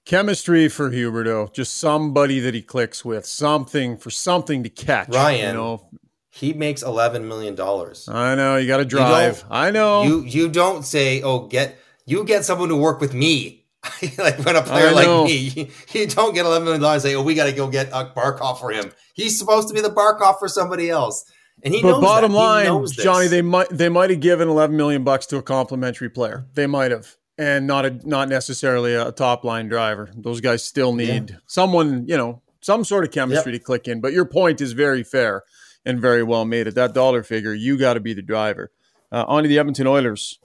Chemistry 0.06 0.68
for 0.68 0.92
Huberdeau, 0.92 1.54
just 1.54 1.78
somebody 1.78 2.40
that 2.42 2.54
he 2.54 2.62
clicks 2.62 3.06
with, 3.06 3.26
something 3.26 3.96
for 3.96 4.10
something 4.10 4.64
to 4.64 4.70
catch. 4.70 5.08
Ryan, 5.10 5.48
you 5.48 5.54
know, 5.54 5.90
he 6.30 6.52
makes 6.52 6.82
eleven 6.82 7.28
million 7.28 7.56
dollars. 7.56 8.10
I 8.10 8.36
know 8.36 8.58
you 8.58 8.68
got 8.68 8.78
to 8.78 8.86
drive. 8.86 9.46
I 9.50 9.72
know 9.72 10.04
you. 10.04 10.24
You 10.24 10.50
don't 10.50 10.84
say, 10.84 11.22
"Oh, 11.22 11.48
get 11.48 11.78
you 12.06 12.26
get 12.26 12.44
someone 12.44 12.70
to 12.70 12.76
work 12.76 13.00
with 13.00 13.14
me." 13.14 13.66
like 14.18 14.40
when 14.40 14.56
a 14.56 14.62
player 14.62 14.92
like 14.94 15.26
me, 15.26 15.36
you, 15.38 15.68
you, 15.92 16.08
don't 16.08 16.34
get 16.34 16.46
eleven 16.46 16.66
million 16.66 16.82
dollars. 16.82 17.04
Say, 17.04 17.16
"Oh, 17.16 17.22
we 17.22 17.34
got 17.34 17.46
to 17.46 17.54
go 17.54 17.68
get 17.68 17.88
a 17.90 18.12
Barkov 18.16 18.60
for 18.60 18.72
him." 18.72 18.92
He's 19.14 19.38
supposed 19.38 19.68
to 19.70 19.74
be 19.74 19.82
the 19.82 19.90
Barkov 19.90 20.40
for 20.40 20.48
somebody 20.48 20.90
else. 20.90 21.24
And 21.64 21.74
he 21.74 21.82
but 21.82 22.02
bottom 22.02 22.32
that. 22.32 22.38
line, 22.38 22.88
Johnny, 22.88 23.28
they 23.28 23.42
might 23.42 23.70
they 23.70 23.90
might 23.90 24.10
have 24.10 24.20
given 24.20 24.50
eleven 24.50 24.76
million 24.76 25.04
bucks 25.04 25.26
to 25.28 25.38
a 25.38 25.42
complimentary 25.42 26.10
player. 26.10 26.46
They 26.56 26.68
might 26.68 26.92
have 26.92 27.16
and 27.38 27.66
not 27.68 27.86
a 27.86 27.92
not 28.08 28.30
necessarily 28.30 28.94
a 28.94 29.12
top 29.12 29.44
line 29.44 29.68
driver. 29.68 30.10
Those 30.16 30.42
guys 30.42 30.64
still 30.64 30.94
need 30.94 31.30
yeah. 31.32 31.38
someone, 31.48 32.06
you 32.08 32.18
know, 32.18 32.42
some 32.62 32.84
sort 32.84 33.04
of 33.04 33.12
chemistry 33.12 33.54
yep. 33.54 33.62
to 33.62 33.66
click 33.66 33.88
in. 33.88 34.02
But 34.02 34.14
your 34.14 34.26
point 34.26 34.62
is 34.62 34.74
very 34.74 35.04
fair 35.04 35.44
and 35.86 36.00
very 36.00 36.24
well 36.24 36.46
made. 36.46 36.68
At 36.68 36.76
that 36.76 36.94
dollar 36.94 37.24
figure, 37.24 37.54
you 37.54 37.78
got 37.78 37.96
to 37.96 38.00
be 38.00 38.14
the 38.14 38.22
driver. 38.22 38.72
Uh, 39.12 39.26
on 39.28 39.44
to 39.44 39.50
the 39.50 39.60
Edmonton 39.60 39.88
Oilers. 39.88 40.40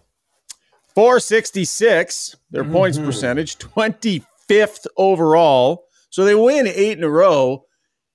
466, 0.95 2.37
their 2.51 2.65
mm-hmm. 2.65 2.73
points 2.73 2.99
percentage, 2.99 3.57
25th 3.59 4.87
overall. 4.97 5.85
So 6.11 6.25
they 6.25 6.35
win 6.35 6.67
eight 6.67 6.99
in 6.99 7.05
a 7.05 7.09
row, 7.09 7.67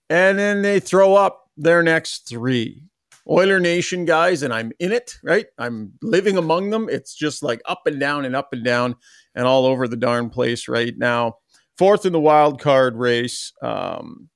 and 0.09 0.37
then 0.37 0.63
they 0.63 0.79
throw 0.79 1.15
up 1.15 1.49
their 1.55 1.81
next 1.81 2.27
three. 2.27 2.83
Oiler 3.29 3.59
Nation 3.59 4.05
guys, 4.05 4.43
and 4.43 4.53
I'm 4.53 4.71
in 4.79 4.91
it, 4.91 5.15
right? 5.23 5.45
I'm 5.57 5.93
living 6.01 6.37
among 6.37 6.71
them. 6.71 6.89
It's 6.89 7.15
just 7.15 7.41
like 7.41 7.61
up 7.65 7.81
and 7.85 7.99
down 7.99 8.25
and 8.25 8.35
up 8.35 8.49
and 8.51 8.63
down 8.63 8.95
and 9.33 9.45
all 9.45 9.65
over 9.65 9.87
the 9.87 9.97
darn 9.97 10.29
place 10.29 10.67
right 10.67 10.93
now. 10.97 11.37
Fourth 11.77 12.05
in 12.05 12.13
the 12.13 12.19
wild 12.19 12.59
card 12.59 12.97
race. 12.97 13.53
Um, 13.61 14.29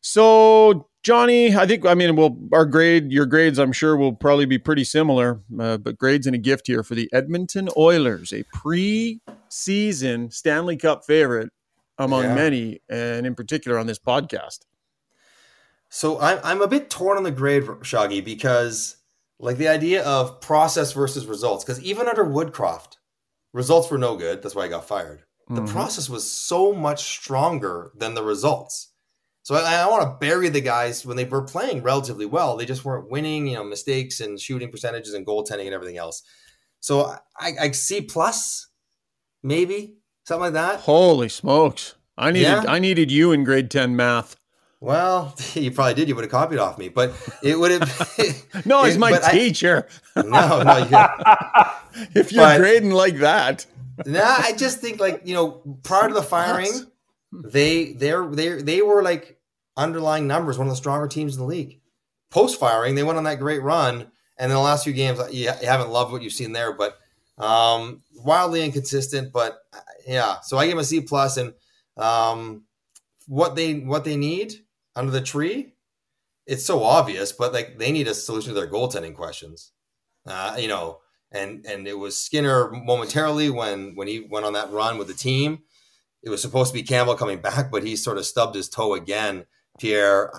so, 0.00 0.88
Johnny, 1.02 1.54
I 1.54 1.66
think, 1.66 1.84
I 1.84 1.94
mean, 1.94 2.14
we'll, 2.14 2.38
our 2.52 2.64
grade, 2.64 3.10
your 3.10 3.26
grades, 3.26 3.58
I'm 3.58 3.72
sure 3.72 3.96
will 3.96 4.14
probably 4.14 4.46
be 4.46 4.58
pretty 4.58 4.84
similar, 4.84 5.40
uh, 5.58 5.78
but 5.78 5.98
grades 5.98 6.26
and 6.26 6.36
a 6.36 6.38
gift 6.38 6.66
here 6.66 6.82
for 6.82 6.94
the 6.94 7.10
Edmonton 7.12 7.68
Oilers, 7.76 8.32
a 8.32 8.44
pre 8.54 9.20
season 9.48 10.30
Stanley 10.30 10.76
Cup 10.76 11.04
favorite 11.04 11.50
among 11.98 12.24
yeah. 12.24 12.34
many, 12.34 12.80
and 12.88 13.26
in 13.26 13.34
particular 13.34 13.78
on 13.78 13.86
this 13.86 13.98
podcast. 13.98 14.60
So 15.90 16.20
I'm 16.20 16.38
I'm 16.42 16.62
a 16.62 16.68
bit 16.68 16.90
torn 16.90 17.16
on 17.16 17.22
the 17.22 17.30
grade, 17.30 17.64
Shaggy, 17.82 18.20
because 18.20 18.96
like 19.38 19.58
the 19.58 19.68
idea 19.68 20.04
of 20.04 20.40
process 20.40 20.92
versus 20.92 21.26
results. 21.26 21.64
Because 21.64 21.82
even 21.82 22.08
under 22.08 22.24
Woodcroft, 22.24 22.96
results 23.52 23.90
were 23.90 23.98
no 23.98 24.16
good. 24.16 24.42
That's 24.42 24.54
why 24.54 24.64
I 24.64 24.68
got 24.68 24.88
fired. 24.88 25.22
The 25.48 25.56
mm-hmm. 25.56 25.66
process 25.66 26.08
was 26.08 26.30
so 26.30 26.72
much 26.72 27.04
stronger 27.04 27.92
than 27.94 28.14
the 28.14 28.22
results. 28.22 28.92
So 29.42 29.54
I, 29.56 29.74
I 29.74 29.90
want 29.90 30.02
to 30.02 30.26
bury 30.26 30.48
the 30.48 30.62
guys 30.62 31.04
when 31.04 31.18
they 31.18 31.26
were 31.26 31.42
playing 31.42 31.82
relatively 31.82 32.24
well. 32.24 32.56
They 32.56 32.64
just 32.64 32.82
weren't 32.82 33.10
winning, 33.10 33.46
you 33.46 33.56
know, 33.56 33.64
mistakes 33.64 34.20
and 34.20 34.40
shooting 34.40 34.70
percentages 34.70 35.12
and 35.12 35.26
goaltending 35.26 35.66
and 35.66 35.74
everything 35.74 35.98
else. 35.98 36.22
So 36.80 37.14
I, 37.38 37.52
I 37.60 37.70
C 37.72 38.00
plus, 38.00 38.68
maybe 39.42 39.98
something 40.26 40.44
like 40.44 40.52
that. 40.54 40.80
Holy 40.80 41.28
smokes! 41.28 41.94
I 42.16 42.30
needed 42.30 42.48
yeah. 42.48 42.64
I 42.66 42.78
needed 42.78 43.10
you 43.10 43.32
in 43.32 43.44
grade 43.44 43.70
ten 43.70 43.94
math. 43.94 44.36
Well, 44.84 45.34
you 45.54 45.70
probably 45.70 45.94
did. 45.94 46.08
You 46.08 46.14
would 46.14 46.24
have 46.24 46.30
copied 46.30 46.58
off 46.58 46.76
me, 46.76 46.90
but 46.90 47.14
it 47.42 47.58
would 47.58 47.70
have. 47.70 48.66
no, 48.66 48.84
he's 48.84 48.98
my 48.98 49.16
teacher. 49.30 49.88
I, 50.14 50.22
no, 50.22 50.62
no. 50.62 50.76
You, 50.76 52.10
if 52.14 52.30
you're 52.30 52.44
but, 52.44 52.58
grading 52.58 52.90
like 52.90 53.16
that. 53.16 53.64
nah, 54.04 54.36
I 54.38 54.52
just 54.52 54.80
think 54.80 55.00
like 55.00 55.22
you 55.24 55.32
know, 55.32 55.78
prior 55.84 56.08
to 56.08 56.14
the 56.14 56.22
firing, 56.22 56.70
they 57.32 57.94
they're 57.94 58.26
they 58.26 58.60
they 58.60 58.82
were 58.82 59.02
like 59.02 59.38
underlying 59.74 60.26
numbers, 60.26 60.58
one 60.58 60.66
of 60.66 60.72
the 60.72 60.76
stronger 60.76 61.08
teams 61.08 61.34
in 61.34 61.40
the 61.40 61.46
league. 61.46 61.80
Post 62.28 62.60
firing, 62.60 62.94
they 62.94 63.04
went 63.04 63.16
on 63.16 63.24
that 63.24 63.38
great 63.40 63.62
run, 63.62 64.10
and 64.36 64.50
in 64.50 64.54
the 64.54 64.60
last 64.60 64.84
few 64.84 64.92
games, 64.92 65.18
you, 65.32 65.44
you 65.44 65.66
haven't 65.66 65.90
loved 65.90 66.12
what 66.12 66.20
you've 66.20 66.32
seen 66.34 66.52
there, 66.52 66.74
but 66.74 66.98
um, 67.38 68.02
wildly 68.16 68.62
inconsistent. 68.62 69.32
But 69.32 69.56
yeah, 70.06 70.40
so 70.42 70.58
I 70.58 70.66
give 70.66 70.72
them 70.72 70.80
a 70.80 70.84
C 70.84 71.00
plus, 71.00 71.38
and 71.38 71.54
um, 71.96 72.64
what 73.26 73.56
they 73.56 73.76
what 73.76 74.04
they 74.04 74.18
need 74.18 74.63
under 74.96 75.10
the 75.10 75.20
tree, 75.20 75.74
it's 76.46 76.64
so 76.64 76.82
obvious, 76.82 77.32
but 77.32 77.52
like 77.52 77.78
they 77.78 77.92
need 77.92 78.08
a 78.08 78.14
solution 78.14 78.54
to 78.54 78.60
their 78.60 78.70
goaltending 78.70 79.14
questions. 79.14 79.72
Uh, 80.26 80.56
you 80.58 80.68
know, 80.68 81.00
and 81.32 81.64
and 81.66 81.86
it 81.86 81.98
was 81.98 82.20
Skinner 82.20 82.70
momentarily 82.70 83.50
when 83.50 83.94
when 83.94 84.08
he 84.08 84.20
went 84.20 84.46
on 84.46 84.52
that 84.54 84.70
run 84.70 84.98
with 84.98 85.08
the 85.08 85.14
team. 85.14 85.60
It 86.22 86.30
was 86.30 86.40
supposed 86.40 86.72
to 86.72 86.78
be 86.78 86.82
Campbell 86.82 87.16
coming 87.16 87.40
back, 87.40 87.70
but 87.70 87.82
he 87.82 87.96
sort 87.96 88.16
of 88.16 88.24
stubbed 88.24 88.54
his 88.54 88.68
toe 88.68 88.94
again. 88.94 89.44
Pierre, 89.78 90.32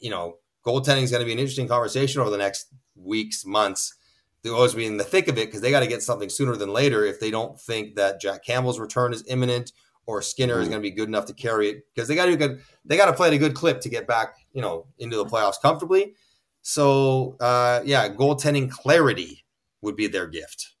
you 0.00 0.10
know, 0.10 0.38
goaltending 0.66 1.02
is 1.02 1.10
going 1.10 1.20
to 1.20 1.26
be 1.26 1.32
an 1.32 1.38
interesting 1.38 1.68
conversation 1.68 2.20
over 2.20 2.30
the 2.30 2.38
next 2.38 2.66
weeks, 2.96 3.44
months. 3.44 3.94
They'll 4.42 4.54
always 4.54 4.74
be 4.74 4.86
in 4.86 4.96
the 4.96 5.04
thick 5.04 5.28
of 5.28 5.36
it 5.36 5.46
because 5.46 5.60
they 5.60 5.70
got 5.70 5.80
to 5.80 5.86
get 5.86 6.02
something 6.02 6.28
sooner 6.28 6.56
than 6.56 6.72
later 6.72 7.04
if 7.04 7.20
they 7.20 7.30
don't 7.30 7.60
think 7.60 7.96
that 7.96 8.20
Jack 8.20 8.44
Campbell's 8.44 8.80
return 8.80 9.12
is 9.12 9.24
imminent 9.28 9.72
or 10.08 10.22
Skinner 10.22 10.58
is 10.58 10.68
going 10.68 10.80
to 10.80 10.82
be 10.82 10.90
good 10.90 11.06
enough 11.06 11.26
to 11.26 11.34
carry 11.34 11.68
it 11.68 11.84
because 11.94 12.08
they 12.08 12.14
got 12.14 12.24
to 12.24 12.36
good. 12.36 12.62
They 12.86 12.96
got 12.96 13.06
to 13.06 13.12
play 13.12 13.28
at 13.28 13.34
a 13.34 13.38
good 13.38 13.54
clip 13.54 13.82
to 13.82 13.90
get 13.90 14.06
back, 14.08 14.36
you 14.54 14.62
know, 14.62 14.86
into 14.98 15.18
the 15.18 15.26
playoffs 15.26 15.60
comfortably. 15.60 16.14
So, 16.62 17.36
uh, 17.40 17.82
yeah, 17.84 18.08
goaltending 18.08 18.70
clarity 18.70 19.44
would 19.82 19.96
be 19.96 20.06
their 20.06 20.26
gift. 20.26 20.72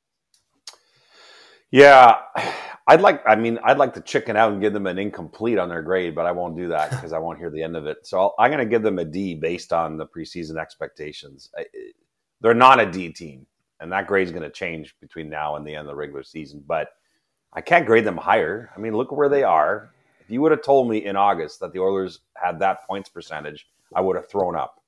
Yeah, 1.70 2.16
I'd 2.86 3.02
like. 3.02 3.22
I 3.26 3.36
mean, 3.36 3.58
I'd 3.62 3.76
like 3.76 3.92
to 3.94 4.00
chicken 4.00 4.34
out 4.34 4.50
and 4.50 4.62
give 4.62 4.72
them 4.72 4.86
an 4.86 4.98
incomplete 4.98 5.58
on 5.58 5.68
their 5.68 5.82
grade, 5.82 6.14
but 6.14 6.24
I 6.24 6.32
won't 6.32 6.56
do 6.56 6.68
that 6.68 6.90
because 6.90 7.12
I 7.12 7.18
won't 7.18 7.38
hear 7.38 7.50
the 7.50 7.62
end 7.62 7.76
of 7.76 7.84
it. 7.84 8.06
So 8.06 8.32
i 8.38 8.46
am 8.46 8.50
going 8.50 8.66
to 8.66 8.70
give 8.70 8.82
them 8.82 8.98
a 8.98 9.04
D 9.04 9.34
based 9.34 9.74
on 9.74 9.98
the 9.98 10.06
preseason 10.06 10.58
expectations. 10.58 11.50
They're 12.40 12.54
not 12.54 12.80
a 12.80 12.90
D 12.90 13.10
team, 13.10 13.46
and 13.80 13.92
that 13.92 14.06
grade 14.06 14.26
is 14.26 14.32
going 14.32 14.42
to 14.44 14.50
change 14.50 14.94
between 15.02 15.28
now 15.28 15.56
and 15.56 15.66
the 15.66 15.74
end 15.74 15.82
of 15.82 15.88
the 15.88 15.96
regular 15.96 16.22
season. 16.22 16.64
But 16.66 16.88
I 17.52 17.60
can't 17.60 17.86
grade 17.86 18.04
them 18.04 18.16
higher. 18.16 18.70
I 18.76 18.80
mean, 18.80 18.96
look 18.96 19.10
where 19.12 19.28
they 19.28 19.42
are. 19.42 19.90
If 20.20 20.30
you 20.30 20.42
would 20.42 20.52
have 20.52 20.62
told 20.62 20.88
me 20.88 21.04
in 21.04 21.16
August 21.16 21.60
that 21.60 21.72
the 21.72 21.80
Oilers 21.80 22.20
had 22.34 22.58
that 22.60 22.86
points 22.86 23.08
percentage, 23.08 23.66
I 23.94 24.00
would 24.00 24.16
have 24.16 24.28
thrown 24.28 24.56
up. 24.56 24.82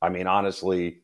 I 0.00 0.08
mean, 0.08 0.26
honestly, 0.26 1.02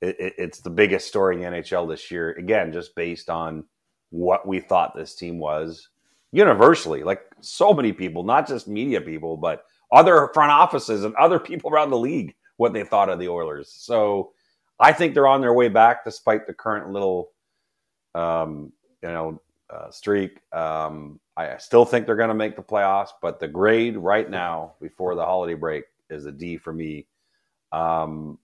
it, 0.00 0.18
it, 0.18 0.34
it's 0.38 0.60
the 0.60 0.70
biggest 0.70 1.08
story 1.08 1.42
in 1.42 1.52
NHL 1.52 1.88
this 1.88 2.10
year. 2.10 2.32
Again, 2.32 2.72
just 2.72 2.94
based 2.94 3.28
on 3.28 3.64
what 4.10 4.46
we 4.46 4.60
thought 4.60 4.96
this 4.96 5.14
team 5.14 5.38
was 5.38 5.88
universally. 6.32 7.02
Like 7.02 7.22
so 7.40 7.72
many 7.72 7.92
people, 7.92 8.22
not 8.22 8.48
just 8.48 8.68
media 8.68 9.00
people, 9.00 9.36
but 9.36 9.64
other 9.92 10.30
front 10.32 10.52
offices 10.52 11.04
and 11.04 11.14
other 11.16 11.38
people 11.38 11.70
around 11.70 11.90
the 11.90 11.98
league, 11.98 12.34
what 12.56 12.72
they 12.72 12.84
thought 12.84 13.10
of 13.10 13.18
the 13.18 13.28
Oilers. 13.28 13.72
So 13.72 14.32
I 14.78 14.92
think 14.92 15.14
they're 15.14 15.26
on 15.26 15.40
their 15.40 15.52
way 15.52 15.68
back, 15.68 16.04
despite 16.04 16.46
the 16.46 16.54
current 16.54 16.90
little, 16.90 17.30
um, 18.14 18.72
you 19.02 19.08
know, 19.08 19.40
uh, 19.72 19.90
streak. 19.90 20.40
Um, 20.52 21.20
I 21.36 21.56
still 21.58 21.84
think 21.84 22.06
they're 22.06 22.16
going 22.16 22.28
to 22.28 22.34
make 22.34 22.56
the 22.56 22.62
playoffs, 22.62 23.10
but 23.22 23.40
the 23.40 23.48
grade 23.48 23.96
right 23.96 24.28
now 24.28 24.74
before 24.80 25.14
the 25.14 25.24
holiday 25.24 25.54
break 25.54 25.84
is 26.08 26.26
a 26.26 26.32
D 26.32 26.56
for 26.56 26.72
me. 26.72 27.06
Um, 27.72 28.38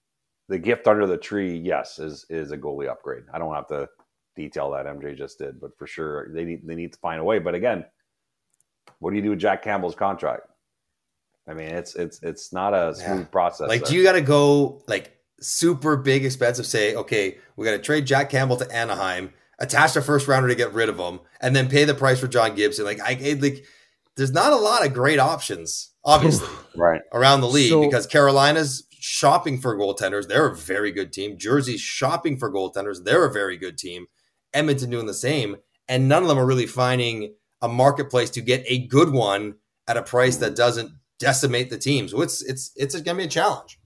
the 0.49 0.59
gift 0.59 0.87
under 0.87 1.07
the 1.07 1.17
tree, 1.19 1.57
yes, 1.57 1.99
is 1.99 2.25
is 2.31 2.53
a 2.53 2.59
goalie 2.59 2.89
upgrade. 2.89 3.25
I 3.33 3.39
don't 3.39 3.55
have 3.55 3.67
to 3.69 3.89
detail 4.37 4.71
that 4.71 4.87
MJ 4.87 5.17
just 5.17 5.39
did, 5.39 5.61
but 5.61 5.77
for 5.77 5.87
sure 5.87 6.33
they 6.33 6.45
need 6.45 6.67
they 6.67 6.77
need 6.77 6.93
to 6.93 6.99
find 7.01 7.21
a 7.21 7.25
way. 7.25 7.39
But 7.39 7.55
again, 7.55 7.85
what 9.01 9.11
do 9.11 9.17
you 9.17 9.23
do 9.23 9.31
with 9.31 9.41
Jack 9.41 9.63
Campbell's 9.63 9.97
contract? 9.97 10.49
I 11.49 11.55
mean, 11.55 11.69
it's 11.69 11.95
it's 11.97 12.23
it's 12.23 12.53
not 12.53 12.75
a 12.75 12.95
smooth 12.95 13.21
yeah. 13.21 13.25
process. 13.25 13.69
Like, 13.69 13.83
there. 13.83 13.91
do 13.91 13.97
you 13.97 14.03
got 14.05 14.13
to 14.13 14.21
go 14.21 14.83
like 14.87 15.17
super 15.41 15.97
big 15.97 16.25
expensive? 16.25 16.67
Say, 16.67 16.95
okay, 16.95 17.39
we 17.57 17.65
got 17.65 17.73
to 17.73 17.79
trade 17.79 18.07
Jack 18.07 18.31
Campbell 18.31 18.57
to 18.57 18.71
Anaheim 18.73 19.33
attach 19.59 19.97
a 19.97 20.03
first 20.03 20.29
rounder 20.29 20.49
to 20.49 20.55
get 20.55 20.73
rid 20.73 20.89
of 20.89 20.99
him, 20.99 21.21
and 21.41 21.55
then 21.55 21.69
pay 21.69 21.85
the 21.85 21.95
price 21.95 22.21
for 22.21 22.29
John 22.29 22.55
Gibson. 22.55 22.85
Like 22.85 23.01
I 23.01 23.39
like, 23.41 23.65
there's 24.17 24.33
not 24.33 24.53
a 24.53 24.57
lot 24.57 24.87
of 24.87 24.93
great 24.93 25.19
options, 25.19 25.93
obviously, 26.05 26.49
right 26.77 27.03
around 27.13 27.41
the 27.41 27.49
league 27.49 27.71
so, 27.71 27.83
because 27.83 28.07
Carolina's 28.07 28.87
shopping 28.91 29.61
for 29.61 29.77
goaltenders. 29.77 30.29
They're 30.29 30.49
a 30.49 30.57
very 30.57 30.93
good 30.93 31.13
team. 31.13 31.39
Jersey's 31.39 31.81
shopping 31.81 32.37
for 32.39 32.53
goaltenders. 32.53 33.05
They're 33.05 33.25
a 33.25 33.33
very 33.33 33.57
good 33.57 33.79
team. 33.79 34.07
Edmonton 34.53 34.91
doing 34.91 35.07
the 35.07 35.15
same, 35.15 35.57
and 35.89 36.09
none 36.09 36.23
of 36.23 36.29
them 36.29 36.39
are 36.39 36.47
really 36.47 36.67
finding 36.67 37.35
a 37.63 37.69
marketplace 37.69 38.31
to 38.31 38.41
get 38.41 38.65
a 38.67 38.87
good 38.87 39.11
one 39.11 39.55
at 39.89 39.97
a 39.97 40.03
price 40.03 40.37
that 40.39 40.57
doesn't 40.57 40.91
decimate 41.19 41.71
the 41.71 41.79
team. 41.79 42.09
So 42.09 42.21
it's 42.21 42.43
it's 42.43 42.73
it's 42.77 43.01
gonna 43.01 43.19
be 43.19 43.25
a 43.25 43.29
challenge. 43.29 43.79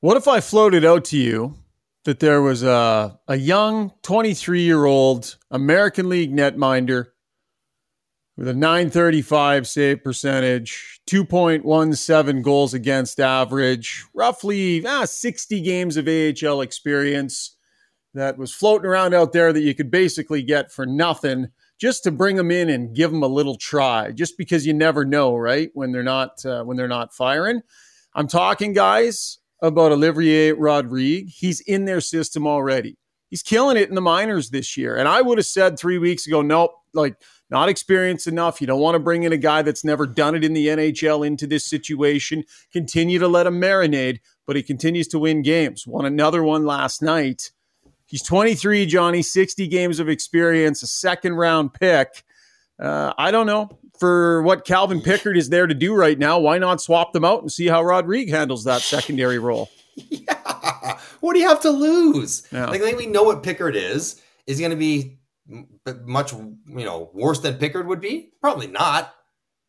What 0.00 0.16
if 0.16 0.28
I 0.28 0.40
floated 0.40 0.84
out 0.84 1.04
to 1.06 1.16
you 1.16 1.56
that 2.08 2.20
there 2.20 2.40
was 2.40 2.62
a, 2.62 3.20
a 3.28 3.36
young 3.36 3.92
23 4.00 4.62
year 4.62 4.86
old 4.86 5.36
American 5.50 6.08
League 6.08 6.34
netminder 6.34 7.08
with 8.34 8.48
a 8.48 8.54
935 8.54 9.68
save 9.68 10.02
percentage, 10.02 11.02
2.17 11.06 12.42
goals 12.42 12.72
against 12.72 13.20
average, 13.20 14.06
roughly 14.14 14.86
ah, 14.86 15.04
60 15.04 15.60
games 15.60 15.98
of 15.98 16.08
AHL 16.08 16.62
experience 16.62 17.56
that 18.14 18.38
was 18.38 18.54
floating 18.54 18.86
around 18.86 19.12
out 19.12 19.34
there 19.34 19.52
that 19.52 19.60
you 19.60 19.74
could 19.74 19.90
basically 19.90 20.40
get 20.40 20.72
for 20.72 20.86
nothing 20.86 21.48
just 21.78 22.04
to 22.04 22.10
bring 22.10 22.36
them 22.36 22.50
in 22.50 22.70
and 22.70 22.96
give 22.96 23.10
them 23.10 23.22
a 23.22 23.26
little 23.26 23.56
try 23.56 24.12
just 24.12 24.38
because 24.38 24.66
you 24.66 24.72
never 24.72 25.04
know 25.04 25.36
right 25.36 25.68
when 25.74 25.92
they're 25.92 26.02
not 26.02 26.42
uh, 26.46 26.64
when 26.64 26.78
they're 26.78 26.88
not 26.88 27.12
firing. 27.12 27.60
I'm 28.14 28.28
talking 28.28 28.72
guys 28.72 29.40
about 29.62 29.92
Olivier 29.92 30.52
Rodrigue. 30.52 31.28
He's 31.28 31.60
in 31.60 31.84
their 31.84 32.00
system 32.00 32.46
already. 32.46 32.96
He's 33.30 33.42
killing 33.42 33.76
it 33.76 33.88
in 33.88 33.94
the 33.94 34.00
minors 34.00 34.50
this 34.50 34.76
year. 34.76 34.96
And 34.96 35.06
I 35.06 35.20
would 35.20 35.38
have 35.38 35.46
said 35.46 35.78
three 35.78 35.98
weeks 35.98 36.26
ago, 36.26 36.40
nope, 36.40 36.72
like 36.94 37.16
not 37.50 37.68
experienced 37.68 38.26
enough. 38.26 38.60
You 38.60 38.66
don't 38.66 38.80
want 38.80 38.94
to 38.94 39.00
bring 39.00 39.24
in 39.24 39.32
a 39.32 39.38
guy 39.38 39.62
that's 39.62 39.84
never 39.84 40.06
done 40.06 40.34
it 40.34 40.44
in 40.44 40.54
the 40.54 40.68
NHL 40.68 41.26
into 41.26 41.46
this 41.46 41.66
situation. 41.66 42.44
Continue 42.72 43.18
to 43.18 43.28
let 43.28 43.46
him 43.46 43.60
marinate, 43.60 44.20
but 44.46 44.56
he 44.56 44.62
continues 44.62 45.08
to 45.08 45.18
win 45.18 45.42
games. 45.42 45.86
Won 45.86 46.06
another 46.06 46.42
one 46.42 46.64
last 46.64 47.02
night. 47.02 47.50
He's 48.06 48.22
23, 48.22 48.86
Johnny, 48.86 49.20
60 49.20 49.68
games 49.68 50.00
of 50.00 50.08
experience, 50.08 50.82
a 50.82 50.86
second 50.86 51.34
round 51.34 51.74
pick. 51.74 52.24
Uh, 52.78 53.12
I 53.18 53.30
don't 53.30 53.46
know 53.46 53.78
for 53.98 54.42
what 54.42 54.64
Calvin 54.64 55.00
Pickard 55.00 55.36
is 55.36 55.48
there 55.48 55.66
to 55.66 55.74
do 55.74 55.94
right 55.94 56.18
now. 56.18 56.38
Why 56.38 56.58
not 56.58 56.80
swap 56.80 57.12
them 57.12 57.24
out 57.24 57.42
and 57.42 57.50
see 57.52 57.66
how 57.66 57.82
Rodrigue 57.82 58.30
handles 58.30 58.64
that 58.64 58.80
secondary 58.82 59.38
role? 59.38 59.70
Yeah. 59.96 60.98
What 61.20 61.34
do 61.34 61.40
you 61.40 61.48
have 61.48 61.60
to 61.62 61.70
lose? 61.70 62.46
Yeah. 62.52 62.66
Like, 62.66 62.80
I 62.80 62.84
think 62.84 62.98
we 62.98 63.06
know 63.06 63.24
what 63.24 63.42
Pickard 63.42 63.74
is. 63.76 64.20
Is 64.46 64.58
he 64.58 64.62
going 64.62 64.70
to 64.70 64.76
be 64.76 65.18
much, 66.04 66.32
you 66.32 66.56
know, 66.66 67.10
worse 67.12 67.40
than 67.40 67.54
Pickard 67.58 67.86
would 67.86 68.00
be? 68.00 68.30
Probably 68.40 68.66
not. 68.68 69.12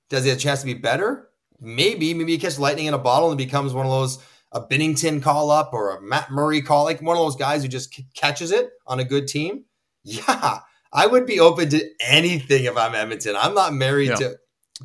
Does 0.10 0.24
he 0.24 0.30
have 0.30 0.38
a 0.38 0.42
chance 0.42 0.60
to 0.62 0.66
be 0.66 0.74
better? 0.74 1.30
Maybe. 1.60 2.14
Maybe 2.14 2.34
he 2.34 2.38
catches 2.38 2.60
lightning 2.60 2.86
in 2.86 2.94
a 2.94 3.00
bottle 3.00 3.30
and 3.30 3.38
becomes 3.38 3.74
one 3.74 3.86
of 3.86 3.92
those 3.92 4.20
a 4.52 4.62
Binnington 4.62 5.22
call 5.22 5.52
up 5.52 5.74
or 5.74 5.96
a 5.96 6.02
Matt 6.02 6.32
Murray 6.32 6.62
call, 6.62 6.84
like 6.84 7.02
one 7.02 7.16
of 7.16 7.22
those 7.24 7.36
guys 7.36 7.62
who 7.62 7.68
just 7.68 7.94
c- 7.94 8.08
catches 8.16 8.52
it 8.52 8.72
on 8.88 9.00
a 9.00 9.04
good 9.04 9.28
team. 9.28 9.66
Yeah, 10.04 10.60
I 10.92 11.06
would 11.06 11.26
be 11.26 11.40
open 11.40 11.70
to 11.70 11.90
anything 12.08 12.66
if 12.66 12.76
I'm 12.78 12.96
Edmonton. 12.96 13.36
I'm 13.36 13.54
not 13.54 13.74
married 13.74 14.10
yeah. 14.10 14.16
to 14.16 14.36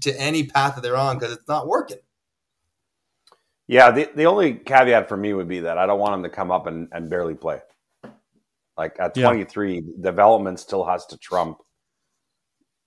to 0.01 0.21
any 0.21 0.45
path 0.45 0.75
that 0.75 0.83
they're 0.83 0.97
on 0.97 1.19
because 1.19 1.33
it's 1.33 1.49
not 1.49 1.69
working. 1.69 1.99
Yeah, 3.67 3.91
the, 3.91 4.11
the 4.15 4.25
only 4.25 4.55
caveat 4.55 5.09
for 5.09 5.17
me 5.17 5.33
would 5.33 5.49
be 5.49 5.61
that 5.61 5.79
I 5.79 5.87
don't 5.87 5.99
want 5.99 6.15
him 6.15 6.23
to 6.25 6.29
come 6.29 6.51
up 6.51 6.67
and, 6.67 6.89
and 6.93 7.09
barely 7.09 7.35
play. 7.35 7.61
Like 8.77 8.97
at 8.99 9.15
23, 9.15 9.75
yeah. 9.75 9.81
development 10.01 10.61
still 10.61 10.85
has 10.85 11.07
to 11.07 11.17
trump 11.17 11.59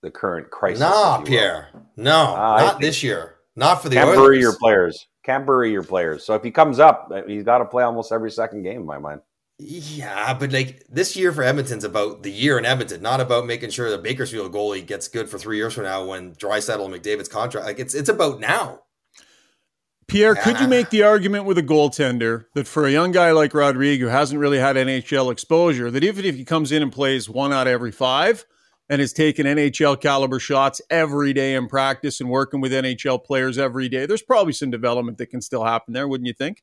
the 0.02 0.10
current 0.10 0.50
crisis. 0.50 0.80
Nah, 0.80 1.22
Pierre. 1.22 1.68
No, 1.96 2.36
uh, 2.36 2.58
not 2.60 2.80
this 2.80 3.02
year. 3.02 3.36
Not 3.56 3.82
for 3.82 3.88
the 3.88 3.96
can't 3.96 4.10
Oilers. 4.10 4.20
bury 4.20 4.40
your 4.40 4.56
players. 4.56 5.06
Can't 5.24 5.44
bury 5.44 5.72
your 5.72 5.82
players. 5.82 6.24
So 6.24 6.34
if 6.34 6.44
he 6.44 6.50
comes 6.50 6.78
up, 6.78 7.10
he's 7.26 7.42
got 7.42 7.58
to 7.58 7.64
play 7.64 7.82
almost 7.82 8.12
every 8.12 8.30
second 8.30 8.62
game. 8.62 8.82
In 8.82 8.86
my 8.86 8.98
mind. 8.98 9.20
Yeah, 9.60 10.34
but 10.34 10.52
like 10.52 10.84
this 10.88 11.16
year 11.16 11.32
for 11.32 11.42
Edmonton's 11.42 11.82
about 11.82 12.22
the 12.22 12.30
year 12.30 12.58
in 12.58 12.64
Edmonton, 12.64 13.02
not 13.02 13.20
about 13.20 13.44
making 13.44 13.70
sure 13.70 13.90
the 13.90 13.98
Bakersfield 13.98 14.52
goalie 14.52 14.86
gets 14.86 15.08
good 15.08 15.28
for 15.28 15.36
three 15.36 15.56
years 15.56 15.74
from 15.74 15.82
now 15.82 16.04
when 16.04 16.32
Draisaitl 16.36 16.84
and 16.84 16.94
McDavid's 16.94 17.28
contract. 17.28 17.66
Like 17.66 17.80
it's 17.80 17.94
it's 17.94 18.08
about 18.08 18.38
now. 18.38 18.82
Pierre, 20.06 20.36
yeah. 20.36 20.42
could 20.42 20.60
you 20.60 20.68
make 20.68 20.90
the 20.90 21.02
argument 21.02 21.44
with 21.44 21.58
a 21.58 21.62
goaltender 21.62 22.46
that 22.54 22.68
for 22.68 22.86
a 22.86 22.92
young 22.92 23.10
guy 23.10 23.32
like 23.32 23.52
Rodrigue 23.52 24.00
who 24.00 24.06
hasn't 24.06 24.40
really 24.40 24.58
had 24.58 24.76
NHL 24.76 25.30
exposure, 25.32 25.90
that 25.90 26.04
even 26.04 26.24
if 26.24 26.36
he 26.36 26.44
comes 26.44 26.70
in 26.70 26.80
and 26.80 26.92
plays 26.92 27.28
one 27.28 27.52
out 27.52 27.66
of 27.66 27.72
every 27.72 27.92
five 27.92 28.46
and 28.88 29.02
is 29.02 29.12
taking 29.12 29.44
NHL 29.44 30.00
caliber 30.00 30.38
shots 30.38 30.80
every 30.88 31.32
day 31.32 31.56
in 31.56 31.66
practice 31.66 32.20
and 32.20 32.30
working 32.30 32.60
with 32.60 32.72
NHL 32.72 33.22
players 33.22 33.58
every 33.58 33.88
day, 33.88 34.06
there's 34.06 34.22
probably 34.22 34.52
some 34.52 34.70
development 34.70 35.18
that 35.18 35.26
can 35.26 35.42
still 35.42 35.64
happen 35.64 35.92
there, 35.92 36.08
wouldn't 36.08 36.28
you 36.28 36.32
think? 36.32 36.62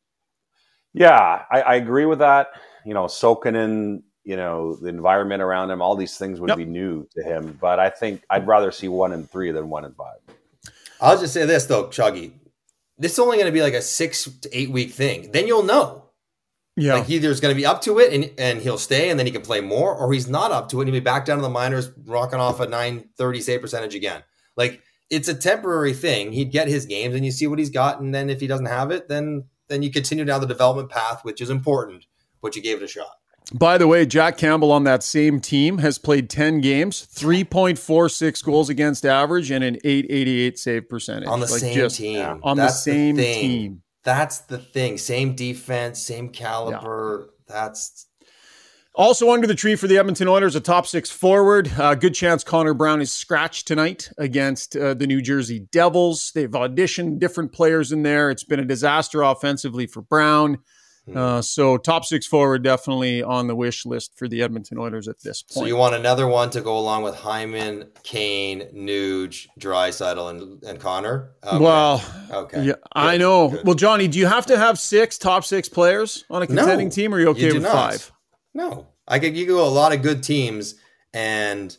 Yeah, 0.93 1.43
I, 1.52 1.62
I 1.62 1.76
agree 1.76 2.06
with 2.06 2.20
that 2.20 2.48
you 2.86 2.94
know, 2.94 3.08
soaking 3.08 3.56
in, 3.56 4.04
you 4.24 4.36
know, 4.36 4.76
the 4.76 4.88
environment 4.88 5.42
around 5.42 5.72
him, 5.72 5.82
all 5.82 5.96
these 5.96 6.18
things 6.18 6.40
would 6.40 6.50
yep. 6.50 6.58
be 6.58 6.66
new 6.66 7.08
to 7.16 7.24
him. 7.24 7.58
But 7.60 7.80
I 7.80 7.90
think 7.90 8.24
I'd 8.30 8.48
rather 8.48 8.72
see 8.72 8.88
one 8.88 9.12
and 9.12 9.30
three 9.30 9.52
than 9.52 9.70
one 9.70 9.86
and 9.86 9.96
five. 9.96 10.18
I'll 11.02 11.20
just 11.20 11.34
say 11.34 11.46
this 11.46 11.66
though, 11.66 11.88
Chuggy. 11.88 12.32
This 12.98 13.14
is 13.14 13.20
only 13.20 13.38
going 13.38 13.48
to 13.48 13.52
be 13.52 13.62
like 13.62 13.74
a 13.74 13.82
six 13.82 14.24
to 14.24 14.58
eight 14.58 14.70
week 14.70 14.92
thing. 14.92 15.32
Then 15.32 15.48
you'll 15.48 15.64
know. 15.64 16.04
Yeah. 16.78 16.96
Like 16.96 17.10
either 17.10 17.30
he's 17.30 17.40
going 17.40 17.54
to 17.54 17.60
be 17.60 17.66
up 17.66 17.82
to 17.82 18.00
it 18.00 18.14
and, 18.14 18.32
and 18.38 18.62
he'll 18.62 18.78
stay 18.78 19.10
and 19.10 19.18
then 19.18 19.26
he 19.26 19.32
can 19.32 19.42
play 19.42 19.62
more, 19.62 19.96
or 19.96 20.12
he's 20.12 20.28
not 20.28 20.52
up 20.52 20.70
to 20.70 20.80
it 20.80 20.84
and 20.84 20.94
he'll 20.94 21.02
be 21.02 21.04
back 21.04 21.26
down 21.26 21.38
to 21.38 21.42
the 21.42 21.50
minors, 21.50 21.90
rocking 22.06 22.40
off 22.40 22.60
a 22.60 22.68
930 22.68 23.42
save 23.42 23.62
percentage 23.62 23.96
again. 23.96 24.24
Like 24.56 24.82
it's 25.10 25.28
a 25.28 25.34
temporary 25.34 25.94
thing. 25.94 26.32
He'd 26.32 26.52
get 26.52 26.68
his 26.68 26.86
games 26.86 27.16
and 27.16 27.26
you 27.26 27.32
see 27.32 27.48
what 27.48 27.60
he's 27.60 27.70
got. 27.70 28.00
And 28.00 28.14
then 28.14 28.30
if 28.30 28.42
he 28.42 28.48
doesn't 28.48 28.66
have 28.66 28.92
it, 28.92 29.08
then 29.08 29.46
then 29.68 29.82
you 29.82 29.92
continue 29.92 30.26
down 30.26 30.42
the 30.42 30.48
development 30.48 30.90
path, 30.90 31.22
which 31.24 31.42
is 31.42 31.50
important 31.50 32.06
but 32.42 32.56
you 32.56 32.62
gave 32.62 32.78
it 32.78 32.84
a 32.84 32.88
shot. 32.88 33.12
By 33.54 33.78
the 33.78 33.88
way, 33.88 34.06
Jack 34.06 34.38
Campbell 34.38 34.72
on 34.72 34.86
that 34.86 35.04
same 35.04 35.40
team 35.40 35.78
has 35.78 36.00
played 36.00 36.30
10 36.30 36.62
games, 36.62 37.08
3.46 37.14 38.44
goals 38.44 38.70
against 38.70 39.06
average, 39.06 39.52
and 39.52 39.64
an 39.64 39.76
888 39.84 40.58
save 40.58 40.90
percentage. 40.90 41.28
On 41.28 41.40
the 41.40 41.46
like 41.46 41.60
same 41.60 41.90
team. 41.90 42.40
On 42.42 42.58
That's 42.58 42.84
the 42.84 42.92
same 42.92 43.16
the 43.16 43.24
team. 43.24 43.82
That's 44.04 44.40
the 44.40 44.58
thing. 44.58 44.98
Same 44.98 45.36
defense, 45.36 46.02
same 46.02 46.30
caliber. 46.30 47.30
Yeah. 47.30 47.32
That's 47.48 48.08
also 48.96 49.32
under 49.32 49.46
the 49.46 49.56
tree 49.56 49.76
for 49.76 49.88
the 49.88 49.98
Edmonton 49.98 50.28
Oilers, 50.28 50.56
a 50.56 50.62
top 50.62 50.88
six 50.88 51.12
forward. 51.12 51.72
Uh, 51.78 51.96
good 51.96 52.16
chance 52.16 52.44
Connor 52.44 52.74
Brown 52.74 53.02
is 53.02 53.12
scratched 53.12 53.68
tonight 53.68 54.10
against 54.18 54.76
uh, 54.76 54.94
the 54.94 55.06
New 55.06 55.22
Jersey 55.22 55.68
Devils. 55.72 56.32
They've 56.34 56.50
auditioned 56.50 57.20
different 57.20 57.52
players 57.52 57.92
in 57.92 58.04
there. 58.04 58.32
It's 58.32 58.44
been 58.44 58.60
a 58.60 58.66
disaster 58.66 59.22
offensively 59.22 59.86
for 59.86 60.02
Brown. 60.02 60.60
Uh, 61.14 61.41
so 61.41 61.78
top 61.78 62.03
six 62.03 62.26
forward 62.26 62.64
definitely 62.64 63.22
on 63.22 63.47
the 63.47 63.56
wish 63.56 63.86
list 63.86 64.18
for 64.18 64.28
the 64.28 64.41
Edmonton 64.41 64.80
Oilers 64.80 65.08
at 65.08 65.22
this 65.22 65.43
point. 65.43 65.53
So 65.53 65.66
you 65.66 65.76
want 65.76 65.93
another 65.93 66.28
one 66.28 66.49
to 66.51 66.62
go 66.62 66.78
along 66.78 67.03
with 67.03 67.16
Hyman, 67.16 67.89
Kane, 68.01 68.62
Nuge, 68.74 69.47
Draisaitl, 69.60 70.30
and 70.30 70.64
and 70.64 70.80
Connor. 70.80 71.32
Okay. 71.43 71.64
Well, 71.64 72.03
okay, 72.32 72.64
yeah, 72.64 72.74
Good. 72.74 72.82
I 72.93 73.18
know. 73.18 73.49
Good. 73.49 73.66
Well, 73.66 73.76
Johnny, 73.76 74.08
do 74.08 74.18
you 74.18 74.26
have 74.26 74.47
to 74.47 74.58
have 74.58 74.80
six 74.80 75.18
top 75.20 75.45
six 75.45 75.70
players 75.70 76.26
on 76.30 76.41
a 76.41 76.47
contending 76.47 76.88
no, 76.88 76.91
team, 76.91 77.14
or 77.14 77.18
are 77.18 77.22
you 77.22 77.30
okay 77.30 77.47
you 77.47 77.53
with 77.56 77.64
not. 77.64 77.74
five? 77.74 78.12
No, 78.56 78.88
I 79.08 79.20
could. 79.20 79.38
You 79.38 79.45
go 79.45 79.68
a 79.68 79.70
lot 79.70 79.93
of 79.93 80.01
good 80.01 80.24
teams, 80.24 80.76
and 81.14 81.78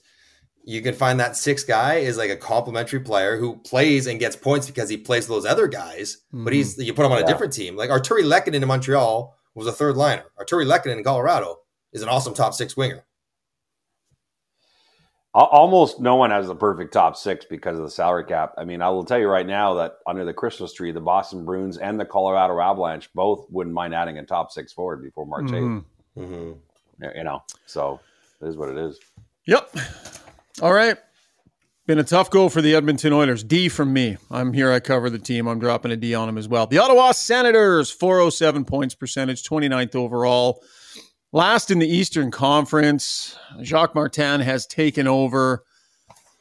you 0.68 0.82
can 0.82 0.94
find 0.94 1.20
that 1.20 1.36
six 1.36 1.62
guy 1.62 1.94
is 1.94 2.16
like 2.18 2.28
a 2.28 2.36
complimentary 2.36 2.98
player 2.98 3.38
who 3.38 3.56
plays 3.58 4.08
and 4.08 4.18
gets 4.18 4.34
points 4.34 4.66
because 4.66 4.88
he 4.88 4.96
plays 4.96 5.28
those 5.28 5.46
other 5.46 5.68
guys. 5.68 6.18
Mm-hmm. 6.34 6.44
But 6.44 6.52
he's 6.52 6.76
you 6.76 6.92
put 6.92 7.06
him 7.06 7.12
on 7.12 7.18
yeah. 7.18 7.24
a 7.24 7.28
different 7.28 7.52
team. 7.52 7.76
Like 7.76 7.88
Artturi 7.88 8.24
Lehkonen 8.24 8.62
in 8.62 8.66
Montreal 8.66 9.32
was 9.54 9.68
a 9.68 9.72
third 9.72 9.96
liner. 9.96 10.24
Artturi 10.38 10.66
Lehkonen 10.66 10.98
in 10.98 11.04
Colorado 11.04 11.60
is 11.92 12.02
an 12.02 12.08
awesome 12.08 12.34
top 12.34 12.52
six 12.52 12.76
winger. 12.76 13.04
Almost 15.34 16.00
no 16.00 16.16
one 16.16 16.30
has 16.30 16.46
the 16.46 16.54
perfect 16.54 16.92
top 16.94 17.14
six 17.14 17.44
because 17.44 17.76
of 17.76 17.84
the 17.84 17.90
salary 17.90 18.24
cap. 18.24 18.54
I 18.56 18.64
mean, 18.64 18.80
I 18.80 18.88
will 18.88 19.04
tell 19.04 19.18
you 19.18 19.28
right 19.28 19.46
now 19.46 19.74
that 19.74 19.98
under 20.06 20.24
the 20.24 20.32
Christmas 20.32 20.72
tree, 20.72 20.92
the 20.92 21.00
Boston 21.00 21.44
Bruins 21.44 21.76
and 21.76 22.00
the 22.00 22.06
Colorado 22.06 22.58
Avalanche 22.58 23.10
both 23.14 23.46
wouldn't 23.50 23.74
mind 23.74 23.94
adding 23.94 24.16
a 24.16 24.24
top 24.24 24.50
six 24.50 24.72
forward 24.72 25.02
before 25.02 25.26
March 25.26 25.44
8th. 25.44 25.84
Mm-hmm. 26.16 26.22
Mm-hmm. 26.22 27.18
You 27.18 27.24
know, 27.24 27.42
so 27.66 28.00
it 28.40 28.48
is 28.48 28.56
what 28.56 28.70
it 28.70 28.78
is. 28.78 28.98
Yep. 29.46 29.76
All 30.62 30.72
right. 30.72 30.96
Been 31.86 31.98
a 31.98 32.04
tough 32.04 32.30
go 32.30 32.48
for 32.48 32.62
the 32.62 32.74
Edmonton 32.74 33.12
Oilers. 33.12 33.44
D 33.44 33.68
from 33.68 33.92
me. 33.92 34.16
I'm 34.30 34.52
here. 34.52 34.72
I 34.72 34.80
cover 34.80 35.10
the 35.10 35.18
team. 35.18 35.46
I'm 35.46 35.60
dropping 35.60 35.92
a 35.92 35.96
D 35.96 36.14
on 36.14 36.26
them 36.26 36.38
as 36.38 36.48
well. 36.48 36.66
The 36.66 36.78
Ottawa 36.78 37.12
Senators, 37.12 37.90
407 37.90 38.64
points 38.64 38.94
percentage, 38.94 39.42
29th 39.44 39.94
overall. 39.94 40.62
Last 41.32 41.70
in 41.70 41.78
the 41.78 41.86
Eastern 41.86 42.30
Conference. 42.30 43.38
Jacques 43.62 43.94
Martin 43.94 44.40
has 44.40 44.66
taken 44.66 45.06
over, 45.06 45.62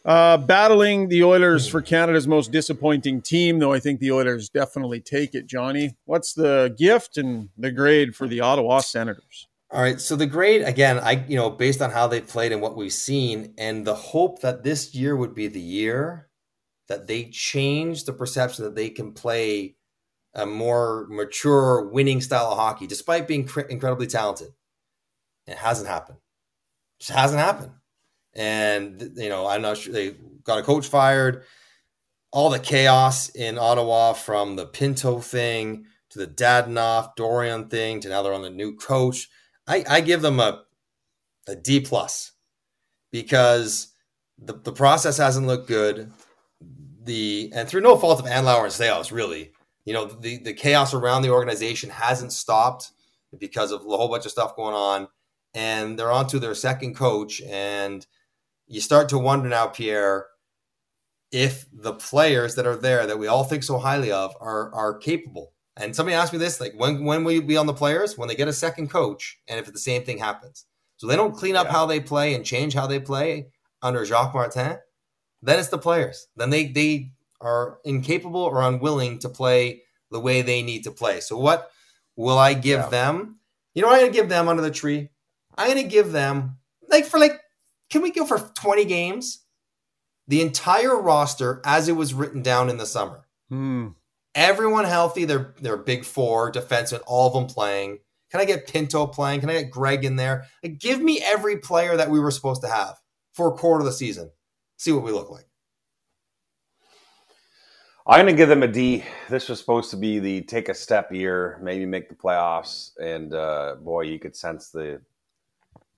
uh, 0.05 0.37
battling 0.37 1.09
the 1.09 1.23
Oilers 1.23 1.67
for 1.67 1.81
Canada's 1.81 2.27
most 2.27 2.51
disappointing 2.51 3.21
team, 3.21 3.59
though 3.59 3.73
I 3.73 3.79
think 3.79 3.99
the 3.99 4.13
Oilers 4.13 4.49
definitely 4.49 5.01
take 5.01 5.35
it. 5.35 5.45
Johnny, 5.45 5.95
what's 6.05 6.33
the 6.33 6.73
gift 6.77 7.17
and 7.17 7.49
the 7.57 7.71
grade 7.71 8.15
for 8.15 8.27
the 8.27 8.39
Ottawa 8.39 8.79
Senators? 8.79 9.47
All 9.75 9.81
right. 9.81 9.99
So 9.99 10.15
the 10.15 10.25
grade 10.25 10.61
again, 10.61 10.99
I 10.99 11.25
you 11.27 11.35
know, 11.35 11.49
based 11.49 11.81
on 11.81 11.91
how 11.91 12.07
they 12.07 12.21
played 12.21 12.53
and 12.53 12.61
what 12.61 12.77
we've 12.77 12.93
seen, 12.93 13.53
and 13.57 13.85
the 13.85 13.93
hope 13.93 14.39
that 14.39 14.63
this 14.63 14.95
year 14.95 15.17
would 15.17 15.35
be 15.35 15.47
the 15.49 15.59
year 15.59 16.29
that 16.87 17.07
they 17.07 17.25
change 17.25 18.05
the 18.05 18.13
perception 18.13 18.63
that 18.63 18.75
they 18.75 18.89
can 18.89 19.11
play 19.11 19.75
a 20.33 20.45
more 20.45 21.07
mature, 21.09 21.89
winning 21.89 22.21
style 22.21 22.45
of 22.45 22.57
hockey, 22.57 22.87
despite 22.87 23.27
being 23.27 23.45
cr- 23.45 23.61
incredibly 23.61 24.07
talented. 24.07 24.47
It 25.45 25.57
hasn't 25.57 25.89
happened. 25.89 26.19
It 26.19 27.03
just 27.07 27.19
hasn't 27.19 27.41
happened. 27.41 27.73
And 28.33 29.11
you 29.17 29.27
know, 29.27 29.45
I'm 29.45 29.61
not 29.61 29.75
sure 29.75 29.91
they 29.91 30.15
got 30.45 30.59
a 30.59 30.63
coach 30.63 30.87
fired. 30.87 31.43
All 32.31 32.49
the 32.49 32.59
chaos 32.59 33.27
in 33.27 33.57
Ottawa 33.57 34.13
from 34.13 34.55
the 34.55 34.67
Pinto 34.67 35.19
thing 35.19 35.87
to 36.11 36.19
the 36.19 36.27
Dadonov 36.27 37.17
Dorion 37.17 37.69
thing 37.69 37.99
to 37.99 38.07
now 38.07 38.23
they're 38.23 38.33
on 38.33 38.41
the 38.41 38.49
new 38.49 38.77
coach 38.77 39.27
I, 39.67 39.83
I 39.89 40.01
give 40.01 40.21
them 40.21 40.39
a 40.39 40.63
a 41.47 41.55
D 41.55 41.79
plus 41.79 42.31
because 43.11 43.93
the, 44.37 44.53
the 44.53 44.71
process 44.71 45.17
hasn't 45.17 45.47
looked 45.47 45.67
good. 45.67 46.11
The 47.03 47.51
and 47.53 47.67
through 47.67 47.81
no 47.81 47.97
fault 47.97 48.19
of 48.19 48.25
Andlauer 48.25 48.63
and 48.63 48.73
Staios, 48.73 49.11
really, 49.11 49.51
you 49.85 49.93
know, 49.93 50.05
the, 50.05 50.39
the 50.39 50.53
chaos 50.53 50.93
around 50.93 51.21
the 51.21 51.29
organization 51.29 51.89
hasn't 51.89 52.33
stopped 52.33 52.91
because 53.39 53.71
of 53.71 53.81
a 53.81 53.97
whole 53.97 54.09
bunch 54.09 54.25
of 54.25 54.31
stuff 54.31 54.55
going 54.55 54.73
on. 54.73 55.07
And 55.53 55.97
they're 55.97 56.11
on 56.11 56.27
to 56.27 56.39
their 56.39 56.55
second 56.55 56.95
coach. 56.95 57.41
And 57.43 58.05
you 58.67 58.81
start 58.81 59.07
to 59.09 59.17
wonder 59.17 59.47
now, 59.47 59.67
Pierre, 59.67 60.25
if 61.31 61.65
the 61.71 61.93
players 61.93 62.55
that 62.55 62.67
are 62.67 62.75
there 62.75 63.05
that 63.07 63.19
we 63.19 63.27
all 63.27 63.43
think 63.43 63.63
so 63.63 63.77
highly 63.77 64.11
of 64.11 64.35
are 64.41 64.73
are 64.73 64.97
capable 64.97 65.53
and 65.77 65.95
somebody 65.95 66.15
asked 66.15 66.31
me 66.31 66.39
this, 66.39 66.61
like, 66.61 66.73
when 66.77 67.03
when 67.03 67.23
will 67.23 67.33
you 67.33 67.41
be 67.41 67.57
on 67.57 67.65
the 67.65 67.73
players? 67.73 68.17
When 68.17 68.29
they 68.29 68.35
get 68.35 68.47
a 68.47 68.53
second 68.53 68.89
coach, 68.89 69.39
and 69.47 69.59
if 69.59 69.71
the 69.71 69.79
same 69.79 70.03
thing 70.03 70.17
happens. 70.17 70.65
So 70.97 71.07
they 71.07 71.17
don't 71.17 71.35
clean 71.35 71.57
up 71.57 71.67
yeah. 71.67 71.73
how 71.73 71.85
they 71.85 71.99
play 71.99 72.33
and 72.33 72.45
change 72.45 72.73
how 72.73 72.87
they 72.87 72.99
play 72.99 73.47
under 73.81 74.05
Jacques 74.05 74.33
Martin, 74.33 74.77
then 75.41 75.59
it's 75.59 75.67
the 75.67 75.77
players. 75.77 76.27
Then 76.37 76.49
they 76.49 76.67
they 76.67 77.11
are 77.41 77.79
incapable 77.83 78.41
or 78.41 78.61
unwilling 78.61 79.19
to 79.19 79.29
play 79.29 79.81
the 80.11 80.19
way 80.19 80.41
they 80.41 80.61
need 80.63 80.85
to 80.85 80.91
play. 80.91 81.19
So 81.19 81.37
what 81.37 81.69
will 82.15 82.37
I 82.37 82.53
give 82.53 82.79
yeah. 82.79 82.89
them? 82.89 83.39
You 83.73 83.81
know 83.81 83.89
I'm 83.89 83.99
gonna 83.99 84.13
give 84.13 84.29
them 84.29 84.47
under 84.47 84.61
the 84.61 84.71
tree? 84.71 85.09
I'm 85.57 85.67
gonna 85.67 85.83
give 85.83 86.13
them 86.13 86.57
like 86.87 87.05
for 87.05 87.19
like, 87.19 87.41
can 87.89 88.01
we 88.01 88.11
go 88.11 88.25
for 88.25 88.39
20 88.39 88.85
games? 88.85 89.41
The 90.29 90.41
entire 90.41 90.99
roster 90.99 91.61
as 91.65 91.89
it 91.89 91.93
was 91.97 92.13
written 92.13 92.41
down 92.41 92.69
in 92.69 92.77
the 92.77 92.85
summer. 92.85 93.25
Hmm 93.49 93.89
everyone 94.35 94.85
healthy. 94.85 95.25
They're 95.25 95.55
they're 95.59 95.77
big 95.77 96.05
four 96.05 96.51
defensemen, 96.51 97.01
all 97.07 97.27
of 97.27 97.33
them 97.33 97.47
playing. 97.47 97.99
Can 98.29 98.41
I 98.41 98.45
get 98.45 98.67
Pinto 98.67 99.07
playing? 99.07 99.39
Can 99.39 99.49
I 99.49 99.61
get 99.61 99.71
Greig 99.71 100.03
in 100.03 100.17
there? 100.17 100.45
Like, 100.61 100.79
give 100.79 101.01
me 101.01 101.21
every 101.23 101.57
player 101.57 101.95
that 101.95 102.09
we 102.09 102.19
were 102.19 102.31
supposed 102.31 102.61
to 102.63 102.67
have 102.67 102.97
for 103.33 103.47
a 103.47 103.57
quarter 103.57 103.79
of 103.79 103.85
the 103.85 103.93
season. 103.93 104.31
See 104.77 104.91
what 104.91 105.03
we 105.03 105.11
look 105.11 105.31
like. 105.31 105.47
I'm 108.07 108.25
going 108.25 108.35
to 108.35 108.37
give 108.37 108.49
them 108.49 108.61
a 108.61 108.67
D. 108.67 109.03
This 109.29 109.49
was 109.49 109.59
supposed 109.59 109.89
to 109.91 109.97
be 109.97 110.19
the 110.19 110.41
take 110.41 110.69
a 110.69 110.75
step 110.75 111.11
year, 111.11 111.59
maybe 111.63 111.87
make 111.87 112.07
the 112.07 112.15
playoffs, 112.15 112.91
and 112.99 113.33
uh, 113.33 113.75
boy, 113.81 114.01
you 114.01 114.19
could 114.19 114.35
sense 114.35 114.69
the 114.69 115.01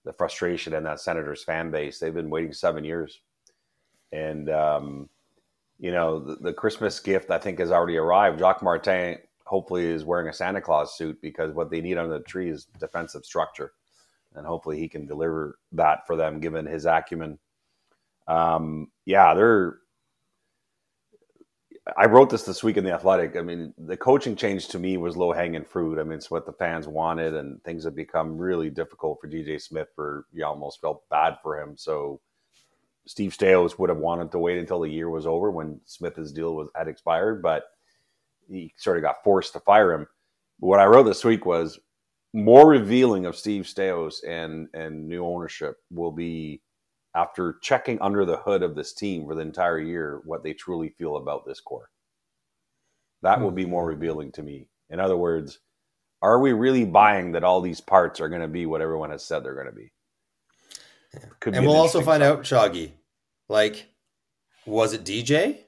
the 0.06 0.14
frustration 0.14 0.74
in 0.74 0.84
that 0.84 1.02
Senators 1.02 1.44
fan 1.44 1.70
base. 1.70 2.00
They've 2.00 2.14
been 2.14 2.30
waiting 2.30 2.54
seven 2.54 2.86
years, 2.86 3.20
and 4.14 4.50
um, 4.50 5.10
you 5.80 5.92
know, 5.92 6.20
the, 6.20 6.36
the, 6.36 6.54
Christmas 6.54 7.00
gift 7.00 7.30
I 7.30 7.38
think 7.38 7.60
has 7.60 7.72
already 7.72 7.98
arrived. 7.98 8.40
Jacques 8.40 8.64
Martin 8.64 9.18
hopefully 9.46 9.86
is 9.86 10.06
wearing 10.06 10.28
a 10.28 10.34
Santa 10.34 10.62
Claus 10.62 10.98
suit 10.98 11.22
because 11.22 11.54
what 11.54 11.70
they 11.70 11.82
need 11.82 11.98
under 11.98 12.18
the 12.18 12.24
tree 12.24 12.50
is 12.50 12.68
defensive 12.80 13.26
structure, 13.26 13.74
and 14.36 14.46
hopefully 14.46 14.80
he 14.80 14.90
can 14.90 15.06
deliver 15.06 15.60
that 15.72 16.06
for 16.08 16.16
them 16.16 16.40
given 16.40 16.66
his 16.66 16.86
acumen. 16.86 17.38
Um, 18.28 18.92
yeah, 19.06 19.34
they're. 19.34 19.78
I 21.96 22.06
wrote 22.06 22.30
this 22.30 22.44
this 22.44 22.66
week 22.66 22.76
in 22.76 22.84
the 22.84 22.92
Athletic. 22.92 23.38
I 23.38 23.42
mean, 23.42 23.74
the 23.78 23.96
coaching 23.96 24.36
change 24.36 24.68
to 24.70 24.80
me 24.80 24.98
was 24.98 25.16
low 25.16 25.32
hanging 25.32 25.64
fruit. 25.64 26.00
I 26.00 26.04
mean, 26.04 26.18
it's 26.18 26.30
what 26.30 26.46
the 26.46 26.52
fans 26.52 26.86
wanted, 26.86 27.34
and 27.34 27.64
things 27.64 27.86
have 27.86 27.96
become 27.96 28.38
really 28.38 28.70
difficult 28.70 29.20
for 29.22 29.30
DJ 29.30 29.62
Smith. 29.62 29.88
For 29.96 30.26
you 30.34 30.44
almost 30.46 30.82
felt 30.82 31.08
bad 31.10 31.38
for 31.42 31.62
him. 31.62 31.78
So 31.78 32.20
Steve 33.08 33.32
Staios 33.32 33.80
would 33.80 33.90
have 33.90 34.00
wanted 34.00 34.32
to 34.32 34.40
wait 34.40 34.58
until 34.58 34.82
the 34.82 34.90
year 34.90 35.10
was 35.10 35.26
over 35.26 35.50
when 35.50 35.80
Smith's 35.86 36.32
deal 36.32 36.56
was 36.56 36.68
had 36.76 36.88
expired, 36.88 37.42
but 37.42 37.64
he 38.50 38.74
sort 38.78 38.98
of 38.98 39.04
got 39.04 39.24
forced 39.24 39.54
to 39.54 39.60
fire 39.62 39.94
him. 39.94 40.08
But 40.60 40.68
what 40.68 40.80
I 40.80 40.86
wrote 40.86 41.04
this 41.04 41.24
week 41.24 41.46
was 41.46 41.80
more 42.34 42.68
revealing 42.68 43.26
of 43.26 43.36
Steve 43.36 43.64
Staios 43.64 44.16
and 44.28 44.68
and 44.74 45.08
new 45.08 45.26
ownership 45.26 45.78
will 45.90 46.12
be 46.12 46.62
after 47.16 47.58
checking 47.62 48.00
under 48.02 48.26
the 48.26 48.38
hood 48.38 48.62
of 48.62 48.76
this 48.76 48.94
team 48.94 49.26
for 49.26 49.36
the 49.36 49.42
entire 49.42 49.80
year 49.80 50.22
what 50.26 50.44
they 50.44 50.54
truly 50.54 50.90
feel 50.90 51.16
about 51.16 51.46
this 51.46 51.62
core. 51.62 51.90
That 53.22 53.42
will 53.42 53.52
be 53.52 53.66
more 53.66 53.84
hmm. 53.84 54.00
revealing 54.00 54.32
to 54.34 54.44
me. 54.44 54.68
In 54.90 55.00
other 55.00 55.18
words, 55.18 55.60
are 56.22 56.40
we 56.40 56.52
really 56.52 56.86
buying 56.86 57.32
that 57.32 57.44
all 57.44 57.62
these 57.62 57.82
parts 57.82 58.20
are 58.20 58.30
going 58.30 58.42
to 58.42 58.48
be 58.48 58.66
what 58.66 58.82
everyone 58.82 59.12
has 59.12 59.24
said 59.24 59.44
they're 59.44 59.54
going 59.54 59.68
to 59.68 59.72
be? 59.72 59.92
Could 61.40 61.56
and 61.56 61.66
we'll 61.66 61.76
also 61.76 62.02
find 62.02 62.22
out, 62.22 62.42
Shoggy, 62.42 62.92
like, 63.50 63.88
was 64.66 64.94
it 64.94 65.04
DJ 65.04 65.60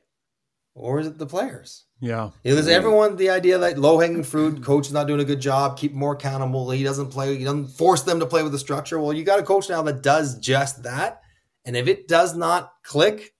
or 0.76 1.00
is 1.00 1.08
it 1.08 1.18
the 1.18 1.26
players? 1.26 1.86
Yeah. 2.02 2.30
You 2.44 2.52
know, 2.52 2.56
there's 2.56 2.68
everyone 2.68 3.16
the 3.16 3.30
idea 3.30 3.58
that 3.58 3.78
low 3.78 4.00
hanging 4.00 4.24
fruit, 4.24 4.64
coach 4.64 4.88
is 4.88 4.94
not 4.94 5.08
doing 5.08 5.20
a 5.20 5.26
good 5.26 5.42
job, 5.42 5.78
keep 5.78 5.94
more 5.94 6.14
accountable. 6.14 6.70
He 6.72 6.84
doesn't 6.84 7.10
play, 7.10 7.38
he 7.38 7.44
doesn't 7.44 7.68
force 7.68 8.04
them 8.04 8.20
to 8.20 8.26
play 8.26 8.44
with 8.44 8.52
the 8.52 8.60
structure. 8.60 9.00
Well, 9.00 9.14
you 9.14 9.24
got 9.24 9.40
a 9.40 9.44
coach 9.44 9.70
now 9.70 9.82
that 9.84 10.02
does 10.02 10.38
just 10.40 10.84
that. 10.84 11.22
And 11.66 11.76
if 11.76 11.88
it 11.88 12.08
does 12.08 12.36
not 12.36 12.72
click, 12.84 13.34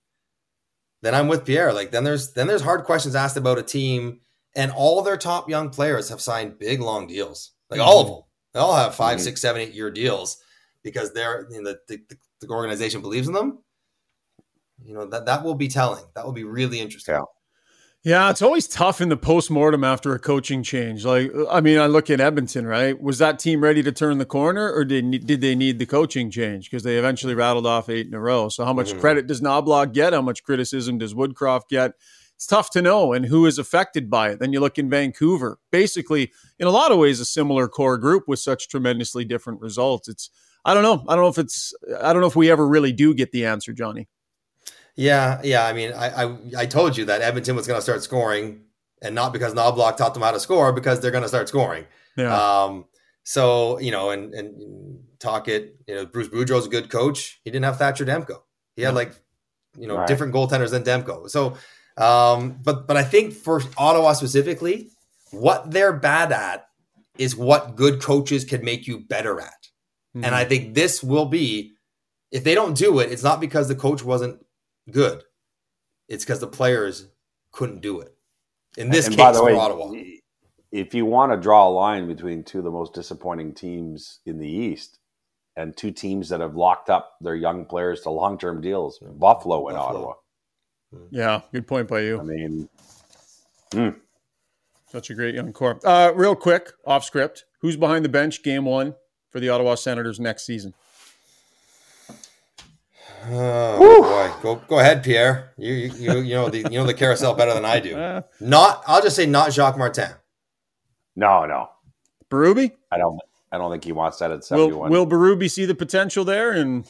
then 1.02 1.14
I'm 1.14 1.28
with 1.28 1.46
Pierre. 1.46 1.72
Like 1.72 1.90
then 1.90 2.04
there's 2.04 2.32
then 2.32 2.46
there's 2.46 2.62
hard 2.62 2.84
questions 2.84 3.14
asked 3.14 3.38
about 3.38 3.58
a 3.58 3.62
team, 3.62 4.20
and 4.54 4.70
all 4.70 5.02
their 5.02 5.16
top 5.16 5.48
young 5.48 5.70
players 5.70 6.10
have 6.10 6.20
signed 6.20 6.58
big 6.58 6.80
long 6.80 7.06
deals. 7.06 7.52
Like 7.70 7.80
mm-hmm. 7.80 7.88
all 7.88 8.00
of 8.00 8.06
them. 8.08 8.22
They 8.52 8.60
all 8.60 8.74
have 8.74 8.96
5 8.96 9.16
mm-hmm. 9.16 9.24
six, 9.24 9.40
seven, 9.40 9.62
eight 9.62 9.74
year 9.74 9.90
deals 9.90 10.42
because 10.82 11.12
they're 11.12 11.46
you 11.50 11.62
know, 11.62 11.74
the, 11.88 11.98
the, 12.08 12.16
the 12.40 12.48
organization 12.48 13.00
believes 13.00 13.28
in 13.28 13.34
them. 13.34 13.58
You 14.82 14.94
know, 14.94 15.06
that 15.06 15.26
that 15.26 15.44
will 15.44 15.54
be 15.54 15.68
telling. 15.68 16.04
That 16.14 16.24
will 16.24 16.32
be 16.32 16.44
really 16.44 16.80
interesting. 16.80 17.14
Yeah. 17.14 17.22
Yeah, 18.02 18.30
it's 18.30 18.40
always 18.40 18.66
tough 18.66 19.02
in 19.02 19.10
the 19.10 19.16
post-mortem 19.18 19.84
after 19.84 20.14
a 20.14 20.18
coaching 20.18 20.62
change. 20.62 21.04
Like, 21.04 21.30
I 21.50 21.60
mean, 21.60 21.76
I 21.76 21.84
look 21.84 22.08
at 22.08 22.18
Edmonton, 22.18 22.66
right? 22.66 22.98
Was 22.98 23.18
that 23.18 23.38
team 23.38 23.62
ready 23.62 23.82
to 23.82 23.92
turn 23.92 24.16
the 24.16 24.24
corner, 24.24 24.72
or 24.72 24.86
did 24.86 25.26
did 25.26 25.42
they 25.42 25.54
need 25.54 25.78
the 25.78 25.84
coaching 25.84 26.30
change 26.30 26.70
because 26.70 26.82
they 26.82 26.96
eventually 26.96 27.34
rattled 27.34 27.66
off 27.66 27.90
eight 27.90 28.06
in 28.06 28.14
a 28.14 28.20
row? 28.20 28.48
So, 28.48 28.64
how 28.64 28.72
much 28.72 28.92
mm-hmm. 28.92 29.00
credit 29.00 29.26
does 29.26 29.42
Knoblauch 29.42 29.92
get? 29.92 30.14
How 30.14 30.22
much 30.22 30.44
criticism 30.44 30.96
does 30.96 31.12
Woodcroft 31.12 31.68
get? 31.68 31.92
It's 32.36 32.46
tough 32.46 32.70
to 32.70 32.80
know, 32.80 33.12
and 33.12 33.26
who 33.26 33.44
is 33.44 33.58
affected 33.58 34.08
by 34.08 34.30
it. 34.30 34.40
Then 34.40 34.54
you 34.54 34.60
look 34.60 34.78
in 34.78 34.88
Vancouver, 34.88 35.58
basically, 35.70 36.32
in 36.58 36.66
a 36.66 36.70
lot 36.70 36.92
of 36.92 36.96
ways, 36.96 37.20
a 37.20 37.26
similar 37.26 37.68
core 37.68 37.98
group 37.98 38.24
with 38.26 38.38
such 38.38 38.70
tremendously 38.70 39.26
different 39.26 39.60
results. 39.60 40.08
It's 40.08 40.30
I 40.64 40.74
don't 40.74 40.82
know. 40.82 41.04
I 41.08 41.14
don't 41.14 41.24
know 41.24 41.30
if 41.30 41.38
it's 41.38 41.74
I 42.02 42.12
don't 42.12 42.20
know 42.20 42.28
if 42.28 42.36
we 42.36 42.50
ever 42.50 42.66
really 42.66 42.92
do 42.92 43.14
get 43.14 43.32
the 43.32 43.46
answer, 43.46 43.72
Johnny. 43.72 44.08
Yeah, 44.96 45.40
yeah. 45.42 45.64
I 45.66 45.72
mean, 45.72 45.92
I 45.92 46.24
I, 46.24 46.36
I 46.58 46.66
told 46.66 46.96
you 46.96 47.06
that 47.06 47.22
Edmonton 47.22 47.56
was 47.56 47.66
going 47.66 47.78
to 47.78 47.82
start 47.82 48.02
scoring, 48.02 48.62
and 49.00 49.14
not 49.14 49.32
because 49.32 49.54
Knoblauch 49.54 49.96
taught 49.96 50.14
them 50.14 50.22
how 50.22 50.32
to 50.32 50.40
score, 50.40 50.72
because 50.72 51.00
they're 51.00 51.10
going 51.10 51.22
to 51.22 51.28
start 51.28 51.48
scoring. 51.48 51.86
Yeah. 52.16 52.34
Um. 52.34 52.84
So 53.22 53.78
you 53.78 53.90
know, 53.90 54.10
and 54.10 54.34
and 54.34 55.00
talk 55.18 55.48
it. 55.48 55.76
You 55.86 55.94
know, 55.94 56.06
Bruce 56.06 56.28
Boudreau's 56.28 56.66
a 56.66 56.70
good 56.70 56.90
coach. 56.90 57.40
He 57.44 57.50
didn't 57.50 57.64
have 57.64 57.78
Thatcher 57.78 58.04
Demko. 58.04 58.42
He 58.76 58.82
had 58.82 58.94
like, 58.94 59.12
you 59.78 59.86
know, 59.86 59.98
right. 59.98 60.08
different 60.08 60.34
goaltenders 60.34 60.70
than 60.70 60.82
Demko. 60.82 61.30
So, 61.30 61.56
um, 61.96 62.58
but 62.62 62.86
but 62.86 62.96
I 62.96 63.04
think 63.04 63.34
for 63.34 63.62
Ottawa 63.76 64.14
specifically, 64.14 64.90
what 65.30 65.70
they're 65.70 65.92
bad 65.92 66.32
at 66.32 66.66
is 67.18 67.36
what 67.36 67.76
good 67.76 68.02
coaches 68.02 68.44
can 68.44 68.64
make 68.64 68.86
you 68.86 69.00
better 69.00 69.40
at. 69.40 69.68
Mm-hmm. 70.16 70.24
And 70.24 70.34
I 70.34 70.44
think 70.44 70.74
this 70.74 71.02
will 71.02 71.26
be, 71.26 71.74
if 72.32 72.42
they 72.44 72.54
don't 72.54 72.76
do 72.76 72.98
it, 72.98 73.12
it's 73.12 73.22
not 73.22 73.40
because 73.40 73.68
the 73.68 73.74
coach 73.74 74.04
wasn't 74.04 74.44
good. 74.90 75.22
It's 76.08 76.24
because 76.24 76.40
the 76.40 76.48
players 76.48 77.06
couldn't 77.52 77.80
do 77.80 78.00
it. 78.00 78.14
In 78.76 78.90
this 78.90 79.06
and 79.06 79.16
case, 79.16 79.24
by 79.24 79.32
the 79.32 79.44
way, 79.44 79.54
Ottawa. 79.54 79.92
If 80.72 80.94
you 80.94 81.04
want 81.04 81.32
to 81.32 81.36
draw 81.36 81.68
a 81.68 81.70
line 81.70 82.06
between 82.06 82.44
two 82.44 82.58
of 82.58 82.64
the 82.64 82.70
most 82.70 82.94
disappointing 82.94 83.54
teams 83.54 84.20
in 84.26 84.38
the 84.38 84.48
East 84.48 84.98
and 85.56 85.76
two 85.76 85.90
teams 85.90 86.28
that 86.28 86.40
have 86.40 86.54
locked 86.54 86.90
up 86.90 87.16
their 87.20 87.34
young 87.34 87.64
players 87.64 88.02
to 88.02 88.10
long 88.10 88.38
term 88.38 88.60
deals, 88.60 88.98
Buffalo, 88.98 89.18
Buffalo 89.18 89.68
and 89.68 89.76
Ottawa. 89.76 90.14
Hmm. 90.92 91.04
Yeah, 91.10 91.40
good 91.52 91.66
point 91.66 91.88
by 91.88 92.00
you. 92.00 92.20
I 92.20 92.22
mean, 92.22 92.68
mm. 93.72 93.96
such 94.86 95.10
a 95.10 95.14
great 95.14 95.34
young 95.34 95.52
core. 95.52 95.80
Uh, 95.84 96.12
real 96.14 96.36
quick, 96.36 96.70
off 96.84 97.04
script. 97.04 97.44
Who's 97.60 97.76
behind 97.76 98.04
the 98.04 98.08
bench 98.08 98.42
game 98.42 98.64
one 98.64 98.94
for 99.30 99.40
the 99.40 99.48
Ottawa 99.48 99.74
Senators 99.74 100.20
next 100.20 100.44
season? 100.44 100.74
Oh 103.28 104.02
boy, 104.02 104.42
go 104.42 104.62
go 104.66 104.78
ahead, 104.78 105.02
Pierre. 105.02 105.52
You 105.58 105.72
you 105.72 106.18
you 106.20 106.34
know 106.34 106.48
the 106.48 106.58
you 106.58 106.78
know 106.78 106.86
the 106.86 106.94
carousel 106.94 107.34
better 107.34 107.52
than 107.52 107.64
I 107.64 107.80
do. 107.80 108.22
Not, 108.40 108.82
I'll 108.86 109.02
just 109.02 109.16
say 109.16 109.26
not 109.26 109.52
Jacques 109.52 109.76
Martin. 109.76 110.12
No, 111.16 111.44
no, 111.44 111.68
Berube. 112.30 112.72
I 112.90 112.98
don't. 112.98 113.20
I 113.52 113.58
don't 113.58 113.70
think 113.70 113.84
he 113.84 113.92
wants 113.92 114.18
that 114.18 114.30
at 114.30 114.44
seventy 114.44 114.72
one. 114.72 114.90
Will, 114.90 115.04
will 115.04 115.10
Berube 115.10 115.50
see 115.50 115.66
the 115.66 115.74
potential 115.74 116.24
there? 116.24 116.52
And 116.52 116.88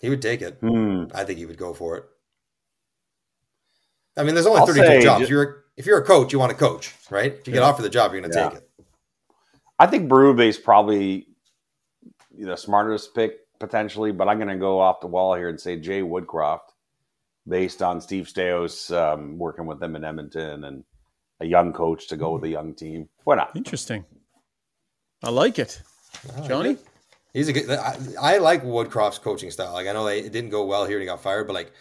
he 0.00 0.08
would 0.08 0.22
take 0.22 0.42
it. 0.42 0.58
Hmm. 0.60 1.04
I 1.14 1.24
think 1.24 1.38
he 1.38 1.46
would 1.46 1.58
go 1.58 1.74
for 1.74 1.96
it. 1.96 2.04
I 4.16 4.22
mean, 4.22 4.34
there's 4.34 4.46
only 4.46 4.66
32 4.66 5.02
jobs. 5.02 5.20
Just, 5.20 5.30
you're 5.30 5.64
if 5.76 5.86
you're 5.86 5.98
a 5.98 6.04
coach, 6.04 6.32
you 6.32 6.38
want 6.38 6.50
to 6.50 6.56
coach, 6.56 6.94
right? 7.10 7.32
If 7.32 7.46
you 7.46 7.54
get 7.54 7.62
offered 7.62 7.82
the 7.82 7.90
job, 7.90 8.12
you're 8.12 8.20
going 8.20 8.32
to 8.32 8.38
yeah. 8.38 8.48
take 8.50 8.58
it. 8.58 8.69
I 9.80 9.86
think 9.86 10.10
Berube 10.10 10.46
is 10.46 10.58
probably 10.58 11.26
the 12.38 12.54
smartest 12.54 13.14
pick 13.14 13.38
potentially, 13.58 14.12
but 14.12 14.28
I'm 14.28 14.36
going 14.36 14.50
to 14.50 14.56
go 14.56 14.78
off 14.78 15.00
the 15.00 15.06
wall 15.06 15.34
here 15.34 15.48
and 15.48 15.58
say 15.58 15.78
Jay 15.78 16.02
Woodcroft, 16.02 16.74
based 17.48 17.80
on 17.80 17.98
Steve 18.02 18.26
Staios 18.26 18.94
um, 18.94 19.38
working 19.38 19.64
with 19.64 19.80
them 19.80 19.96
in 19.96 20.04
Edmonton 20.04 20.64
and 20.64 20.84
a 21.40 21.46
young 21.46 21.72
coach 21.72 22.08
to 22.08 22.18
go 22.18 22.34
with 22.34 22.44
a 22.44 22.48
young 22.48 22.74
team. 22.74 23.08
Why 23.24 23.36
not? 23.36 23.56
Interesting. 23.56 24.04
I 25.22 25.30
like 25.30 25.58
it, 25.58 25.80
Johnny. 26.46 26.76
He's 27.32 27.48
a 27.48 27.54
good. 27.54 27.70
I, 27.70 27.96
I, 28.20 28.38
like 28.38 28.62
Woodcroft's 28.62 29.18
coaching 29.18 29.50
style. 29.50 29.72
Like 29.72 29.86
I 29.86 29.92
know 29.92 30.04
they, 30.04 30.20
it 30.20 30.32
didn't 30.32 30.50
go 30.50 30.66
well 30.66 30.84
here 30.84 30.96
and 30.96 31.02
he 31.02 31.06
got 31.06 31.22
fired, 31.22 31.46
but 31.46 31.54
like 31.54 31.72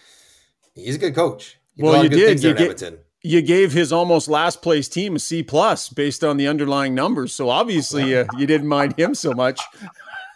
he's 0.74 0.96
a 0.96 1.00
good 1.00 1.16
coach. 1.16 1.58
He 1.76 1.84
well, 1.84 2.02
you 2.02 2.10
did. 2.10 2.42
You, 2.42 2.54
get, 2.54 2.82
you 3.22 3.42
gave 3.42 3.74
his 3.74 3.92
almost 3.92 4.30
last 4.30 4.62
place 4.62 4.88
team 4.88 5.16
a 5.16 5.20
C 5.20 5.44
plus 5.44 5.90
based 5.90 6.24
on 6.24 6.38
the 6.38 6.48
underlying 6.48 6.96
numbers. 6.96 7.34
So 7.34 7.50
obviously 7.50 8.18
uh, 8.18 8.26
you 8.38 8.48
didn't 8.48 8.68
mind 8.68 8.98
him 8.98 9.14
so 9.14 9.34
much. 9.34 9.60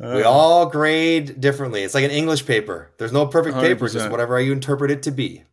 we 0.00 0.22
all 0.22 0.66
grade 0.66 1.40
differently. 1.40 1.82
It's 1.82 1.94
like 1.94 2.04
an 2.04 2.10
English 2.10 2.44
paper. 2.46 2.90
There's 2.98 3.12
no 3.12 3.26
perfect 3.26 3.56
100%. 3.56 3.60
paper, 3.60 3.88
just 3.88 4.10
whatever 4.10 4.40
you 4.40 4.52
interpret 4.52 4.90
it 4.90 5.02
to 5.04 5.10
be. 5.12 5.44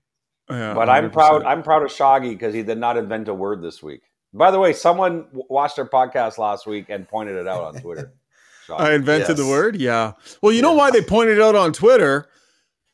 Yeah, 0.49 0.73
but 0.73 0.89
i 0.89 0.97
am 0.97 1.09
proud. 1.09 1.43
I'm 1.43 1.63
proud 1.63 1.83
of 1.83 1.91
Shaggy 1.91 2.31
because 2.31 2.53
he 2.53 2.63
did 2.63 2.77
not 2.77 2.97
invent 2.97 3.29
a 3.29 3.33
word 3.33 3.61
this 3.61 3.81
week. 3.81 4.01
By 4.33 4.51
the 4.51 4.59
way, 4.59 4.73
someone 4.73 5.27
watched 5.31 5.79
our 5.79 5.87
podcast 5.87 6.37
last 6.37 6.67
week 6.67 6.87
and 6.89 7.07
pointed 7.07 7.35
it 7.37 7.47
out 7.47 7.63
on 7.63 7.81
Twitter. 7.81 8.11
I 8.69 8.93
invented 8.93 9.29
yes. 9.29 9.37
the 9.37 9.47
word. 9.47 9.75
Yeah. 9.75 10.13
Well, 10.41 10.51
you 10.51 10.57
yes. 10.57 10.63
know 10.63 10.73
why 10.73 10.91
they 10.91 11.01
pointed 11.01 11.37
it 11.37 11.41
out 11.41 11.55
on 11.55 11.71
Twitter? 11.73 12.27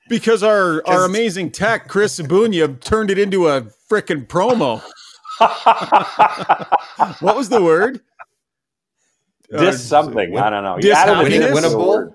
Because 0.10 0.44
our 0.44 0.86
our 0.88 1.06
amazing 1.06 1.52
tech, 1.52 1.88
Chris 1.88 2.20
Sabunia, 2.20 2.80
turned 2.82 3.12
it 3.12 3.18
into 3.18 3.48
a 3.48 3.62
freaking 3.90 4.28
promo. 4.28 4.82
what 7.22 7.38
was 7.38 7.48
the 7.48 7.62
word? 7.62 8.02
Dis 9.52 9.76
uh, 9.76 9.78
something. 9.78 10.32
Win, 10.32 10.44
I 10.44 10.50
don't 10.50 10.64
know. 10.64 10.78
Dis 10.80 10.98
happiness. 10.98 11.52
Winnable. 11.52 12.14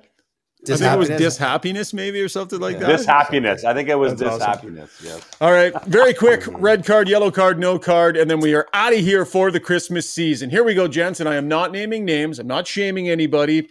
I 0.66 0.76
think 0.76 0.92
it 0.92 0.98
was 0.98 1.08
dis 1.08 1.36
happiness, 1.36 1.92
maybe, 1.92 2.20
or 2.20 2.28
something 2.28 2.58
like 2.58 2.74
yeah. 2.74 2.80
that. 2.80 2.96
Dis 2.96 3.06
happiness. 3.06 3.64
I 3.64 3.74
think 3.74 3.88
it 3.88 3.96
was 3.96 4.14
dis 4.14 4.42
happiness. 4.42 4.90
Yes. 5.02 5.22
All 5.40 5.52
right. 5.52 5.72
Very 5.84 6.14
quick 6.24 6.44
red 6.48 6.84
card, 6.84 7.08
yellow 7.08 7.30
card, 7.30 7.58
no 7.58 7.78
card. 7.78 8.16
And 8.16 8.30
then 8.30 8.40
we 8.40 8.54
are 8.54 8.66
out 8.72 8.92
of 8.92 8.98
here 8.98 9.24
for 9.24 9.50
the 9.50 9.60
Christmas 9.60 10.08
season. 10.08 10.50
Here 10.50 10.64
we 10.64 10.74
go, 10.74 10.88
gents. 10.88 11.20
And 11.20 11.28
I 11.28 11.34
am 11.36 11.48
not 11.48 11.70
naming 11.70 12.04
names, 12.04 12.38
I'm 12.38 12.46
not 12.46 12.66
shaming 12.66 13.08
anybody. 13.08 13.68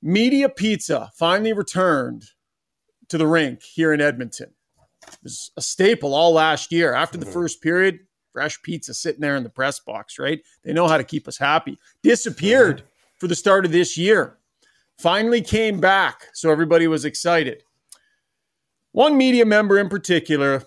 Media 0.00 0.48
Pizza 0.48 1.10
finally 1.16 1.52
returned 1.52 2.24
to 3.08 3.18
the 3.18 3.26
rink 3.26 3.62
here 3.62 3.92
in 3.92 4.00
Edmonton. 4.00 4.52
It 5.06 5.18
was 5.22 5.50
a 5.56 5.62
staple 5.62 6.14
all 6.14 6.32
last 6.32 6.72
year. 6.72 6.94
After 6.94 7.18
the 7.18 7.24
mm-hmm. 7.24 7.32
first 7.32 7.62
period, 7.62 8.00
fresh 8.32 8.60
pizza 8.62 8.94
sitting 8.94 9.20
there 9.20 9.36
in 9.36 9.42
the 9.42 9.48
press 9.48 9.80
box, 9.80 10.18
right? 10.18 10.40
They 10.62 10.72
know 10.72 10.88
how 10.88 10.98
to 10.98 11.04
keep 11.04 11.26
us 11.26 11.38
happy. 11.38 11.78
Disappeared 12.02 12.82
for 13.18 13.26
the 13.26 13.34
start 13.34 13.64
of 13.64 13.72
this 13.72 13.96
year. 13.96 14.38
Finally 14.98 15.42
came 15.42 15.80
back, 15.80 16.26
so 16.34 16.50
everybody 16.50 16.86
was 16.88 17.04
excited. 17.04 17.62
One 18.92 19.16
media 19.16 19.44
member 19.44 19.78
in 19.78 19.88
particular 19.88 20.64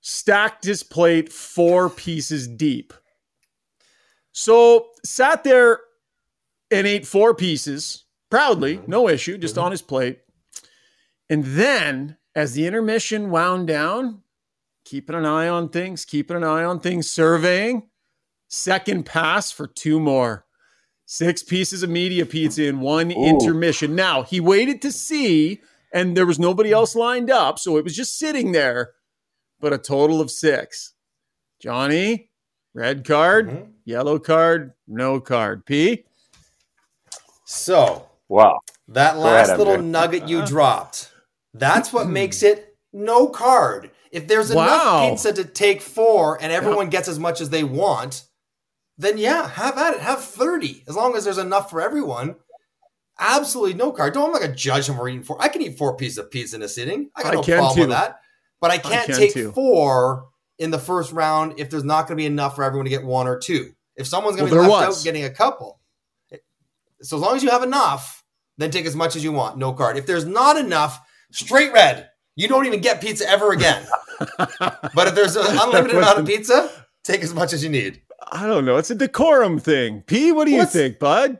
stacked 0.00 0.64
his 0.64 0.82
plate 0.82 1.30
four 1.30 1.90
pieces 1.90 2.48
deep. 2.48 2.94
So 4.32 4.88
sat 5.04 5.44
there 5.44 5.80
and 6.70 6.86
ate 6.86 7.06
four 7.06 7.34
pieces 7.34 8.04
proudly, 8.30 8.76
mm-hmm. 8.76 8.90
no 8.90 9.08
issue, 9.08 9.36
just 9.36 9.56
mm-hmm. 9.56 9.64
on 9.64 9.70
his 9.72 9.82
plate. 9.82 10.20
And 11.30 11.44
then 11.44 12.18
as 12.34 12.52
the 12.52 12.66
intermission 12.66 13.30
wound 13.30 13.68
down, 13.68 14.22
keeping 14.84 15.14
an 15.14 15.24
eye 15.24 15.48
on 15.48 15.68
things, 15.68 16.04
keeping 16.04 16.36
an 16.36 16.44
eye 16.44 16.64
on 16.64 16.80
things, 16.80 17.08
surveying. 17.08 17.88
Second 18.48 19.06
pass 19.06 19.52
for 19.52 19.68
two 19.68 20.00
more. 20.00 20.44
Six 21.06 21.44
pieces 21.44 21.84
of 21.84 21.90
media 21.90 22.26
pizza 22.26 22.64
in 22.64 22.80
one 22.80 23.12
Ooh. 23.12 23.24
intermission. 23.24 23.94
Now, 23.94 24.22
he 24.22 24.40
waited 24.40 24.82
to 24.82 24.92
see, 24.92 25.60
and 25.92 26.16
there 26.16 26.26
was 26.26 26.38
nobody 26.38 26.72
else 26.72 26.96
lined 26.96 27.30
up. 27.30 27.60
So 27.60 27.76
it 27.76 27.84
was 27.84 27.94
just 27.94 28.18
sitting 28.18 28.50
there, 28.52 28.92
but 29.60 29.72
a 29.72 29.78
total 29.78 30.20
of 30.20 30.30
six. 30.30 30.94
Johnny, 31.60 32.30
red 32.74 33.04
card, 33.04 33.48
mm-hmm. 33.48 33.70
yellow 33.84 34.18
card, 34.18 34.72
no 34.88 35.20
card. 35.20 35.64
P. 35.64 36.06
So, 37.44 38.08
wow. 38.28 38.58
That 38.88 39.18
last 39.18 39.48
ahead, 39.50 39.58
little 39.58 39.78
nugget 39.78 40.28
you 40.28 40.44
dropped, 40.44 41.09
that's 41.54 41.92
what 41.92 42.06
hmm. 42.06 42.12
makes 42.12 42.42
it 42.42 42.76
no 42.92 43.28
card. 43.28 43.90
If 44.10 44.26
there's 44.26 44.52
wow. 44.52 44.64
enough 44.64 45.10
pizza 45.10 45.32
to 45.32 45.44
take 45.44 45.80
four 45.80 46.40
and 46.42 46.52
everyone 46.52 46.86
yeah. 46.86 46.90
gets 46.90 47.08
as 47.08 47.18
much 47.18 47.40
as 47.40 47.50
they 47.50 47.64
want, 47.64 48.24
then 48.98 49.18
yeah, 49.18 49.48
have 49.48 49.78
at 49.78 49.94
it. 49.94 50.00
Have 50.00 50.22
30. 50.22 50.84
As 50.88 50.96
long 50.96 51.16
as 51.16 51.24
there's 51.24 51.38
enough 51.38 51.70
for 51.70 51.80
everyone. 51.80 52.36
Absolutely 53.18 53.74
no 53.74 53.92
card. 53.92 54.14
Don't 54.14 54.26
I'm 54.26 54.32
not 54.32 54.40
gonna 54.40 54.54
judge 54.54 54.86
them 54.86 54.96
for 54.96 55.08
eating 55.08 55.22
four. 55.22 55.36
I 55.40 55.48
can 55.48 55.62
eat 55.62 55.76
four 55.76 55.96
pieces 55.96 56.18
of 56.18 56.30
pizza 56.30 56.56
in 56.56 56.62
a 56.62 56.68
sitting. 56.68 57.10
I 57.14 57.22
got 57.22 57.34
no 57.34 57.42
problem 57.42 57.74
too. 57.74 57.80
with 57.82 57.90
that. 57.90 58.20
But 58.60 58.70
I 58.70 58.78
can't 58.78 59.10
I 59.10 59.12
take 59.12 59.34
too. 59.34 59.52
four 59.52 60.28
in 60.58 60.70
the 60.70 60.78
first 60.78 61.12
round 61.12 61.58
if 61.58 61.68
there's 61.70 61.84
not 61.84 62.06
gonna 62.06 62.16
be 62.16 62.26
enough 62.26 62.56
for 62.56 62.64
everyone 62.64 62.86
to 62.86 62.90
get 62.90 63.04
one 63.04 63.26
or 63.26 63.38
two. 63.38 63.72
If 63.96 64.06
someone's 64.06 64.36
gonna 64.36 64.50
well, 64.50 64.64
be 64.64 64.70
left 64.70 64.88
was. 64.88 65.00
out 65.00 65.04
getting 65.04 65.24
a 65.24 65.30
couple. 65.30 65.80
So 67.02 67.16
as 67.16 67.22
long 67.22 67.36
as 67.36 67.42
you 67.42 67.50
have 67.50 67.62
enough, 67.62 68.24
then 68.56 68.70
take 68.70 68.86
as 68.86 68.96
much 68.96 69.16
as 69.16 69.24
you 69.24 69.32
want. 69.32 69.58
No 69.58 69.72
card. 69.72 69.96
If 69.96 70.06
there's 70.06 70.26
not 70.26 70.56
enough, 70.56 71.00
straight 71.30 71.72
red. 71.72 72.10
You 72.36 72.48
don't 72.48 72.66
even 72.66 72.80
get 72.80 73.00
pizza 73.00 73.28
ever 73.28 73.52
again. 73.52 73.86
but 74.38 75.08
if 75.08 75.14
there's 75.14 75.36
an 75.36 75.58
unlimited 75.58 75.96
amount 75.96 76.18
of 76.18 76.26
pizza, 76.26 76.70
take 77.04 77.22
as 77.22 77.34
much 77.34 77.52
as 77.52 77.62
you 77.62 77.70
need. 77.70 78.00
I 78.32 78.46
don't 78.46 78.64
know. 78.64 78.76
It's 78.76 78.90
a 78.90 78.94
decorum 78.94 79.58
thing. 79.58 80.02
P, 80.02 80.32
what 80.32 80.46
do 80.46 80.56
What's, 80.56 80.74
you 80.74 80.80
think, 80.80 80.98
bud? 80.98 81.38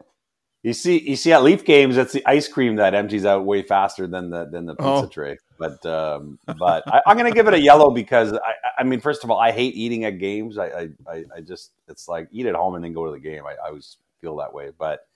You 0.63 0.75
see, 0.75 1.01
you 1.01 1.17
see 1.17 1.33
at 1.33 1.43
Leaf 1.43 1.65
games, 1.65 1.97
it's 1.97 2.13
the 2.13 2.27
ice 2.27 2.47
cream 2.47 2.77
that 2.77 2.95
empties 2.95 3.25
out 3.25 3.47
way 3.47 3.63
faster 3.63 4.07
than 4.07 4.29
the 4.29 4.45
than 4.45 4.67
the 4.67 4.75
pizza 4.75 4.91
oh. 4.91 5.07
tray. 5.07 5.39
But 5.59 5.85
um, 5.87 6.39
but 6.59 6.83
I, 6.87 7.01
am 7.07 7.17
going 7.17 7.31
to 7.31 7.35
give 7.35 7.49
it 7.49 7.55
a 7.55 7.61
yellow 7.61 7.91
because 7.91 8.35
I, 8.35 8.55
I 8.79 8.83
mean, 8.83 9.01
first 9.01 9.25
of 9.25 9.31
all, 9.31 9.39
I 9.39 9.53
hate 9.53 9.75
eating 9.75 10.05
at 10.05 10.19
games. 10.19 10.59
I, 10.59 10.89
I 11.07 11.25
I 11.35 11.41
just 11.41 11.73
it's 11.89 12.09
like 12.09 12.29
eat 12.31 12.47
at 12.47 12.55
home 12.55 12.75
and 12.75 12.85
then 12.85 12.93
go 12.93 13.07
to 13.07 13.13
the 13.13 13.19
game. 13.19 13.47
I, 13.47 13.53
I 13.65 13.69
always 13.69 13.97
feel 14.21 14.37
that 14.37 14.53
way. 14.53 14.71
But 14.77 15.07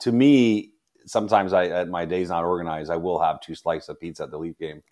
to 0.00 0.12
me, 0.12 0.73
sometimes 1.06 1.52
I 1.52 1.66
at 1.66 1.88
my 1.88 2.04
days 2.04 2.28
not 2.28 2.44
organized, 2.44 2.90
I 2.90 2.96
will 2.96 3.20
have 3.20 3.40
two 3.40 3.54
slices 3.54 3.88
of 3.88 4.00
pizza 4.00 4.24
at 4.24 4.30
the 4.30 4.38
Leaf 4.38 4.58
game 4.58 4.82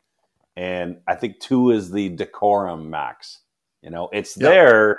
and 0.56 0.98
I 1.06 1.14
think 1.14 1.40
two 1.40 1.70
is 1.70 1.90
the 1.90 2.10
decorum 2.10 2.90
max. 2.90 3.38
You 3.82 3.90
know, 3.90 4.08
it's 4.12 4.36
yep. 4.36 4.50
there, 4.50 4.98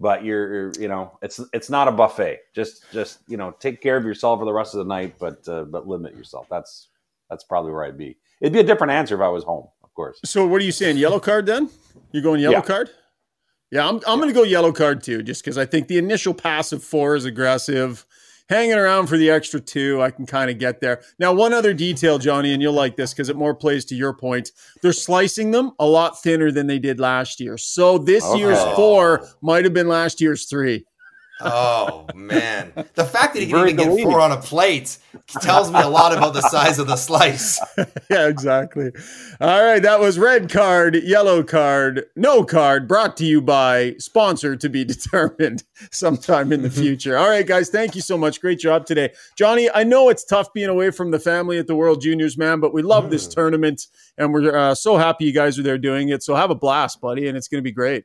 but 0.00 0.24
you're, 0.24 0.72
you 0.78 0.88
know, 0.88 1.18
it's 1.22 1.40
it's 1.52 1.68
not 1.68 1.88
a 1.88 1.92
buffet. 1.92 2.38
Just 2.54 2.84
just 2.92 3.18
you 3.28 3.36
know, 3.36 3.54
take 3.58 3.82
care 3.82 3.96
of 3.96 4.04
yourself 4.04 4.40
for 4.40 4.44
the 4.44 4.52
rest 4.52 4.74
of 4.74 4.78
the 4.78 4.88
night, 4.88 5.16
but 5.18 5.46
uh, 5.48 5.64
but 5.64 5.86
limit 5.86 6.16
yourself. 6.16 6.46
That's 6.50 6.88
that's 7.28 7.44
probably 7.44 7.72
where 7.72 7.84
I'd 7.84 7.98
be. 7.98 8.16
It'd 8.40 8.52
be 8.52 8.60
a 8.60 8.64
different 8.64 8.92
answer 8.92 9.16
if 9.16 9.20
I 9.20 9.28
was 9.28 9.44
home, 9.44 9.68
of 9.82 9.92
course. 9.94 10.20
So 10.24 10.46
what 10.46 10.60
are 10.60 10.64
you 10.64 10.72
saying? 10.72 10.98
Yellow 10.98 11.20
card 11.20 11.46
then? 11.46 11.68
You 12.12 12.22
going 12.22 12.40
yellow 12.40 12.56
yeah. 12.56 12.62
card? 12.62 12.90
Yeah, 13.70 13.88
I'm 13.88 13.96
I'm 13.96 14.02
yeah. 14.06 14.16
going 14.16 14.28
to 14.28 14.34
go 14.34 14.42
yellow 14.44 14.72
card 14.72 15.02
too, 15.02 15.22
just 15.22 15.42
because 15.44 15.58
I 15.58 15.66
think 15.66 15.88
the 15.88 15.98
initial 15.98 16.32
pass 16.32 16.72
of 16.72 16.84
four 16.84 17.16
is 17.16 17.24
aggressive 17.24 18.06
hanging 18.48 18.76
around 18.76 19.06
for 19.06 19.16
the 19.16 19.30
extra 19.30 19.60
two, 19.60 20.02
I 20.02 20.10
can 20.10 20.26
kind 20.26 20.50
of 20.50 20.58
get 20.58 20.80
there. 20.80 21.02
Now, 21.18 21.32
one 21.32 21.52
other 21.52 21.74
detail, 21.74 22.18
Johnny, 22.18 22.52
and 22.52 22.62
you'll 22.62 22.72
like 22.72 22.96
this 22.96 23.12
because 23.12 23.28
it 23.28 23.36
more 23.36 23.54
plays 23.54 23.84
to 23.86 23.94
your 23.94 24.12
point. 24.12 24.52
They're 24.82 24.92
slicing 24.92 25.50
them 25.50 25.72
a 25.78 25.86
lot 25.86 26.22
thinner 26.22 26.50
than 26.50 26.66
they 26.66 26.78
did 26.78 27.00
last 27.00 27.40
year. 27.40 27.58
So 27.58 27.98
this 27.98 28.24
okay. 28.24 28.38
year's 28.38 28.62
four 28.74 29.28
might 29.42 29.64
have 29.64 29.74
been 29.74 29.88
last 29.88 30.20
year's 30.20 30.46
three. 30.46 30.84
Oh 31.40 32.06
man, 32.14 32.72
the 32.94 33.04
fact 33.04 33.34
that 33.34 33.42
he 33.42 33.50
can 33.50 33.68
even 33.68 33.76
get 33.76 34.02
four 34.02 34.20
on 34.20 34.32
a 34.32 34.38
plate 34.38 34.96
tells 35.42 35.70
me 35.70 35.78
a 35.80 35.88
lot 35.88 36.16
about 36.16 36.32
the 36.32 36.40
size 36.40 36.78
of 36.78 36.86
the 36.86 36.96
slice. 36.96 37.60
yeah, 38.10 38.26
exactly. 38.26 38.90
All 39.38 39.62
right, 39.62 39.82
that 39.82 40.00
was 40.00 40.18
red 40.18 40.50
card, 40.50 40.96
yellow 40.96 41.42
card, 41.42 42.06
no 42.16 42.42
card. 42.42 42.88
Brought 42.88 43.18
to 43.18 43.26
you 43.26 43.42
by 43.42 43.96
sponsor 43.98 44.56
to 44.56 44.68
be 44.70 44.84
determined 44.86 45.64
sometime 45.90 46.52
in 46.52 46.62
the 46.62 46.70
future. 46.70 47.18
All 47.18 47.28
right, 47.28 47.46
guys, 47.46 47.68
thank 47.68 47.94
you 47.94 48.00
so 48.00 48.16
much. 48.16 48.40
Great 48.40 48.58
job 48.58 48.86
today, 48.86 49.12
Johnny. 49.36 49.68
I 49.70 49.84
know 49.84 50.08
it's 50.08 50.24
tough 50.24 50.54
being 50.54 50.70
away 50.70 50.90
from 50.90 51.10
the 51.10 51.20
family 51.20 51.58
at 51.58 51.66
the 51.66 51.76
World 51.76 52.00
Juniors, 52.00 52.38
man, 52.38 52.60
but 52.60 52.72
we 52.72 52.80
love 52.80 53.04
mm. 53.04 53.10
this 53.10 53.28
tournament, 53.28 53.88
and 54.16 54.32
we're 54.32 54.56
uh, 54.56 54.74
so 54.74 54.96
happy 54.96 55.26
you 55.26 55.32
guys 55.32 55.58
are 55.58 55.62
there 55.62 55.76
doing 55.76 56.08
it. 56.08 56.22
So 56.22 56.34
have 56.34 56.50
a 56.50 56.54
blast, 56.54 57.02
buddy, 57.02 57.28
and 57.28 57.36
it's 57.36 57.48
going 57.48 57.58
to 57.58 57.62
be 57.62 57.72
great. 57.72 58.04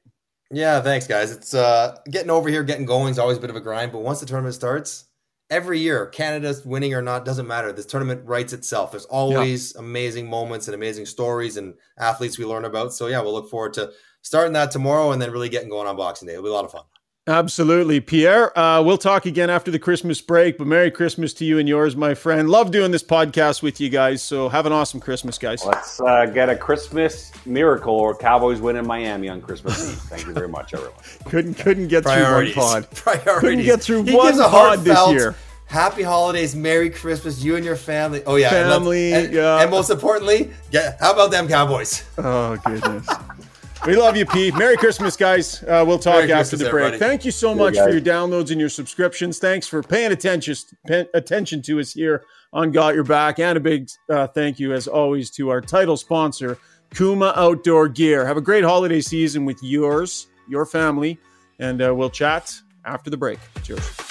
Yeah, 0.52 0.82
thanks, 0.82 1.08
guys. 1.08 1.32
It's 1.32 1.54
uh, 1.54 1.98
getting 2.10 2.30
over 2.30 2.50
here, 2.50 2.64
getting 2.64 2.86
going 2.86 3.12
is 3.12 3.20
always 3.20 3.38
a 3.38 3.42
bit 3.42 3.50
of 3.50 3.56
a 3.56 3.62
grind, 3.62 3.92
but 3.92 4.00
once 4.00 4.20
the 4.20 4.26
tournament 4.26 4.54
starts, 4.54 5.06
every 5.50 5.80
year, 5.80 6.08
Canada's 6.08 6.66
winning 6.66 6.94
or 6.94 7.02
not 7.02 7.26
doesn't 7.26 7.48
matter. 7.48 7.72
This 7.72 7.86
tournament 7.86 8.26
writes 8.26 8.54
itself. 8.54 8.92
There's 8.92 9.06
always 9.06 9.74
yeah. 9.74 9.82
amazing 9.82 10.30
moments 10.30 10.68
and 10.68 10.76
amazing 10.76 11.06
stories 11.06 11.58
and 11.58 11.76
athletes 11.98 12.38
we 12.38 12.46
learn 12.46 12.66
about. 12.66 12.94
So 12.94 13.08
yeah, 13.08 13.22
we'll 13.22 13.34
look 13.34 13.50
forward 13.50 13.74
to 13.76 13.92
starting 14.24 14.54
that 14.54 14.72
tomorrow 14.72 15.12
and 15.12 15.22
then 15.22 15.32
really 15.32 15.50
getting 15.50 15.70
going 15.70 15.88
on 15.88 15.96
Boxing 15.96 16.28
Day. 16.28 16.34
It'll 16.34 16.44
be 16.44 16.50
a 16.50 16.54
lot 16.54 16.66
of 16.66 16.72
fun. 16.72 16.84
Absolutely, 17.28 18.00
Pierre. 18.00 18.58
Uh, 18.58 18.82
we'll 18.82 18.98
talk 18.98 19.28
again 19.28 19.52
after 19.52 19.70
the 19.70 19.78
Christmas 19.78 20.20
break, 20.20 20.58
but 20.58 20.66
Merry 20.66 20.90
Christmas 20.90 21.34
to 21.36 21.46
you 21.46 21.60
and 21.60 21.70
yours, 21.70 21.96
my 21.96 22.16
friend. 22.16 22.50
Love 22.50 22.72
doing 22.72 22.90
this 22.90 23.04
podcast 23.04 23.62
with 23.62 23.80
you 23.80 23.90
guys. 23.90 24.24
So 24.24 24.50
have 24.50 24.66
an 24.66 24.72
awesome 24.74 25.00
Christmas, 25.00 25.38
guys. 25.38 25.64
Let's 25.64 26.02
uh, 26.02 26.26
get 26.26 26.50
a 26.50 26.56
Christmas 26.56 27.32
miracle 27.46 27.94
or 27.94 28.16
Cowboys 28.16 28.60
win 28.60 28.76
in 28.76 28.88
Miami 28.88 29.30
on 29.30 29.40
Christmas 29.40 29.92
Eve. 29.92 30.00
Thank 30.00 30.26
you 30.26 30.34
very 30.34 30.48
much, 30.48 30.74
everyone. 30.74 30.98
couldn't 31.26 31.54
couldn't 31.54 31.90
get 31.90 32.04
Priorities. 32.04 32.56
through 32.56 32.64
one 32.64 32.84
pod. 32.84 32.92
Priorities. 32.96 33.40
Couldn't 33.40 33.66
get 33.66 33.82
through 33.82 34.04
he 34.04 34.16
one 34.16 34.36
pod 34.40 34.80
this 34.80 35.12
year. 35.12 35.36
Happy 35.68 36.02
holidays, 36.02 36.56
Merry 36.56 36.90
Christmas, 36.90 37.44
you 37.44 37.56
and 37.56 37.64
your 37.64 37.76
family. 37.76 38.24
Oh 38.26 38.36
yeah, 38.36 38.50
family. 38.50 39.14
And, 39.14 39.32
yeah. 39.32 39.62
and 39.62 39.70
most 39.70 39.92
importantly, 39.92 40.52
yeah, 40.72 40.98
how 41.00 41.14
about 41.14 41.30
them 41.30 41.48
Cowboys? 41.48 42.04
Oh 42.18 42.58
goodness. 42.66 43.08
We 43.86 43.96
love 43.96 44.16
you, 44.16 44.28
Pete. 44.28 44.56
Merry 44.56 44.78
Christmas, 44.78 45.18
guys. 45.18 45.64
Uh, 45.64 45.84
we'll 45.88 45.98
talk 45.98 46.16
Merry 46.18 46.32
after 46.32 46.52
Christmas, 46.52 46.62
the 46.62 46.70
break. 46.70 46.86
Everybody. 46.86 47.10
Thank 47.10 47.26
you 47.26 47.32
so 47.32 47.56
much 47.56 47.76
for 47.78 47.90
your 47.90 48.02
downloads 48.02 48.52
and 48.52 48.60
your 48.60 48.70
subscriptions. 48.70 49.40
Thanks 49.40 49.68
for 49.68 49.82
paying 49.82 50.12
attention 50.12 50.56
attention 50.88 51.64
to 51.64 51.80
us 51.80 51.92
here 51.92 52.24
on 52.54 52.72
Got 52.72 52.94
Your 52.94 53.04
Back, 53.04 53.40
and 53.40 53.58
a 53.58 53.62
big 53.62 53.90
uh, 54.08 54.28
thank 54.28 54.60
you, 54.60 54.74
as 54.74 54.88
always, 54.88 55.32
to 55.32 55.50
our 55.50 55.62
title 55.62 55.98
sponsor, 55.98 56.60
Kuma 56.94 57.34
Outdoor 57.36 57.88
Gear. 57.88 58.24
Have 58.24 58.38
a 58.38 58.42
great 58.42 58.64
holiday 58.64 59.02
season 59.02 59.46
with 59.46 59.58
yours, 59.64 60.28
your 60.48 60.68
family, 60.68 61.18
and 61.58 61.82
uh, 61.82 61.96
we'll 61.96 62.10
chat 62.12 62.54
after 62.86 63.10
the 63.10 63.18
break. 63.18 63.40
Cheers. 63.64 64.11